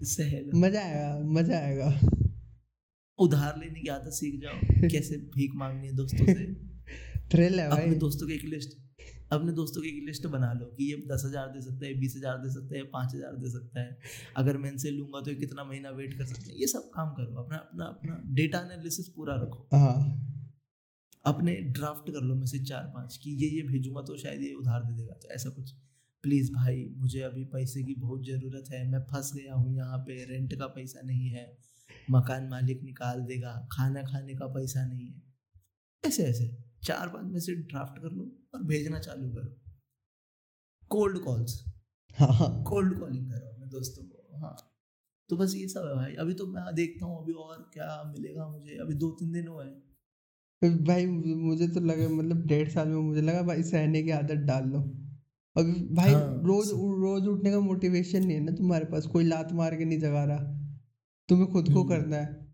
सहलो 0.06 0.60
मज़ा 0.60 0.82
आएगा 0.82 1.20
मज़ा 1.30 1.58
आएगा। 1.58 1.90
उधार 3.20 3.60
लेने 3.60 3.80
की 3.82 3.88
आदत 3.90 4.12
सीख 4.14 4.42
जाओ। 4.42 4.90
कैसे 4.90 5.18
भीख 5.36 5.56
मांगनी 5.56 5.88
है 5.88 5.96
दोस्तों 5.96 6.26
से? 6.26 6.46
थ्रिल 7.32 7.60
है 7.60 7.70
भाई। 7.70 7.84
अपने 7.84 7.96
दोस्तों 7.98 8.28
की 8.28 8.34
एक 8.34 8.44
लिस्ट 8.46 8.78
अपने 9.32 9.52
दोस्तों 9.52 9.82
की 9.82 9.88
एक 9.88 10.04
लिस्ट 10.06 10.26
बना 10.28 10.52
लो 10.54 10.66
कि 10.68 10.84
ये 10.84 10.98
दस 11.08 11.24
हज़ार 11.26 11.48
दे 11.48 11.62
सकता 11.62 11.86
है 11.86 11.94
बीस 11.94 12.14
हज़ार 12.18 12.38
दे 12.38 12.50
सकता 12.50 12.76
है 12.78 12.84
पाँच 12.92 13.16
हज़ार 13.16 13.36
दे 13.36 13.50
सकता 13.50 13.82
है। 13.82 13.98
अगर 14.36 14.58
मैं 14.58 14.72
इनसे 14.72 14.92
लूँगा 14.92 15.22
तो 15.22 15.32
ये 15.32 15.36
कितना 15.38 15.64
महीना 15.64 15.90
वेट 15.90 16.14
कर 16.14 16.26
सकते 16.26 16.52
हैं? 16.52 16.58
ये 16.60 16.68
सब 16.68 16.90
काम 16.94 17.10
करो 17.14 17.44
अपना 17.44 17.58
अपना 17.58 17.86
अपना 17.86 18.20
डेटा 18.36 18.60
एनालिसिस 18.60 19.08
पूरा 19.08 19.36
रखो। 19.36 19.68
हाँ। 19.74 19.98
अपने 21.26 21.56
ड्राफ्ट 21.72 22.10
कर 22.10 22.22
लो 22.22 22.36
मैसेज 22.36 22.68
चार 22.70 22.84
पाँच 22.94 23.18
कि 23.18 23.32
ये 23.44 23.50
ये 23.50 23.62
भेजूँगा 23.64 24.02
तो 24.02 24.18
शायद 24.18 24.42
ये 24.42 24.54
उधार 24.54 24.84
दे 24.84 24.94
देगा 24.94 25.14
तो 25.14 25.30
ऐसा 25.30 25.50
कुछ। 25.50 25.72
प्लीज़ 26.24 26.52
भाई 26.54 26.86
मुझे 26.98 27.22
अभी 27.22 27.44
पैसे 27.46 27.84
की 27.84 27.96
बहुत 27.96 28.26
ज़रूरत 28.26 28.72
है 28.72 28.88
मैं 28.92 29.00
फंस 29.04 29.32
गया 29.36 29.54
हूँ 29.54 29.76
यहाँ 29.76 29.98
पे 30.00 30.24
रेंट 30.26 30.54
का 30.54 30.68
पैसा 30.68 31.02
नहीं 31.06 31.30
है। 31.30 31.46
मकान 32.12 32.48
मालिक 32.50 32.84
निकाल 32.84 33.22
देगा 33.22 33.52
खाना 33.72 34.04
खाने 34.04 34.36
का 34.36 34.48
पैसा 34.48 34.86
नहीं 34.86 35.08
है। 35.08 35.22
ऐसे 36.04 36.24
ऐसे 36.24 36.48
चार 36.84 37.08
पाँच 37.08 37.32
मैसेज 37.34 37.66
ड्राफ्ट 37.68 38.02
कर 38.02 38.12
लो 38.12 38.24
और 38.56 38.64
भेजना 38.64 39.00
चालू 39.00 39.30
करो। 39.30 39.56
कोल्ड 40.92 41.20
कॉल्स 41.20 41.64
हाँ 42.18 42.64
कोल्ड 42.64 43.00
कॉलिंग 43.00 43.32
करो 43.32 43.48
अपने 43.48 43.66
दोस्तों 43.68 44.04
को 44.04 44.40
हाँ। 44.40 44.56
तो 45.30 45.38
बस 45.38 45.54
ये 45.56 45.68
सब 45.68 45.86
है 45.88 45.96
भाई। 45.96 46.14
अभी 46.16 46.34
तो 46.34 46.46
मैं 46.48 46.64
देखता 46.76 47.06
हूँ 47.06 47.22
अभी 47.24 47.34
और 47.34 47.58
क्या 47.74 48.04
मिलेगा 48.08 48.48
मुझे। 48.48 48.78
अभी 48.78 48.94
दो 48.94 49.10
तीन 49.12 49.32
दिन 49.32 49.48
हुए 49.48 49.66
हैं। 49.66 50.84
भाई 50.84 51.06
मुझे 51.06 51.68
तो 51.68 51.80
लगा 51.80 52.08
मतलब 52.10 52.46
डेढ़ 52.46 52.70
साल 52.70 52.88
में 52.88 53.02
मुझे 53.02 53.22
लगा 53.22 53.42
भाई 53.42 53.64
सहने 53.64 54.04
की 54.04 54.12
आदत 54.12 54.46
डाल 54.46 54.70
लो। 54.70 54.80
अभी 55.56 55.74
भाई 55.96 56.14
हाँ, 56.14 56.42
रोज। 56.44 56.70
रोज 57.02 57.28
उठने 57.28 57.52
का 57.52 57.60
मोटिवेशन 57.60 58.26
नहीं 58.26 58.38
है 58.38 58.44
ना 58.44 58.52
तुम्हारे 58.52 58.86
पास? 58.86 59.06
कोई 59.06 59.24
लात 59.24 59.54
मार 59.54 59.76
के 59.76 59.86
नहीं 59.86 60.00
जगा 60.00 60.24
रहा। 60.24 60.57
तुम्हें 61.30 61.48
खुद 61.52 61.74
को 61.74 61.82
हम्म। 61.82 61.90
करना 61.90 62.18
है 62.18 62.46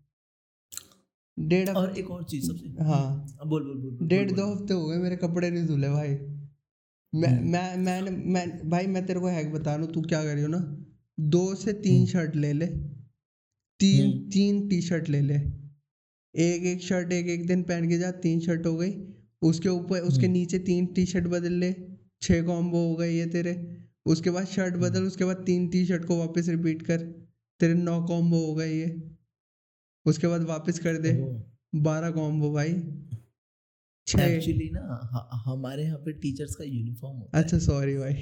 डेढ़ 1.36 1.68
और 1.70 1.98
एक 1.98 2.10
और 2.10 2.24
चीज़ 2.24 2.46
सबसे 2.46 2.84
हाँ 2.84 3.46
बोल 3.46 3.62
बोल 3.64 3.76
बोल 3.76 4.08
डेढ़ 4.08 4.30
दो 4.30 4.46
हफ़्ते 4.46 4.74
हो 4.74 4.86
गए 4.86 4.96
मेरे 4.98 5.16
कपड़े 5.16 5.50
नहीं 5.50 5.66
धुले 5.66 5.88
भाई 5.90 6.16
मैं 7.12 7.28
हम्म। 7.28 7.50
मैं 7.50 7.76
मैंने 7.78 8.10
मैं 8.10 8.70
भाई 8.70 8.86
मैं 8.86 9.04
तेरे 9.06 9.20
को 9.20 9.28
हैक 9.28 9.52
बता 9.52 9.74
रहा 9.74 9.84
हूँ 9.84 9.92
तू 9.92 10.02
क्या 10.02 10.22
करियो 10.24 10.48
ना 10.48 10.58
दो 11.30 11.54
से 11.54 11.72
तीन 11.72 11.96
हम्म। 11.96 12.06
शर्ट 12.06 12.36
ले 12.36 12.52
ले 12.52 12.66
तीन 13.80 14.06
हम्म। 14.06 14.28
तीन 14.30 14.68
टी 14.68 14.80
शर्ट 14.82 15.08
ले 15.08 15.20
ले 15.22 15.34
एक 16.34 16.64
एक 16.66 16.82
शर्ट 16.82 17.12
एक 17.12 17.28
एक 17.28 17.46
दिन 17.46 17.62
पहन 17.62 17.88
के 17.88 17.98
जा 17.98 18.10
तीन 18.22 18.40
शर्ट 18.40 18.66
हो 18.66 18.76
गई 18.76 18.92
उसके 19.42 19.68
ऊपर 19.68 20.00
उसके 20.02 20.26
हम्म। 20.26 20.32
नीचे 20.32 20.58
तीन 20.60 20.86
टी 20.94 21.06
शर्ट 21.06 21.26
बदल 21.28 21.52
ले 21.60 21.72
छः 22.22 22.44
कॉम्बो 22.46 22.86
हो 22.88 22.94
गए 22.96 23.10
ये 23.10 23.26
तेरे 23.26 23.54
उसके 24.06 24.30
बाद 24.30 24.46
शर्ट 24.46 24.74
हम्म। 24.74 24.82
बदल 24.82 25.06
उसके 25.06 25.24
बाद 25.24 25.42
तीन 25.46 25.68
टी 25.68 25.84
शर्ट 25.86 26.04
को 26.04 26.16
वापस 26.16 26.48
रिपीट 26.48 26.82
कर 26.82 27.06
तेरे 27.60 27.74
नौ 27.74 28.00
कॉम्बो 28.06 28.46
हो 28.46 28.54
गए 28.54 28.72
ये। 28.72 28.86
उसके 30.06 30.26
बाद 30.26 30.42
वापस 30.42 30.78
कर 30.78 30.98
दे। 30.98 31.12
बारह 31.82 32.10
कॉम्बो 32.10 32.52
भाई। 32.52 32.70
एक्चुअली 34.08 34.70
ना 34.72 34.80
ह- 35.12 35.28
हमारे 35.44 35.84
यहाँ 35.84 35.98
पे 35.98 36.12
टीचर्स 36.12 36.54
का 36.54 36.64
यूनिफॉर्म 36.64 37.16
होता 37.16 37.38
अच्छा 37.38 37.58
सॉरी 37.58 37.96
भाई। 37.96 38.14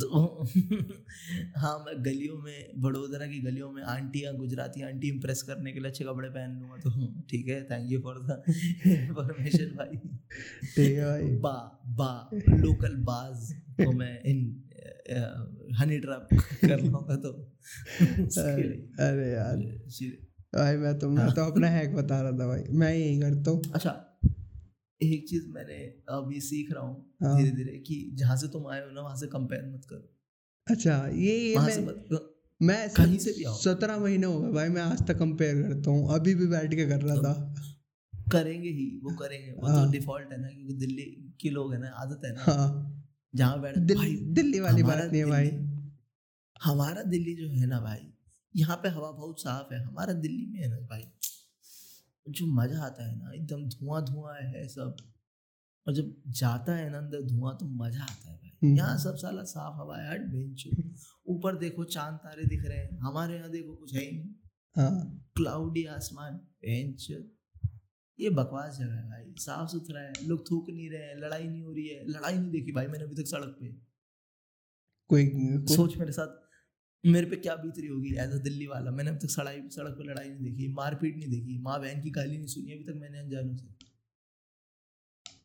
तो 0.00 0.44
हाँ 1.56 1.78
मैं 1.86 1.94
गलियों 2.04 2.38
में 2.38 2.80
बड़ोदरा 2.82 3.26
की 3.26 3.38
गलियों 3.40 3.70
में 3.72 3.82
आंटियाँ 3.82 4.34
गुजराती 4.36 4.82
आंटी 4.82 5.08
इम्प्रेस 5.08 5.42
करने 5.42 5.72
के 5.72 5.80
लिए 5.80 5.90
अच्छे 5.90 6.04
कपड़े 6.04 6.28
पहन 6.28 6.50
लूँगा 6.60 6.76
तो 6.76 6.90
ठीक 7.30 7.48
है 7.48 7.62
thank 7.64 7.92
you 7.92 8.00
for 8.00 8.18
the 8.22 8.42
information 8.86 9.66
भाई। 9.76 9.96
ठीक 9.96 10.98
है 10.98 11.04
भाई। 11.04 11.36
बा 11.38 11.54
बा 12.00 12.10
लोकल 12.56 12.96
बाज 13.04 13.52
को 13.80 13.92
मैं 13.92 14.12
इन 14.22 14.44
हनी 15.80 15.98
ट्रैप 15.98 16.28
कर 16.64 16.80
लूँगा 16.80 17.16
तो। 17.16 17.32
अरे 19.00 19.32
यार। 19.32 19.56
भाई 20.54 20.76
मैं 20.76 20.98
तो 20.98 21.08
मैं 21.08 21.30
तो 21.34 21.44
अपना 21.44 21.68
हैक 21.68 21.94
बता 21.94 22.20
रहा 22.22 22.32
था 22.32 22.46
भाई। 22.46 22.62
मैं 22.70 22.94
यही 22.94 23.20
करता 23.20 23.50
हूँ। 23.50 23.62
अच्छा 23.74 24.06
एक 25.02 25.28
चीज़ 25.28 25.48
मैंने 25.48 25.76
अभी 26.10 26.40
सीख 26.40 26.72
रहा 26.72 26.82
हूँ 26.82 27.14
हाँ। 27.22 27.36
धीरे 27.36 27.50
धीरे 27.50 27.78
कि 27.78 28.10
जहाँ 28.14 28.36
से 28.36 28.48
तुम 28.48 28.66
आए 28.66 28.80
हो 28.80 28.90
ना 28.90 29.00
वहाँ 29.00 29.16
से 29.16 29.26
कंपेयर 29.26 29.66
मत 29.74 29.84
करो। 29.90 30.16
अच्छा 30.66 31.08
ये 31.08 31.38
ये 31.38 31.54
वहाँ 31.56 31.70
से 31.70 31.80
मैं 31.80 31.94
मत 32.12 32.26
मैं 32.62 32.90
कहीं 32.90 33.18
से 33.18 33.32
भी 33.32 33.44
आओ। 33.44 33.54
सत्रह 33.54 33.98
महीने 33.98 34.26
हो 34.26 34.40
गए 34.40 34.50
भाई 34.52 34.68
मैं 34.68 34.82
आज 34.82 35.06
तक 35.08 35.18
कंपेयर 35.18 35.62
करता 35.62 35.90
हूँ। 35.90 36.14
अभी 36.14 36.34
भी 36.34 36.46
बैठ 36.46 36.74
के 36.74 36.86
कर 36.86 37.00
रहा 37.00 37.16
था। 37.16 37.54
करेंगे 38.32 38.68
ही 38.68 39.00
वो 39.04 39.10
करेंगे। 39.16 39.52
वो 39.52 39.66
हाँ। 39.66 39.86
तो 39.86 39.92
डिफ़ॉल्ट 39.92 40.32
है 40.32 40.40
ना 40.40 40.48
क्योंकि 40.48 40.74
दिल्ली 40.74 41.34
के 41.40 41.50
लोग 41.50 41.72
है 41.74 41.80
ना 41.80 41.88
आदत 41.88 42.20
है 42.24 42.32
ना। 42.32 42.42
हाँ। 42.42 42.99
जहाँ 43.34 43.60
बैठ 43.60 43.78
दिल, 43.78 44.32
दिल्ली 44.34 44.60
वाली 44.60 44.82
बात 44.82 45.04
नहीं 45.04 45.20
है 45.20 45.26
भाई। 45.26 45.50
हमारा 46.64 47.02
दिल्ली 47.02 47.34
जो 47.34 47.48
है 47.48 47.66
ना 47.66 47.80
भाई 47.80 48.12
यहाँ 48.54 48.76
पे 48.76 48.88
हवा 48.88 49.10
बहुत 49.10 49.40
साफ़ 49.40 49.74
है 49.74 49.84
हमारा 49.84 50.12
दिल्ली 50.12 50.46
में 50.46 50.60
है 50.60 50.68
ना 50.68 50.80
भाई। 50.80 51.04
जो 52.26 52.46
मज़ा 52.46 52.82
आता 52.82 53.08
है 53.08 53.16
ना 53.18 53.32
एकदम 53.32 53.68
धुआँ 53.68 54.04
धुआँ 54.04 54.34
है 54.34 54.66
सब। 54.68 54.96
और 55.86 55.94
जब 55.94 56.14
जाता 56.26 56.74
है 56.76 56.90
ना 56.90 56.98
अंदर 56.98 57.22
धुआँ 57.22 57.56
तो 57.56 57.66
मज़ा 57.66 58.02
आता 58.02 58.30
है 58.30 58.36
भाई। 58.36 58.50
हम्म। 58.62 58.76
यहाँ 58.76 58.98
सब 58.98 59.16
साला 59.16 59.42
साफ़ 59.42 59.80
हवा 59.80 59.96
है 59.98 60.10
हट 60.12 60.20
बेंच 60.20 60.64
ऊपर 61.28 61.56
देखो 61.56 61.84
चाँद 61.84 62.14
तारे 62.14 62.44
दिख 62.44 62.64
रहे 62.64 62.78
हैं। 62.78 62.98
हमारे 62.98 63.36
यहाँ 63.36 63.50
देखो 63.50 63.74
कुछ 63.74 63.94
है 63.94 64.02
ही 64.02 64.10
नहीं। 64.10 64.34
हाँ। 64.76 65.30
क्लाउडी 65.36 65.84
आसमान 65.84 66.34
बेंच 66.34 67.06
ये 68.20 68.30
बकवास 68.30 68.78
जगह 68.78 68.94
है 68.94 69.08
भाई। 69.08 69.34
साफ़ 69.38 69.68
सुथरा 69.70 70.00
है 70.00 70.12
लोग 70.28 70.50
थूक 70.50 70.70
नहीं 70.70 70.90
रहे 70.90 71.02
हैं 71.02 71.16
लड़ाई 71.16 71.46
नहीं 71.48 71.62
हो 71.62 71.72
रही 71.72 71.86
है। 71.86 72.04
लड़ाई 72.08 72.38
नहीं 72.38 72.50
देखी 72.50 72.72
भाई 72.72 72.86
मैंने 72.86 73.04
अभी 73.04 73.22
तक 73.22 73.28
सड़क 73.28 73.56
पे। 73.60 73.72
कोई, 75.10 75.26
सोच 75.76 75.96
मेरे 75.96 76.12
साथ 76.12 76.38
मेरे 77.04 77.26
पे 77.26 77.36
क्या 77.36 77.54
बीत 77.56 77.78
रही 77.78 77.86
होगी? 77.86 78.14
एज 78.14 78.32
अ 78.32 78.38
दिल्ली 78.38 78.66
वाला। 78.66 78.90
मैंने 78.90 79.10
अभी 79.10 79.18
तक 79.18 79.30
सड़ाई 79.30 79.60
सड़क 79.70 79.94
पे 79.98 80.04
लड़ाई 80.04 80.28
नहीं 80.28 80.44
देखी 80.44 80.68
मारपीट 80.72 81.16
नहीं 81.16 81.28
देखी 81.28 81.58
माँ 81.58 81.80
बहन 81.80 82.00
की 82.02 82.10
गाली 82.10 82.36
नहीं 82.36 82.46
सुनी। 82.46 82.72
अभी 82.72 82.84
तक 82.84 82.98
मैंने 83.00 83.18
अनजानों 83.18 83.56
से। 83.56 83.68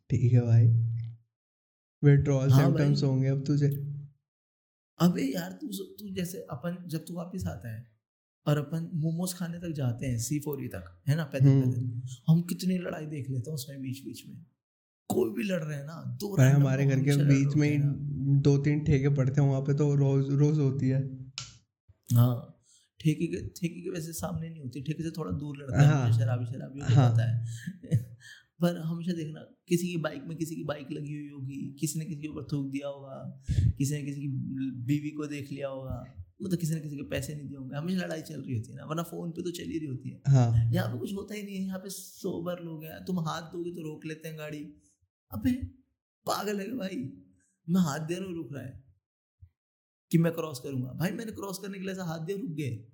ठीक 0.10 0.34
है 0.34 0.42
भाई। 0.42 0.68
विड्रॉल 2.04 2.50
हाँ 2.50 2.66
सिम्टम्स 2.66 3.04
होंगे 3.04 3.28
अब 3.28 3.44
तुझे। 3.46 3.70
अबे 5.00 5.24
यार 5.24 5.52
तू 5.52 5.68
तू 6.00 6.10
जैसे 6.10 6.42
अपन 6.50 6.84
जब 6.88 7.06
तू 7.06 7.14
वापस 7.14 7.46
आता 7.48 7.74
है 7.76 7.95
और 8.46 8.58
अपन 8.58 8.90
मोमोज 8.94 9.34
खाने 9.34 9.60
तक 9.60 9.72
जाते 9.72 10.06
हैं 10.06 10.18
सी 10.20 10.40
फोर 10.40 10.68
तक 10.68 10.90
है 11.08 11.16
ना 11.16 11.24
पैदल 11.24 11.48
हम्म। 11.48 11.62
पैदल 11.62 12.24
हम 12.28 12.42
कितनी 12.42 12.78
लड़ाई 12.78 13.06
देख 13.06 13.30
लेते 13.30 13.50
हैं 13.50 13.56
उसमें 13.56 13.82
बीच 13.82 14.04
बीच 14.06 14.24
में 14.28 14.46
कोई 15.10 15.30
भी 15.30 15.44
लड़ 15.44 15.62
रहे 15.64 15.78
हैं 15.78 15.86
ना 15.86 16.02
दो 16.22 16.36
भाई 16.38 16.50
हमारे 16.50 16.86
घर 16.86 17.00
के 17.00 17.16
बीच 17.26 17.56
में 17.56 17.70
ही 17.70 17.76
होते। 17.78 18.42
दो 18.42 18.58
तीन 18.58 18.84
ठेके 18.86 19.10
पड़ते 19.10 19.42
हैं 19.42 19.48
वहाँ 19.48 19.62
पे 19.62 19.74
तो 19.74 19.94
रोज 19.96 20.30
रोज 20.34 20.60
होती 20.60 20.90
है 20.90 21.02
हाँ 22.10 22.34
ठेके 23.00 23.28
के 23.28 23.42
ठेके 23.50 23.82
के 23.82 23.90
वैसे 23.90 24.14
सामने 24.14 24.50
नहीं 24.50 24.62
होती 24.62 24.82
ठेके 24.82 25.04
से 25.04 25.12
थोड़ा 25.12 25.32
दूर 25.32 25.58
लड़ते 25.58 25.78
हैं 25.78 25.88
हाँ। 25.88 26.12
शराबी 26.12 26.46
शराबी 26.46 26.94
हाँ। 26.94 27.12
पता 27.12 27.30
है 27.32 27.98
पर 28.62 28.78
हमेशा 28.78 29.14
देखना 29.14 29.40
किसी 29.68 29.88
की 29.88 29.98
बाइक 29.98 30.24
में 30.28 30.38
किसी 30.38 30.56
की 30.56 30.64
बाइक 30.64 30.92
लगी 30.92 31.14
हुई 31.14 31.30
होगी 31.30 31.76
किसी 31.80 32.00
ने 32.00 32.06
किसी 32.06 32.22
के 32.22 32.28
ऊपर 32.28 32.48
थूक 32.52 32.70
दिया 32.72 32.88
होगा 32.88 33.18
किसी 33.78 33.94
ने 33.94 34.02
किसी 34.04 34.22
की 34.22 34.70
बीवी 34.86 35.10
को 35.10 35.28
देख 35.28 35.52
लिया 35.52 35.68
होगा 35.68 35.98
मतलब 36.44 36.60
किसी 36.60 36.74
ने 36.74 36.80
किसी 36.82 36.96
के 36.96 37.04
पैसे 37.04 37.36
नहीं 37.36 37.48
दिए 37.48 37.58
होंगे 37.58 37.76
हमेशा 37.76 38.06
लड़ाई 38.06 38.22
चल 38.22 38.42
रही 38.42 38.54
होती 38.54 38.72
है 38.72 38.78
ना 38.78 38.86
वरना 38.86 39.04
फ़ोन 39.04 39.32
पे 39.32 39.44
तो 39.44 39.52
चल 39.52 39.64
ही 39.64 39.78
रही 39.78 39.88
होती 39.88 40.10
है। 40.10 40.22
हाँ। 40.28 40.74
यहाँ 40.74 40.94
पे 40.94 41.00
कुछ 41.00 41.14
होता 41.14 41.36
ही 41.36 41.44
नहीं 41.44 41.56
है 41.56 41.64
यहाँ 41.64 41.80
पे 41.80 41.90
सोबर 41.90 42.60
लोग 42.60 42.84
हैं 42.84 43.06
तुम 43.06 43.20
हाथ 43.20 43.42
दोगे 43.42 43.72
तो 43.72 43.82
रोक 43.82 44.06
लेते 44.06 44.28
हैं 44.28 44.38
गाड़ी। 44.38 44.74
अबे 45.32 45.52
पागल 46.26 46.60
है 46.60 46.78
भाई 46.78 47.14
मैं 47.70 47.82
हाथ 47.82 48.00
दे 48.00 48.16
रहा 48.16 48.26
हूँ 48.26 48.36
रुक 48.36 48.54
रहा 48.54 48.64
है 48.64 48.84
कि 50.12 50.18
मैं 50.18 50.34
क्रॉस 50.34 50.60
करूँगा। 50.60 50.92
भाई 50.92 51.12
मैंने 51.12 51.32
क्रॉस 51.32 51.60
करने 51.60 51.78
के 51.78 51.84
लिए 51.84 51.94
ऐसा 51.94 52.04
हाथ 52.04 52.20
दिया 52.20 52.38
रुक 52.38 52.52
गए। 52.52 52.86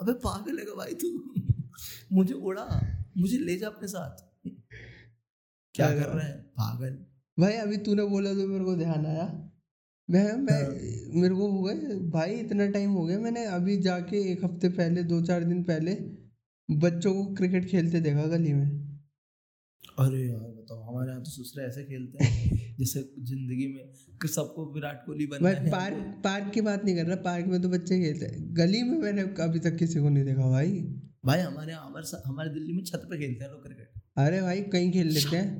अबे 0.00 0.12
पागल 0.12 0.58
है 0.58 0.64
भाई 0.64 0.94
तू? 0.94 1.34
मुझे 2.12 2.34
उड़ा 2.34 2.96
मुझे 3.16 3.38
ले 3.38 3.56
जा 3.56 3.66
अपने 3.66 3.88
साथ। 3.88 4.24
क्या 5.74 5.88
कर 5.88 6.08
रहे 6.08 6.26
हैं? 6.26 6.42
पागल। 6.42 7.06
भाई 7.40 7.52
अभी 7.52 7.76
तूने 7.76 8.04
बोला 8.04 8.34
तो 8.34 8.46
मेरे 8.46 8.64
को 8.64 8.76
ध्यान 8.76 9.06
आया। 9.06 9.47
मैं 10.08 10.24
मैं 10.34 10.54
हाँ। 10.54 11.20
मेरे 11.20 11.34
को 11.34 11.50
हो 11.52 11.62
गए 11.62 11.94
भाई 12.10 12.34
इतना 12.34 12.66
टाइम 12.66 12.90
हो 12.90 13.04
गया 13.04 13.18
मैंने 13.18 13.44
अभी 13.46 13.76
जाके 13.82 14.20
एक 14.32 14.44
हफ़्ते 14.44 14.68
पहले 14.68 15.02
दो 15.04 15.20
चार 15.22 15.44
दिन 15.44 15.62
पहले 15.62 15.94
बच्चों 16.68 17.12
को 17.14 17.24
क्रिकेट 17.34 17.66
खेलते 17.70 18.00
देखा 18.00 18.26
गली 18.26 18.52
में। 18.52 18.66
अरे 19.98 20.20
यार 20.22 20.40
बताओ 20.40 20.80
हमारे 20.82 21.10
यहाँ 21.10 21.22
तो 21.22 21.30
ससुर 21.30 21.62
ऐसे 21.62 21.84
खेलते 21.84 22.24
हैं 22.24 22.56
जैसे 22.78 23.00
ज़िंदगी 23.22 23.66
में 23.66 24.28
सबको 24.28 24.64
विराट 24.74 25.04
कोहली 25.06 25.26
बनना 25.26 25.48
है 25.48 25.70
पार्क 25.70 26.20
पार्क 26.24 26.50
की 26.54 26.60
बात 26.60 26.84
नहीं 26.84 26.94
कर 26.96 27.06
रहा 27.06 27.16
पार्क 27.22 27.46
में 27.46 27.60
तो 27.62 27.68
बच्चे 27.68 27.98
खेलते 28.00 28.26
हैं। 28.26 28.42
गली 28.56 28.82
में 28.82 28.98
मैंने 28.98 29.22
अभी 29.44 29.60
तक 29.60 29.76
किसी 29.76 30.00
को 30.00 30.08
नहीं 30.08 30.24
देखा 30.24 30.48
भाई। 30.50 30.70
भाई 31.26 31.40
हमारे 31.40 31.72
यहाँ 31.72 31.86
हमारे 31.86 32.22
हमारे 32.26 32.50
दिल्ली 32.50 32.72
में 32.72 32.82
छत 32.84 33.06
पे 33.10 33.18
खेलते 33.18 33.44
हैं 33.44 33.50
लोग 33.50 33.62
क्रिकेट 33.64 34.02
अरे 34.16 34.40
भाई 34.42 34.62
कहीं 34.72 34.92
खेल 34.92 35.08
लेते 35.08 35.36
हैं। 35.36 35.50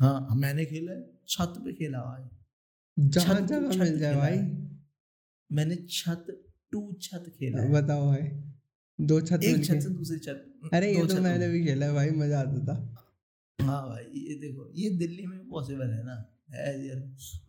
हाँ 0.00 0.36
मैंने 0.36 0.64
खेला 0.64 0.92
है 0.92 1.02
छत 1.28 1.54
पे 1.64 1.72
खेला 1.72 1.98
भाई। 2.00 2.28
जहाँ 3.00 3.40
जगह 3.40 3.78
मिल 3.78 3.98
जाए 3.98 4.16
भाई। 4.16 4.38
मैंने 5.52 5.76
छत 5.76 6.26
टू 6.72 6.92
छत 7.02 7.32
खेला 7.38 7.62
बताओ 7.80 8.06
भाई 8.06 8.22
दो 9.00 9.20
छत 9.20 9.40
एक 9.42 9.64
छत 9.66 9.80
से 9.80 9.88
दूसरी 9.88 10.18
छत 10.18 10.70
अरे 10.72 10.96
ये 10.96 11.06
तो 11.06 11.20
मैंने 11.20 11.48
भी 11.48 11.64
खेला 11.66 11.86
है 11.86 11.92
भाई 11.92 12.10
मज़ा 12.10 12.40
आता 12.40 12.64
था। 12.64 12.96
हाँ 13.60 13.88
भाई 13.88 14.04
ये 14.04 14.34
देखो 14.34 14.70
ये 14.74 14.90
दिल्ली 14.90 15.26
में 15.26 15.48
पॉसिबल 15.48 15.90
है 15.90 16.04
ना? 16.04 16.36
है 16.50 16.86
यार। 16.88 17.00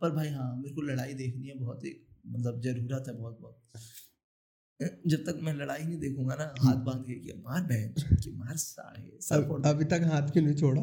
पर 0.02 0.12
भाई 0.12 0.30
हाँ 0.30 0.56
मेरे 0.56 0.76
को 0.76 0.82
लड़ाई 0.82 1.14
देखनी 1.14 1.48
है 1.48 1.60
बहुत 1.60 1.86
एक 1.86 2.08
मतलब 2.28 2.62
ज़रूरत 2.62 3.04
है 3.08 3.14
बहुत 3.18 3.40
बहुत। 3.42 3.58
जब 5.08 5.18
तक 5.18 5.40
मैं 5.42 5.54
लड़ाई 5.54 5.84
नहीं 5.84 6.00
देखूँगा 6.00 6.36
ना 6.36 6.54
हाथ 6.60 6.76
बाँध 6.76 7.04
के 7.06 7.14
कि 7.14 7.34
मार 7.34 7.62
बहन 7.62 7.94
की 7.98 8.32
मार 8.32 8.58
सर 8.58 9.62
अभी 9.66 9.86
तक 9.86 10.02
हाथ 10.04 10.32
क्यों 10.32 10.44
नहीं 10.44 10.56
छोड़ा? 10.56 10.82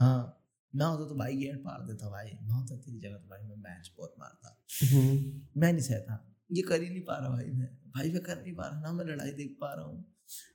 हाँ। 0.00 0.43
मैं 0.74 0.86
होता 0.86 1.08
तो 1.08 1.14
भाई 1.14 1.36
गेट 1.36 1.56
पार 1.56 1.86
देता 1.86 2.10
भाई। 2.10 2.30
मैं 2.42 2.54
होता 2.54 2.76
तेरी 2.76 2.98
जगह 2.98 3.16
तो 3.16 3.28
भाई 3.28 3.42
मैं 3.42 3.56
मैच 3.56 3.90
बहुत 3.98 4.14
मारता। 4.18 4.58
हम्म, 4.92 5.42
मैं 5.60 5.72
नहीं 5.72 5.82
सहता। 5.82 6.34
ये 6.52 6.62
कर 6.62 6.82
ही 6.82 6.88
नहीं 6.90 7.02
पा 7.02 7.16
रहा 7.18 7.28
भाई 7.30 7.44
मैं। 7.44 7.68
भाई 7.96 8.10
मैं 8.10 8.22
कर 8.22 8.42
नहीं 8.42 8.54
पा 8.54 8.66
रहा। 8.66 8.80
ना 8.80 8.92
मैं 8.92 9.04
लड़ाई 9.04 9.30
देख 9.30 9.56
पा 9.60 9.72
रहा 9.74 9.84
हूँ। 9.84 10.04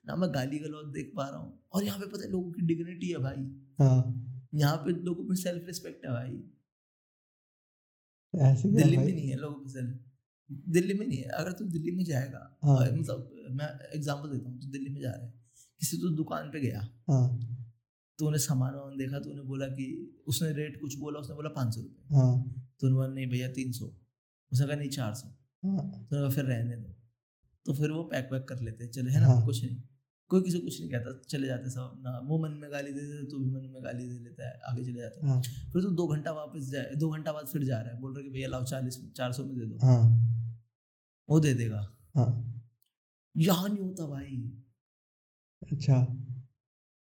ना 0.06 0.16
मैं 0.16 0.34
गाली 0.34 0.60
गलौज 0.60 0.94
देख 0.94 1.12
पा 1.16 1.28
रहा 1.30 1.40
हूँ। 1.40 1.60
और 1.74 1.84
यहाँ 1.84 2.00
पे 2.00 2.06
पता 2.06 2.24
है 2.24 2.30
लोगों 2.32 2.52
की 2.52 2.62
डिग्निटी 2.62 3.10
है 3.10 3.18
भाई। 3.18 3.44
हाँ। 3.80 4.26
यहाँ 4.54 4.78
पे 4.78 4.92
लोगों 5.04 5.24
में 5.24 5.36
सेल्फ 5.36 5.68
रिस्पेक्ट 5.68 6.06
है 6.06 6.12
भाई। 6.12 6.44
ऐसे 8.34 8.70
दिल्ली 8.70 8.98
में 8.98 9.14
नहीं 9.14 9.30
है 9.30 9.38
लोगों 9.38 9.58
में 9.58 9.68
सेल्फ 9.68 10.06
दिल्ली 10.70 10.94
में 10.94 11.08
नहीं 11.08 11.18
है। 11.18 11.30
अगर 11.30 11.52
तू 11.52 11.66
दिल्ली 11.66 11.92
में 11.92 12.04
जाएगा 12.04 12.40
हाँ। 12.64 12.80
मतलब 12.92 13.32
मैं 13.52 13.68
एग्जांपल 13.96 14.30
देता 14.30 14.50
हूँ। 14.50 14.60
तू 14.62 14.68
दिल्ली 14.68 14.90
में 14.90 15.02
जा 15.02 15.12
रहा 15.12 15.26
है। 15.26 15.34
किसी 15.82 15.98
तो 15.98 16.10
दुकान 16.10 16.50
पे 16.50 16.60
गया। 16.60 16.80
हाँ। 17.10 17.26
तूने 18.20 18.38
सामान 18.40 18.74
वामान 18.76 18.98
देखा 18.98 19.20
तूने 19.20 19.42
बोला 19.42 19.66
कि 19.68 19.86
उसने 20.28 20.52
रेट 20.54 20.80
कुछ 20.82 20.98
बोला 21.00 21.20
उसने 21.20 21.36
बोला 21.36 21.50
पाँच 21.50 21.76
सौ 21.76 21.82
रुपये 21.82 22.16
हाँ। 22.16 22.32
तूने 22.82 22.94
बोला 22.94 23.08
नहीं 23.08 23.28
भैया 23.30 23.48
तीन 23.52 23.72
सौ। 23.72 23.86
उसने 24.52 24.68
कहा 24.68 24.76
नहीं 24.76 24.90
चार 24.90 25.14
सौ। 25.14 25.28
हाँ। 25.64 25.86
तूने 26.10 26.22
कहा 26.22 26.30
फिर 26.30 26.46
रहने 26.46 26.76
दो। 26.78 26.96
तो 27.66 27.74
फिर 27.74 27.92
वो 27.92 28.04
पैक 28.04 28.30
वैक 28.34 28.48
कर 28.50 28.60
लेते 28.62 28.84
हैं 28.84 28.92
चले 28.92 29.12
है 29.12 29.22
ना? 29.22 29.28
हाँ। 29.28 29.46
कुछ 29.46 29.64
नहीं। 29.64 29.82
कोई 30.32 30.42
किसी 30.42 30.60
कुछ 30.60 30.80
नहीं 30.80 30.90
कहता 30.92 31.12
चले 31.30 31.48
जाते 31.48 31.70
सब 31.70 31.82
अपना। 31.82 32.20
वो 32.24 32.38
मन 32.40 32.52
में 32.52 32.72
गाली 32.72 32.92
दे 32.94 33.02
देते 33.02 33.26
तू 33.32 33.40
भी 33.40 33.50
मन 33.52 33.62
में 33.74 33.84
गाली 33.84 34.08
दे 34.08 34.20
लेता 34.20 34.48
है 34.50 34.60
आगे 34.70 34.84
चले 34.84 35.00
जाता 35.00 35.28
है। 35.28 35.42
फिर 35.72 35.82
तू 35.82 35.90
दो 35.92 36.08
घंटा 36.08 36.32
वापस 36.32 36.70
जाए 36.70 36.96
दो 36.96 37.10
घंटा 37.10 37.32
बाद 37.34 37.48
फिर 37.48 37.64
जा 37.64 37.80
रहा 37.82 37.94
है 37.94 38.00
बोल 38.02 38.14
रहे 38.16 38.24
कि 38.24 38.30
भैया 38.30 38.48
लाओ 38.48 38.64
चालीस 38.66 39.00
चार 39.18 39.32
सौ 39.34 39.46
में 39.46 39.58
दे 39.58 39.66
दो। 39.66 39.78
वो 41.30 41.40
दे 41.40 41.54
देगा। 41.54 41.82
यहाँ 43.36 43.70
नहीं 43.70 43.84
होता 43.84 44.06
भाई। 44.06 44.38
अच्छा। 45.62 46.19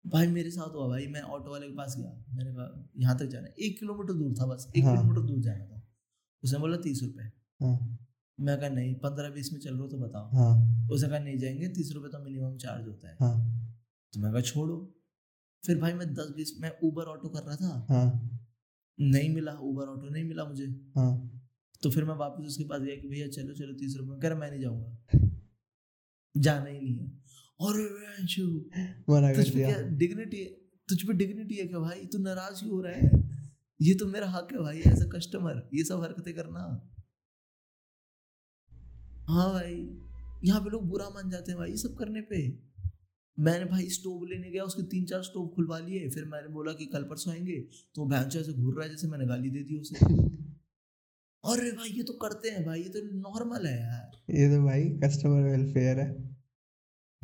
भाई 0.07 0.27
मेरे 0.27 0.51
साथ 0.51 0.75
हुआ 0.75 0.89
भाई 0.89 1.07
मैं 1.07 1.21
ऑटो 1.21 1.51
वाले 1.51 1.67
के 1.67 1.75
पास 1.77 1.97
गया। 1.99 2.25
मैंने 2.35 2.53
कहा 2.53 2.91
यहाँ 2.97 3.19
तक 3.19 3.27
जाना 3.27 3.49
एक 3.61 3.79
किलोमीटर 3.79 4.13
दूर 4.13 4.35
था 4.41 4.47
बस 4.47 4.73
एक 4.77 4.85
हाँ। 4.85 4.97
किलोमीटर 4.97 5.21
दूर 5.21 5.41
जाना 5.41 5.65
था। 5.65 5.89
उसने 6.45 6.59
बोला 6.59 6.77
तीस 6.77 7.03
रुपए। 7.03 7.23
हाँ। 7.63 7.99
मैं 8.41 8.61
कहा 8.61 8.69
नहीं 8.69 8.95
पंद्रह 8.95 9.31
बीस 9.31 9.53
में 9.53 9.61
चल 9.61 9.71
रहा 9.71 9.83
हो 9.83 9.89
तो 9.89 9.99
बताओ। 9.99 10.31
हाँ। 10.31 10.89
उसने 10.91 11.09
कहा 11.09 11.19
नहीं 11.19 11.39
जाएँगे 11.39 11.69
तीस 11.69 11.93
रुपए 11.93 12.09
तो 12.09 12.25
मिनिमम 12.25 12.57
चार्ज 12.57 12.89
होता 12.89 13.09
है। 13.09 13.17
हाँ। 13.21 13.63
तो 14.13 14.21
मैं 14.21 14.33
कहा 14.33 14.41
छोड़ो। 14.41 15.03
फिर 15.67 15.79
भाई 15.79 15.93
मैं 15.93 16.15
दस 16.15 16.33
बीस 16.37 16.59
मैं 16.61 16.73
ऊबर 16.85 17.03
ऑटो 17.03 17.29
कर 17.29 17.43
रहा 17.43 17.57
था। 17.57 17.87
हाँ। 17.91 18.41
नहीं 19.01 19.35
मिला 19.35 19.53
ऊबर 19.53 19.87
ऑटो 19.87 20.09
नहीं 20.09 20.25
मिला 20.25 20.45
मुझे। 20.45 20.67
हाँ। 20.97 21.43
तो 21.83 21.91
फिर 21.91 22.05
मैं 22.05 22.15
वापस 22.15 22.47
उसके 22.47 22.65
पास 22.65 22.81
गया 22.81 22.97
कि 22.97 23.09
भैया 23.09 23.29
चलो 23.29 23.55
चलो 23.55 23.73
तीस 23.73 23.97
रुपये 23.97 24.21
कह 24.21 24.29
रहा 24.29 24.39
मैं 24.39 24.51
नहीं 24.51 24.61
जाऊँगा। 24.61 24.99
जाना 26.37 26.71
ही 26.71 26.81
नहीं 26.81 26.99
है। 26.99 27.26
और 27.61 27.77
मना 29.11 29.33
कर 29.33 29.43
दिया। 29.43 29.81
डिग्निटी 29.99 30.45
तुझ 30.89 31.03
पे 31.03 31.13
डिग्निटी 31.13 31.55
है 31.55 31.67
क्या 31.67 31.79
भाई? 31.79 32.07
तू 32.07 32.19
नाराज़ 32.19 32.61
क्यों 32.61 32.73
हो 32.73 32.81
रहा 32.81 32.93
है? 32.93 33.11
ये 33.81 33.95
तो 33.95 34.07
मेरा 34.07 34.29
हक 34.31 34.53
है 34.53 34.59
भाई 34.59 34.79
एज 34.79 35.03
अ 35.03 35.09
कस्टमर 35.09 35.69
ये 35.75 35.85
सब 35.85 36.03
हरकतें 36.03 36.35
करना। 36.35 36.61
हाँ 39.29 39.53
भाई 39.53 39.75
यहाँ 40.45 40.61
पे 40.61 40.71
लोग 40.71 40.89
बुरा 40.89 41.09
मान 41.11 41.31
जाते 41.31 41.53
हैं 41.53 41.59
भाई 41.59 41.71
ये 41.71 41.77
सब 41.77 41.95
करने 41.95 42.21
पे। 42.21 42.67
मैंने 43.39 43.65
भाई 43.65 43.89
स्टोव 43.89 44.25
लेने 44.25 44.51
गया 44.51 44.65
उसके 44.65 44.83
तीन 44.83 45.05
चार 45.05 45.23
स्टोव 45.23 45.49
खुलवा 45.49 45.79
लिए 45.79 46.09
फिर 46.11 46.25
मैंने 46.25 46.49
बोला 46.49 46.73
कि 46.73 46.87
कल 46.87 47.03
परसों 47.03 47.33
आएँगे 47.33 47.57
तो 47.95 48.07
भैंस 48.07 48.37
ऐसे 48.37 48.53
घूर 48.53 48.75
रहा 48.75 48.85
है 48.85 48.91
जैसे 48.91 49.09
मैंने 49.09 49.27
गाली 49.27 49.51
दे 49.51 49.63
दी 49.63 49.81
उसे। 49.81 50.05
अरे 51.45 51.71
भाई 51.73 51.89
ये 51.89 52.03
तो 52.03 52.13
करते 52.13 52.51
हैं 52.51 52.65
भाई 52.65 52.83
ये 52.83 52.89
तो 52.89 53.01
नॉर्मल 53.19 53.67
है 53.67 53.81
यार। 53.81 54.39
ये 54.39 54.49
तो 54.49 54.63
भाई 54.65 54.85
कस्टमर 55.05 55.43
वेलफेयर 55.43 55.99
है। 55.99 56.36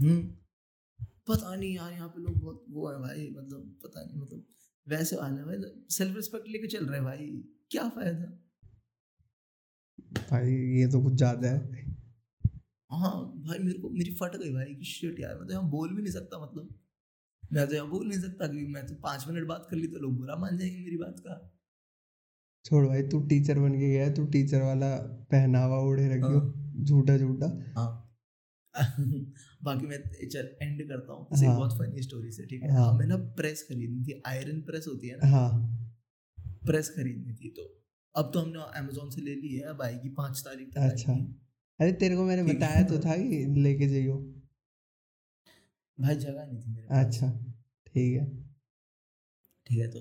पता 0.02 1.54
नहीं 1.54 1.74
यार 1.74 1.92
यहाँ 1.92 2.08
पे 2.08 2.22
लोग 2.22 2.40
बहुत 2.40 2.64
वो 2.70 2.88
है 2.90 2.98
भाई 3.00 3.28
मतलब 3.36 3.74
पता 3.84 4.04
नहीं 4.04 4.20
मतलब 4.20 4.44
वैसे 4.86 5.16
वाले 5.16 5.36
हैं 5.36 5.46
भाई 5.46 5.86
सेल्फ 5.90 6.16
रिस्पेक्ट 6.16 6.48
लेके 6.48 6.66
चल 6.68 6.86
रहे 6.86 7.00
भाई 7.00 7.26
क्या 7.70 7.88
फ़ायदा? 7.88 8.26
भाई 10.30 10.52
ये 10.78 10.86
तो 10.92 11.02
कुछ 11.02 11.12
ज़्यादा 11.14 11.48
है। 11.48 11.80
हाँ 12.90 13.12
भाई 13.46 13.58
मेरे 13.58 13.78
को 13.78 13.90
मेरी 13.90 14.14
फट 14.14 14.36
गई 14.36 14.52
भाई 14.52 14.74
कि 14.74 14.84
शिट 14.84 15.20
यार 15.20 15.34
मैं 15.34 15.46
तो 15.46 15.52
यहाँ 15.52 15.68
बोल 15.70 15.94
भी 15.94 16.02
नहीं 16.02 16.12
सकता 16.12 16.42
मतलब। 16.44 16.74
मैं 17.52 17.66
तो 17.68 17.74
यहाँ 17.74 17.88
बोल 17.88 18.06
नहीं 18.08 18.20
सकता 18.20 18.46
कि 18.46 18.66
मैं 18.66 18.86
तो 18.86 18.94
पाँच 19.02 19.24
मिनट 19.28 19.46
बात 19.48 19.66
कर 19.70 19.76
ली 19.76 19.86
तो 19.86 19.98
लोग 19.98 20.16
बुरा 20.18 20.36
मान 20.36 20.58
जाएँगे 20.58 20.78
मेरी 20.78 20.96
बात 20.96 21.20
का। 21.20 21.38
छोड़ 22.64 22.86
भाई 22.86 23.02
तू 23.08 23.20
टीचर 23.28 23.58
बन 23.58 23.72
के 23.72 23.88
गया 23.88 24.12
तू 24.14 24.24
टीचर 24.32 24.62
वाला 24.62 24.94
पहनावा 25.30 25.78
ओढ़े 25.80 26.08
रखियो। 26.08 26.40
झूठा 26.84 27.16
झूठा 27.18 27.46
हाँ। 27.76 27.90
बाकी 29.62 29.86
मैं 29.86 29.98
चल 30.28 30.48
एंड 30.62 30.82
करता 30.88 31.12
हूँ। 31.12 31.26
हाँ। 31.34 31.56
बहुत 31.56 31.78
फनी 31.78 32.02
स्टोरी 32.02 32.30
से 32.32 32.46
ठीक 32.46 32.62
है? 32.62 32.72
हाँ। 32.72 32.88
हमें 32.88 33.06
ना 33.06 33.16
प्रेस 33.36 33.62
खरीदनी 33.62 34.04
थी। 34.04 34.20
आयरन 34.26 34.60
प्रेस 34.62 34.86
होती 34.88 35.08
है 35.08 35.16
ना? 35.16 35.28
हाँ। 35.28 35.50
प्रेस 36.66 36.88
खरीदनी 36.90 37.34
थी 37.34 37.48
तो। 37.50 37.68
अब 38.14 38.30
तो 38.34 38.40
हमने 38.40 38.62
अमेजोन 38.78 39.10
से 39.10 39.20
ले 39.20 39.34
ली 39.34 39.54
है। 39.54 39.62
अब 39.68 39.82
आएगी 39.82 40.08
पाँच 40.16 40.40
तारीख 40.46 40.68
तक 40.68 40.90
अच्छा। 40.90 41.12
अरे 41.80 41.92
तेरे 42.00 42.16
को 42.16 42.24
मैंने 42.24 42.42
बताया 42.44 42.82
तो 42.88 42.98
था 42.98 43.16
कि 43.16 43.44
लेके 43.62 43.88
जाइयो। 43.88 44.16
भाई 45.98 46.16
जगह 46.16 46.46
नहीं 46.46 46.60
थी 46.60 46.70
मेरे 46.70 47.00
अच्छा। 47.00 47.30
ठीक 47.86 48.12
है। 48.12 48.26
ठीक 49.66 49.78
है 49.78 49.88
तो 49.88 50.00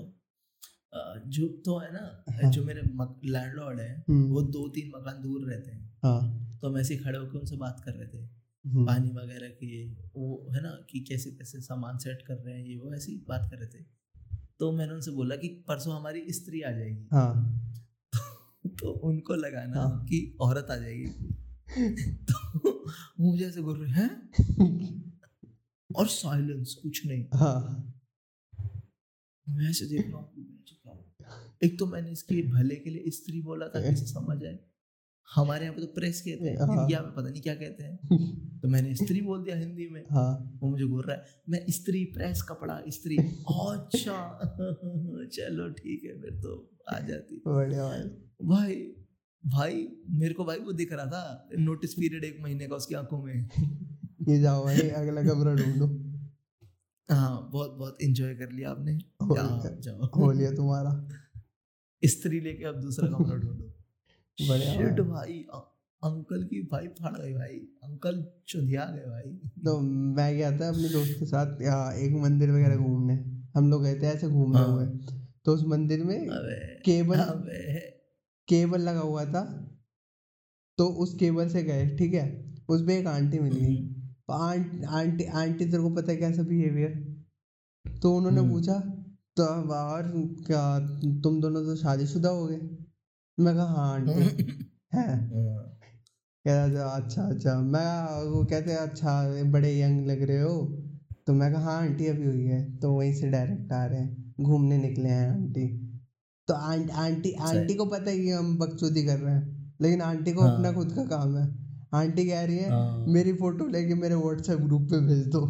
जो 1.29 1.47
तो 1.65 1.77
है 1.79 1.91
ना 1.93 1.99
हाँ। 2.33 2.51
जो 2.51 2.63
मेरे 2.65 2.81
लैंडलॉर्ड 3.25 3.79
है 3.79 3.93
हम्म, 4.09 4.27
वो 4.29 4.41
दो 4.41 4.67
तीन 4.69 4.91
मकान 4.95 5.21
दूर 5.21 5.49
रहते 5.49 5.71
हैं। 5.71 5.99
हाँ। 6.03 6.57
तो 6.61 6.67
हम 6.69 6.77
ऐसे 6.77 6.97
खड़े 6.97 7.17
होकर 7.17 7.39
उनसे 7.39 7.57
बात 7.57 7.81
कर 7.85 7.93
रहे 7.93 8.07
थे। 8.07 8.25
पानी 8.67 9.09
वगैरह 9.09 9.47
की 9.47 9.97
वो 10.15 10.51
है 10.55 10.63
ना 10.63 10.87
कि 10.89 10.99
कैसे 10.99 11.31
कैसे 11.31 11.61
सामान 11.61 11.97
सेट 11.97 12.21
कर 12.27 12.33
रहे 12.33 12.59
हैं 12.59 12.65
ये 12.65 12.77
वो 12.77 12.93
ऐसे 12.93 13.11
बात 13.11 13.51
कर 13.51 13.57
रहे 13.57 13.67
थे। 13.67 13.85
तो 14.59 14.71
मैंने 14.71 14.93
उनसे 14.93 15.11
बोला 15.11 15.35
कि 15.35 15.47
परसों 15.47 15.95
हमारी 15.95 16.25
स्त्री 16.29 16.61
आ 16.61 16.71
जाएगी। 16.71 17.07
हाँ। 17.13 17.63
तो 18.67 18.91
उनको 18.91 19.35
लगा 19.35 19.65
ना 19.65 19.81
हाँ। 19.81 20.05
कि 20.05 20.37
औरत 20.41 20.67
आ 20.71 20.75
जाएगी। 20.75 21.35
तो 22.31 22.85
मुझे 23.19 23.45
ऐसे 23.45 23.61
बोल 23.61 23.85
रहे 23.85 23.91
हैं? 23.91 24.31
और 25.95 26.07
साइलेंस 26.07 26.73
कुछ 26.83 27.05
नहीं। 27.05 27.25
हाँ। 27.33 27.93
मैं 29.49 29.69
ऐसे 29.69 29.85
देख 29.85 30.07
रहा 30.07 30.17
हूँ। 30.17 30.51
एक 31.63 31.79
तो 31.79 31.85
मैंने 31.85 32.11
इसके 32.11 32.47
भले 32.47 32.75
के 32.75 32.89
लिए 32.89 33.03
स्त्री 33.07 33.41
बोला 33.41 33.67
था 33.67 33.81
कैसे 33.81 34.05
समझ 34.05 34.45
आए। 34.45 34.59
हमारे 35.35 35.65
यहाँ 35.65 35.75
पे 35.75 35.81
तो 35.81 35.87
प्रेस 35.87 36.21
कहते 36.21 36.49
हैं। 36.49 36.57
हाँ। 36.57 36.81
इंडिया 36.81 37.01
में 37.01 37.11
पता 37.11 37.29
नहीं 37.29 37.41
क्या 37.41 37.55
कहते 37.55 37.83
हैं। 37.83 37.99
तो 38.59 38.67
मैंने 38.67 38.95
स्त्री 38.95 39.21
बोल 39.21 39.43
दिया 39.43 39.55
हिंदी 39.55 39.89
में। 39.89 40.03
हाँ। 40.11 40.59
वो 40.63 40.69
मुझे 40.69 40.85
बोल 40.85 41.01
रहा 41.01 41.17
है। 41.17 41.25
मैं 41.49 41.65
स्त्री 41.69 42.05
प्रेस 42.05 42.41
कपड़ा 42.41 42.81
स्त्री। 42.87 43.17
अच्छा। 43.17 44.39
चलो 45.33 45.69
ठीक 45.69 46.03
है 46.03 46.21
फिर 46.21 46.31
तो 46.31 46.77
आ 46.89 46.99
जाती। 46.99 47.43
बढ़िया 47.47 47.83
भाई। 47.83 47.99
भाई 48.47 48.75
भाई 49.45 49.87
मेरे 50.09 50.33
को 50.33 50.45
भाई 50.45 50.57
वो 50.57 50.71
दिख 50.71 50.93
रहा 50.93 51.05
था। 51.05 51.49
नोटिस 51.57 51.93
पीरियड 51.93 52.23
एक 52.23 52.37
महीने 52.41 52.67
का 52.67 52.75
उसकी 52.75 52.95
आँखों 52.95 53.23
में। 53.23 53.49
ये 54.29 54.39
जाओ 54.39 54.63
भाई 54.63 54.77
अगला 54.77 55.23
कमरा 55.23 55.55
ढूंढो 55.55 56.11
हाँ 57.09 57.49
बहुत 57.53 57.71
बहुत 57.71 57.97
इंजॉय 58.01 58.35
कर 58.35 58.51
लिया 58.51 58.69
आपने। 58.69 58.93
हो 60.01 60.31
लिया 60.31 60.51
तुम्हारा। 60.51 61.09
स्त्री 62.05 62.39
लेके 62.39 62.63
अब 62.63 62.81
दूसरा 62.81 63.07
कमरा 63.07 63.37
ढूंढो। 63.37 63.80
शिट 64.41 64.99
भाई। 65.01 65.33
अंकल 66.01 66.43
की 66.43 66.61
भाई 66.63 66.87
फाड़ 66.99 67.13
गई 67.13 67.33
भाई। 67.33 67.57
अंकल 67.83 68.23
चुंधिया 68.47 68.85
गए 68.85 69.09
भाई। 69.09 69.31
तो 69.65 69.79
मैं 69.79 70.33
गया 70.35 70.51
था 70.51 70.69
अपने 70.69 70.89
दोस्त 70.89 71.15
के 71.19 71.25
साथ 71.25 71.61
एक 71.97 72.15
मंदिर 72.21 72.51
वगैरह 72.51 72.77
घूमने। 72.77 73.13
हम 73.55 73.69
लोग 73.69 73.83
गए 73.83 73.93
थे 73.95 74.07
ऐसे 74.07 74.27
घूमने 74.29 74.57
हाँ। 74.57 74.67
हुए। 74.67 74.85
तो 75.45 75.53
उस 75.53 75.63
मंदिर 75.67 76.03
में 76.03 76.27
केबल 76.85 77.19
केबल 78.47 78.81
लगा 78.81 78.99
हुआ 78.99 79.25
था। 79.25 79.43
तो 80.77 80.87
उस 81.03 81.15
केबल 81.15 81.49
से 81.49 81.63
गए 81.63 81.87
ठीक 81.97 82.13
है? 82.13 82.25
उसमें 82.69 82.97
एक 82.97 83.07
आंटी 83.07 83.39
मिल। 83.39 83.53
गई 83.55 83.75
तो 83.77 84.33
आंट 84.33 84.85
आंटी 84.85 85.23
आंटी 85.25 85.65
तेरे 85.65 85.83
को 85.83 85.89
पता 85.91 86.11
है 86.11 86.17
कैसा 86.17 86.43
बिहेवियर 86.43 87.97
तो 88.01 88.15
उन्होंने 88.17 88.39
हम्म। 88.39 88.51
पूछा 88.51 88.79
तो 89.37 89.45
और 89.73 90.11
क्या 90.47 90.63
तुम 91.23 91.39
दोनों 91.41 91.63
तो 91.65 91.75
शादीशुदा 91.75 92.29
हो 92.29 92.45
गए। 92.47 92.59
मैं 93.39 93.55
कहा 93.55 93.65
हाँ 93.65 93.93
आंटी। 93.93 94.11
है? 94.95 95.29
कह 96.45 96.65
रहा 96.65 96.67
था 96.69 96.89
अच्छा 96.89 97.21
अच्छा। 97.23 97.59
मैं 97.61 98.25
वो 98.29 98.45
कहते 98.45 98.71
अच्छा 98.73 99.43
बड़े 99.43 99.81
यंग 99.81 100.07
लग 100.07 100.21
रहे 100.23 100.41
हो। 100.41 100.65
तो 101.27 101.33
मैं 101.33 101.53
कहा 101.53 101.63
हाँ 101.63 101.81
आंटी 101.81 102.07
अभी 102.07 102.25
हुई 102.25 102.45
है। 102.45 102.79
तो 102.79 102.93
वहीं 102.93 103.13
से 103.13 103.27
डायरेक्ट 103.27 103.71
आ 103.73 103.85
रहे 103.85 103.99
हैं। 103.99 104.33
घूमने 104.41 104.77
निकले 104.77 105.09
हैं 105.09 105.29
आंटी। 105.31 105.67
तो 106.47 106.53
आंट 106.53 106.91
आंटी 106.91 107.31
आंटी 107.31 107.73
को 107.73 107.85
पता 107.85 108.11
है 108.11 108.19
कि 108.19 108.29
हम 108.31 108.57
बकचोदी 108.57 109.05
कर 109.05 109.19
रहे 109.19 109.35
हैं 109.35 109.73
लेकिन 109.81 110.01
आंटी 110.01 110.33
को 110.33 110.41
अपना 110.41 110.67
हाँ। 110.67 110.75
खुद 110.75 110.91
का 110.91 111.05
काम 111.05 111.37
है। 111.37 111.55
आंटी 111.93 112.25
कह 112.25 112.45
रही 112.45 112.57
है 112.57 112.69
हाँ। 112.69 113.05
मेरी 113.07 113.33
फ़ोटो 113.33 113.67
लेके 113.67 113.93
मेरे 113.93 114.15
व्हाट्सएप 114.15 114.59
ग्रुप 114.59 114.81
पे 114.81 114.99
भेज 114.99 115.27
दो। 115.27 115.45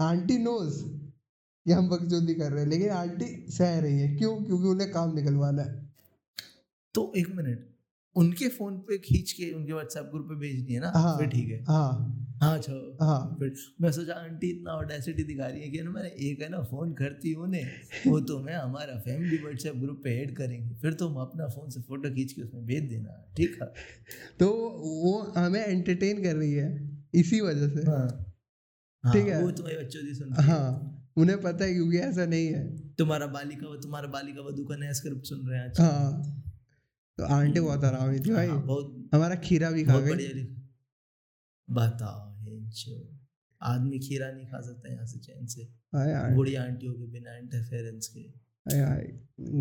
आंटी 0.00 0.38
नोज़ 0.38 0.82
कि 1.66 1.72
हम 1.72 1.88
बकचोदी 1.88 2.34
कर 2.34 2.52
रहे 2.52 2.62
हैं 2.64 2.70
लेकिन 2.70 2.90
आंटी 2.90 3.46
सह 3.50 3.78
रही 3.78 4.00
है। 4.00 4.16
क्यों? 4.16 4.36
क्योंकि 4.44 4.68
उन्हें 4.68 4.92
काम 4.92 5.14
निकलवाना 5.14 5.62
है। 5.62 5.87
तो 6.98 7.12
एक 7.16 7.28
मिनट 7.30 7.66
उनके 8.16 8.48
फ़ोन 8.48 8.76
पे 8.78 8.98
खींच 8.98 9.32
के 9.32 9.52
उनके 9.52 9.72
व्हाट्सएप 9.72 10.04
ग्रुप 10.04 10.28
पे 10.28 10.34
भेजनी 10.34 10.74
है 10.74 10.80
ना? 10.80 10.92
हाँ 10.96 11.18
फिर 11.18 11.26
ठीक 11.28 11.48
है। 11.48 11.64
हाँ। 11.64 12.14
हाँ 12.42 12.58
अच्छा। 12.58 13.06
हाँ। 13.06 13.36
फिर 13.38 13.54
मैं 13.80 13.92
सोचा 13.92 14.14
आंटी 14.14 14.48
इतना 14.50 14.72
ऑडेसिटी 14.72 15.22
दिखा 15.24 15.46
रही 15.46 15.62
है 15.62 15.68
कि 15.68 15.82
ना 15.82 15.90
मैंने 15.90 16.08
एक 16.08 16.40
है 16.42 16.48
ना 16.48 16.62
फ़ोन 16.62 16.92
करती 16.92 17.32
हूँ 17.32 17.44
उन्हें 17.44 17.66
वो 18.06 18.20
तुम्हें 18.20 18.56
हमारा 18.56 18.98
फैमिली 18.98 19.36
व्हाट्सएप 19.36 19.74
ग्रुप 19.74 20.00
पे 20.04 20.10
ऐड 20.22 20.36
करेंगे। 20.36 20.74
फिर 20.74 20.92
तुम 20.92 21.14
अपना 21.14 21.48
फ़ोन 21.48 21.70
से 21.70 21.80
फ़ोटो 21.80 22.10
खींच 22.14 22.32
के 22.32 22.42
उसमें 22.42 22.66
भेज 22.66 22.82
देना 22.82 23.32
ठीक 23.36 23.58
है? 23.62 23.72
तो 24.40 24.48
वो 25.04 25.32
हमें 25.36 25.66
एंटरटेन 25.66 26.22
कर 26.22 26.36
रही 26.36 26.52
है 26.52 27.00
इसी 27.14 27.40
वजह 27.40 27.68
से। 27.68 27.90
हाँ। 27.90 28.34
हाँ, 29.04 29.12
ठीक 29.12 29.26
है। 29.28 29.42
वो 29.42 29.50
तुम्हारे 29.50 29.78
बच्चों 29.78 30.00
की 30.00 30.14
सुन 30.14 30.32
हाँ। 30.32 30.94
उन्हें 31.16 31.40
पता 31.40 31.64
है 31.64 31.74
क्योंकि 31.74 31.98
ऐसा 31.98 32.26
नहीं 32.26 32.46
है। 32.46 32.94
तुम्हारा 32.94 33.26
बालिका 33.26 33.68
वो 33.68 33.76
तुम्हारा 33.76 34.08
बालिका 34.08 34.42
वधु 34.42 34.64
का 34.64 34.76
नया 34.76 34.92
स्क्रिप्ट 34.92 35.26
सुन 35.26 35.46
रहे 35.48 35.60
हैं 35.60 35.72
हाँ। 35.78 36.37
तो 37.18 37.24
आंटी 37.26 37.60
बहुत 37.60 37.84
आराम 37.84 38.12
थी 38.16 38.32
भाई। 38.32 38.46
हाँ, 38.46 38.60
हमारा 39.14 39.34
खीरा 39.44 39.70
भी 39.70 39.84
खा 39.84 39.98
गई 40.00 40.44
बताओ 41.68 42.26
आदमी 43.60 43.98
खीरा 43.98 44.30
नहीं 44.32 44.46
खा 44.46 44.60
सकता 44.60 44.92
यहाँ 44.92 45.06
से 45.06 45.18
चैन 45.18 45.46
से। 45.46 45.68
बूढ़ी 46.34 46.54
आंटियों 46.56 46.92
के 46.94 47.06
बिना 47.12 47.36
इंटरफेरेंस 47.38 48.08
के। 48.08 48.22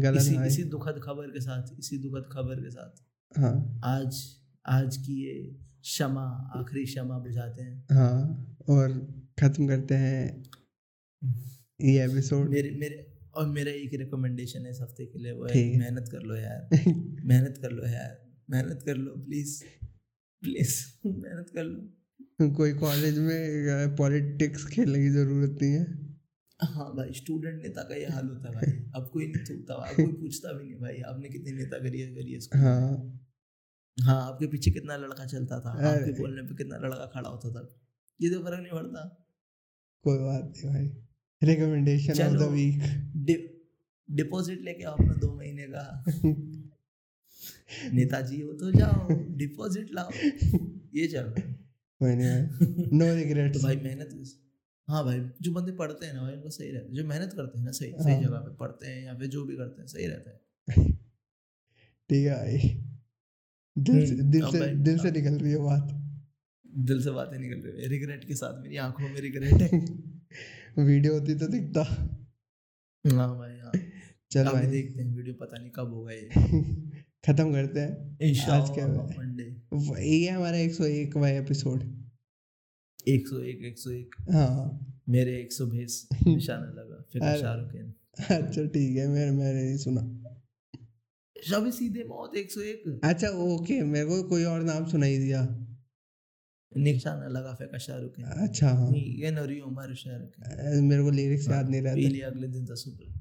गलत 0.01 0.22
इसी 0.22 0.36
इसी 0.47 0.64
दुखद 0.70 0.99
खबर 1.03 1.28
के 1.28 1.41
साथ 1.41 1.80
इसी 1.80 1.97
दुखद 1.97 2.30
खबर 2.32 2.62
के 2.62 2.70
साथ। 2.70 3.39
हाँ। 3.39 3.80
आज 3.86 4.20
आज 4.66 4.97
की 4.97 5.14
ये 5.24 5.34
क्षमा 5.82 6.26
आखिरी 6.55 6.84
क्षमा 6.86 7.18
बुझाते 7.20 7.62
हैं। 7.62 7.86
हाँ 7.91 8.55
और 8.70 8.93
खत्म 9.39 9.68
करते 9.68 9.95
हैं 9.95 10.43
ये 11.82 12.05
एपिसोड 12.05 12.49
मेरे 12.49 12.72
मेरे 12.80 12.97
और 13.38 13.47
मेरा 13.47 13.71
एक 13.71 13.93
रिकमेंडेशन 13.93 14.65
है 14.65 14.71
इस 14.71 14.81
हफ़्ते 14.81 15.05
के 15.05 15.19
लिए 15.19 15.31
वो 15.31 15.45
है 15.45 15.77
मेहनत 15.79 16.09
कर 16.11 16.21
लो 16.21 16.35
यार। 16.35 16.69
मेहनत 17.25 17.57
कर 17.61 17.71
लो 17.71 17.88
यार। 17.88 18.17
मेहनत 18.49 18.83
कर 18.85 18.95
लो 18.95 19.11
प्लीज़ 19.11 19.63
प्लीज़ 20.43 20.73
मेहनत 21.05 21.49
कर 21.49 21.63
लो। 21.63 22.53
कोई 22.55 22.73
कॉलेज 22.73 23.17
में 23.19 23.95
पॉलिटिक्स 23.95 24.65
खेलने 24.65 24.99
की 24.99 25.09
ज़रूरत 25.09 25.57
नहीं 25.61 25.71
है? 25.71 25.85
हाँ 26.63 26.95
भाई 26.95 27.13
स्टूडेंट 27.13 27.61
नेता 27.63 27.81
का 27.83 27.95
ये 27.95 28.05
हाल 28.05 28.27
होता 28.27 28.49
है 28.49 28.55
भाई। 28.55 28.71
अब 28.95 29.09
कोई 29.13 29.27
नहीं 29.27 29.43
थूकता 29.45 29.73
अब 29.73 29.95
कोई 29.95 30.13
पूछता 30.13 30.53
भी 30.53 30.63
नहीं 30.63 30.79
भाई। 30.79 31.01
आपने 31.01 31.29
कितनी 31.29 31.51
नेता 31.51 31.79
करी 31.79 32.01
है 32.01 32.15
करी 32.15 32.33
है 32.33 32.61
हाँ। 32.61 33.23
हाँ 33.97 34.27
आपके 34.27 34.47
पीछे 34.47 34.71
कितना 34.71 34.97
लड़का 34.97 35.25
चलता 35.25 35.59
था? 35.59 35.69
आपके 35.69 36.11
बोलने 36.11 36.41
पे 36.41 36.55
कितना 36.55 36.77
लड़का 36.77 37.05
खड़ा 37.05 37.29
होता 37.29 37.51
था? 37.51 37.67
ये 38.21 38.29
तो 38.29 38.39
फ़र्क 38.39 38.59
नहीं 38.59 38.71
पड़ता। 38.71 39.25
कोई 40.05 40.17
बात 40.17 40.53
नहीं 40.57 40.73
भाई। 40.73 41.07
Recommendation 41.43 42.23
of 42.23 42.33
the 42.33 42.41
week 42.41 43.53
deposit 44.11 44.61
लेके 44.61 44.83
आओ 44.83 44.93
अपना 44.93 45.13
दो 45.13 45.35
महीने 45.35 45.63
का। 45.63 46.03
नेताजी 47.93 48.41
हो 48.41 48.53
तो 48.53 48.71
जाओ 48.71 49.07
डिपॉजिट 49.35 49.88
लाओ। 49.91 50.09
ये 50.95 51.07
चलो। 51.07 51.35
नो 52.01 53.49
तो 53.59 53.59
भाई 53.63 53.75
मेहनत 53.75 54.39
हाँ 54.88 55.05
भाई 55.05 55.19
जो 55.41 55.51
बंदे 55.51 55.71
पढ़ते 55.71 56.05
हैं 56.05 56.13
ना 56.13 56.21
भाई 56.21 56.33
उनको 56.33 56.49
सही 56.49 56.71
रहता 56.71 56.88
है। 56.88 56.93
जो 56.93 57.05
मेहनत 57.05 57.33
करते 57.33 57.57
हैं 57.57 57.65
ना 57.65 57.71
सही 57.71 57.91
सही 57.91 58.13
हाँ। 58.13 58.21
जगह 58.21 58.38
पे 58.38 58.55
पढ़ते 58.55 58.88
हैं 58.88 59.05
या 59.05 59.13
फिर 59.15 59.27
जो 59.27 59.45
भी 59.45 59.55
करते 59.55 59.81
हैं 59.81 59.88
सही 59.88 60.07
रहता 60.07 60.29
है। 60.31 60.41
ठीक 62.09 62.27
है 62.27 62.35
भाई। 62.35 62.83
दिल 63.77 64.05
से 64.07 64.15
हम्म, 64.15 64.31
दिल 64.31 64.45
से 64.45 64.75
दिल 64.75 64.97
से 64.97 65.11
निकल 65.11 65.33
रही 65.33 65.51
है 65.51 65.57
बात। 65.57 66.13
दिल 66.77 67.03
से 67.03 67.11
बातें 67.11 67.39
निकल 67.39 67.55
रही 67.55 67.81
है। 67.81 67.88
रिग्रेट 67.89 68.25
के 68.25 68.35
साथ 68.35 68.61
मेरी 68.61 68.77
आँखों 68.77 69.09
में 69.09 69.21
रिग्रेट 69.21 69.53
है। 69.53 69.69
वीडियो 70.78 71.13
होती 71.13 71.36
तो 71.36 71.47
दिखता। 71.47 71.82
हाँ 73.05 73.38
भाई 73.38 73.57
हाँ। 73.59 73.71
चल 74.32 74.45
भाई। 74.45 74.65
देखते 74.67 75.01
हैं 75.01 75.15
वीडियो 75.15 75.36
पता 75.36 75.57
नहीं 75.61 75.71
कब 75.75 75.93
होगा 75.93 76.11
ये। 76.11 76.30
खत्म 77.28 77.51
करते 77.53 77.80
हैं। 77.80 78.17
आज 78.51 78.69
क्या 78.69 78.86
है? 78.86 80.07
ये 80.07 80.30
हमारा 80.30 80.57
101 80.57 81.15
वाला 81.15 81.30
एपिसोड 81.30 81.84
101 83.07 83.63
101 83.63 84.34
हाँ। 84.34 85.01
मेरे 85.09 85.38
120 85.43 85.97
निशाना 86.28 86.65
लगा 86.65 87.03
फिर। 87.13 87.21
शाहरुख 87.39 87.69
खान 87.71 87.93
अच्छा 88.41 88.65
ठीक 88.65 88.97
है 88.97 89.07
मेरे 89.07 89.32
मैंने 89.32 89.63
नहीं 89.63 89.78
सुना। 89.78 90.01
शबे 91.43 91.71
सीधे 91.71 92.03
मौत 92.03 92.32
101 92.36 92.99
अच्छा 93.03 93.30
ओके 93.30 93.84
मेरे 93.84 94.05
को 94.05 94.23
कोई 94.23 94.43
और 94.43 94.63
नाम 94.63 94.86
सुनाई 94.86 95.17
दिया। 95.17 95.41
निशाना 96.78 97.28
लगा 97.28 97.53
फेंका 97.53 97.78
शाहरुख 97.78 98.19
अच्छा। 98.41 98.69
हाँ 98.69 98.91
ये 98.93 99.32
नरी 99.32 99.59
उमर 99.61 99.93
शाहरुख 99.95 100.82
मेरे 100.84 101.03
को 101.03 101.09
लिरिक्स 101.11 101.49
याद 101.49 101.69
नहीं 101.69 101.82
पी 101.82 101.88
रहते। 101.88 102.07
लिया 102.07 102.28
अगले 102.28 102.47
दिन 102.47 102.65
दस 102.65 102.84
रुपये 102.88 103.13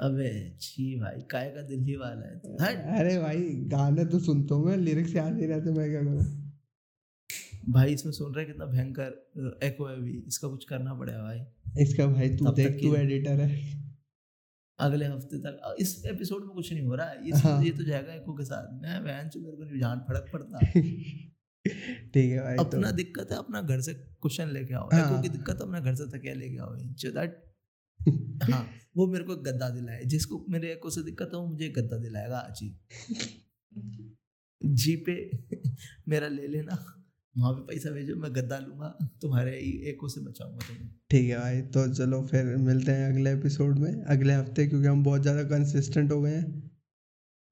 अबे 0.00 0.30
छी 0.60 0.84
भाई 1.00 1.20
काय 1.30 1.50
का 1.50 1.62
दिल्ली 1.62 1.96
वाला 1.96 2.28
है। 2.28 2.38
तू? 2.38 2.54
अरे 2.98 3.18
भाई 3.18 3.42
गाने 3.72 4.04
तो 4.04 4.18
सुनता 4.18 4.54
हूँ 4.54 4.64
मैं 4.66 4.76
लिरिक्स 4.76 5.14
याद 5.16 5.32
नहीं 5.34 5.46
रहते 5.46 5.72
मैं 5.72 5.90
क्या 5.90 6.00
करूँ? 6.02 6.24
भाई 7.68 7.92
इसमें 7.94 8.12
सुन 8.12 8.34
रहे 8.34 8.44
कितना 8.44 8.66
भयंकर 8.66 9.60
एको 9.62 9.86
है 9.86 9.96
भी 10.00 10.12
इसका 10.28 10.48
कुछ 10.48 10.64
करना 10.64 10.94
पड़ेगा 10.94 11.22
भाई। 11.22 11.82
इसका 11.82 12.06
भाई 12.06 12.28
तू 12.36 12.52
देख 12.52 12.80
तू 12.82 12.94
एडिटर 12.96 13.40
है। 13.40 13.80
अगले 14.78 15.06
हफ़्ते 15.06 15.38
तक 15.38 15.74
इस 15.80 16.02
एपिसोड 16.06 16.44
में 16.46 16.54
कुछ 16.54 16.72
नहीं 16.72 16.82
हो 16.82 16.94
रहा। 16.94 17.06
है 17.08 17.26
ये 17.26 17.32
हाँ। 17.38 17.62
ये 17.64 17.70
तो 17.70 17.84
जाएगा 17.84 18.12
एको 18.14 18.34
के 18.34 18.44
साथ। 18.44 18.72
मैं 18.82 19.02
बहन 19.04 19.28
चो 19.28 19.40
मेरे 19.40 19.56
को 19.56 19.64
नहीं 19.64 19.80
जान 19.80 20.04
फड़क 20.08 20.30
पड़ता। 20.32 20.58
ठीक 21.66 22.30
है 22.30 22.38
भाई 22.40 22.56
अपना 22.56 22.90
तो 22.90 22.96
दिक्कत 22.96 23.32
है 23.32 23.38
अपना 23.38 23.60
घर 23.62 23.80
से 23.80 23.92
क्वेश्चन 23.94 24.48
लेके 24.48 24.74
आओ। 24.74 24.88
हाँ। 24.92 25.22
की 25.22 25.28
दिक्कत 25.28 25.60
अपना 25.62 25.80
घर 25.80 25.94
से 25.94 26.06
तकिया 26.08 26.34
लेके 26.34 26.58
आओ 26.58 26.74
इंचो 26.76 27.10
दैट 27.10 27.42
हाँ 28.50 28.66
वो 28.96 29.06
मेरे 29.06 29.24
को 29.24 29.36
गद्दा 29.42 29.68
दिलाए। 29.70 30.04
जिसको 30.04 30.44
मेरे 30.50 30.72
एको 30.72 30.90
से 30.90 31.02
दिक्कत 31.02 31.30
है 31.34 31.38
वो 31.38 31.46
मुझे 31.46 31.68
गद्दा 31.68 31.96
दिलाएगा 31.98 32.38
आज। 32.38 32.58
ही 32.62 32.74
जी 34.74 34.96
पे 35.06 35.14
मेरा 36.08 36.28
ले 36.28 36.46
लेना 36.46 36.76
वहाँ 37.36 37.52
पे 37.52 37.62
पैसा 37.66 37.90
भेजो 37.90 38.16
मैं 38.16 38.30
गद्दा 38.34 38.58
लूँगा 38.58 38.88
तुम्हारे 39.22 39.52
एको 39.90 40.08
से 40.08 40.20
बचाऊँगा 40.20 40.66
तुम्हें। 40.66 40.88
ठीक 41.10 41.28
है 41.30 41.38
भाई 41.38 41.60
तो 41.76 41.86
चलो 41.94 42.22
फिर 42.26 42.56
मिलते 42.58 42.92
हैं 42.92 43.08
अगले 43.12 43.32
एपिसोड 43.32 43.78
में 43.78 44.02
अगले 44.06 44.34
हफ़्ते 44.34 44.66
क्योंकि 44.66 44.86
हम 44.86 45.02
बहुत 45.04 45.22
ज़्यादा 45.22 45.42
कंसिस्टेंट 45.44 46.12
हो 46.12 46.20
गए 46.22 46.34
हैं। 46.34 46.70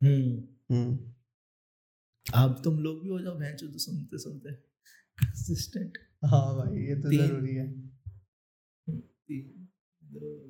हम्म। 0.01 0.75
हम्म। 0.75 0.99
आप 2.35 2.61
तुम 2.65 2.79
लोग 2.79 3.03
भी 3.03 3.09
हो 3.09 3.21
जाओ 3.21 3.35
भैंस 3.39 3.61
तो 3.61 3.79
सुनते 3.79 4.19
सुनते। 4.19 4.53
कंसिस्टेंट 5.21 5.99
हाँ 6.25 6.57
भाई 6.57 6.79
ये 6.79 6.95
तो 6.97 7.13
ज़रूरी 7.13 7.55
है। 7.55 7.67
दो 10.03 10.50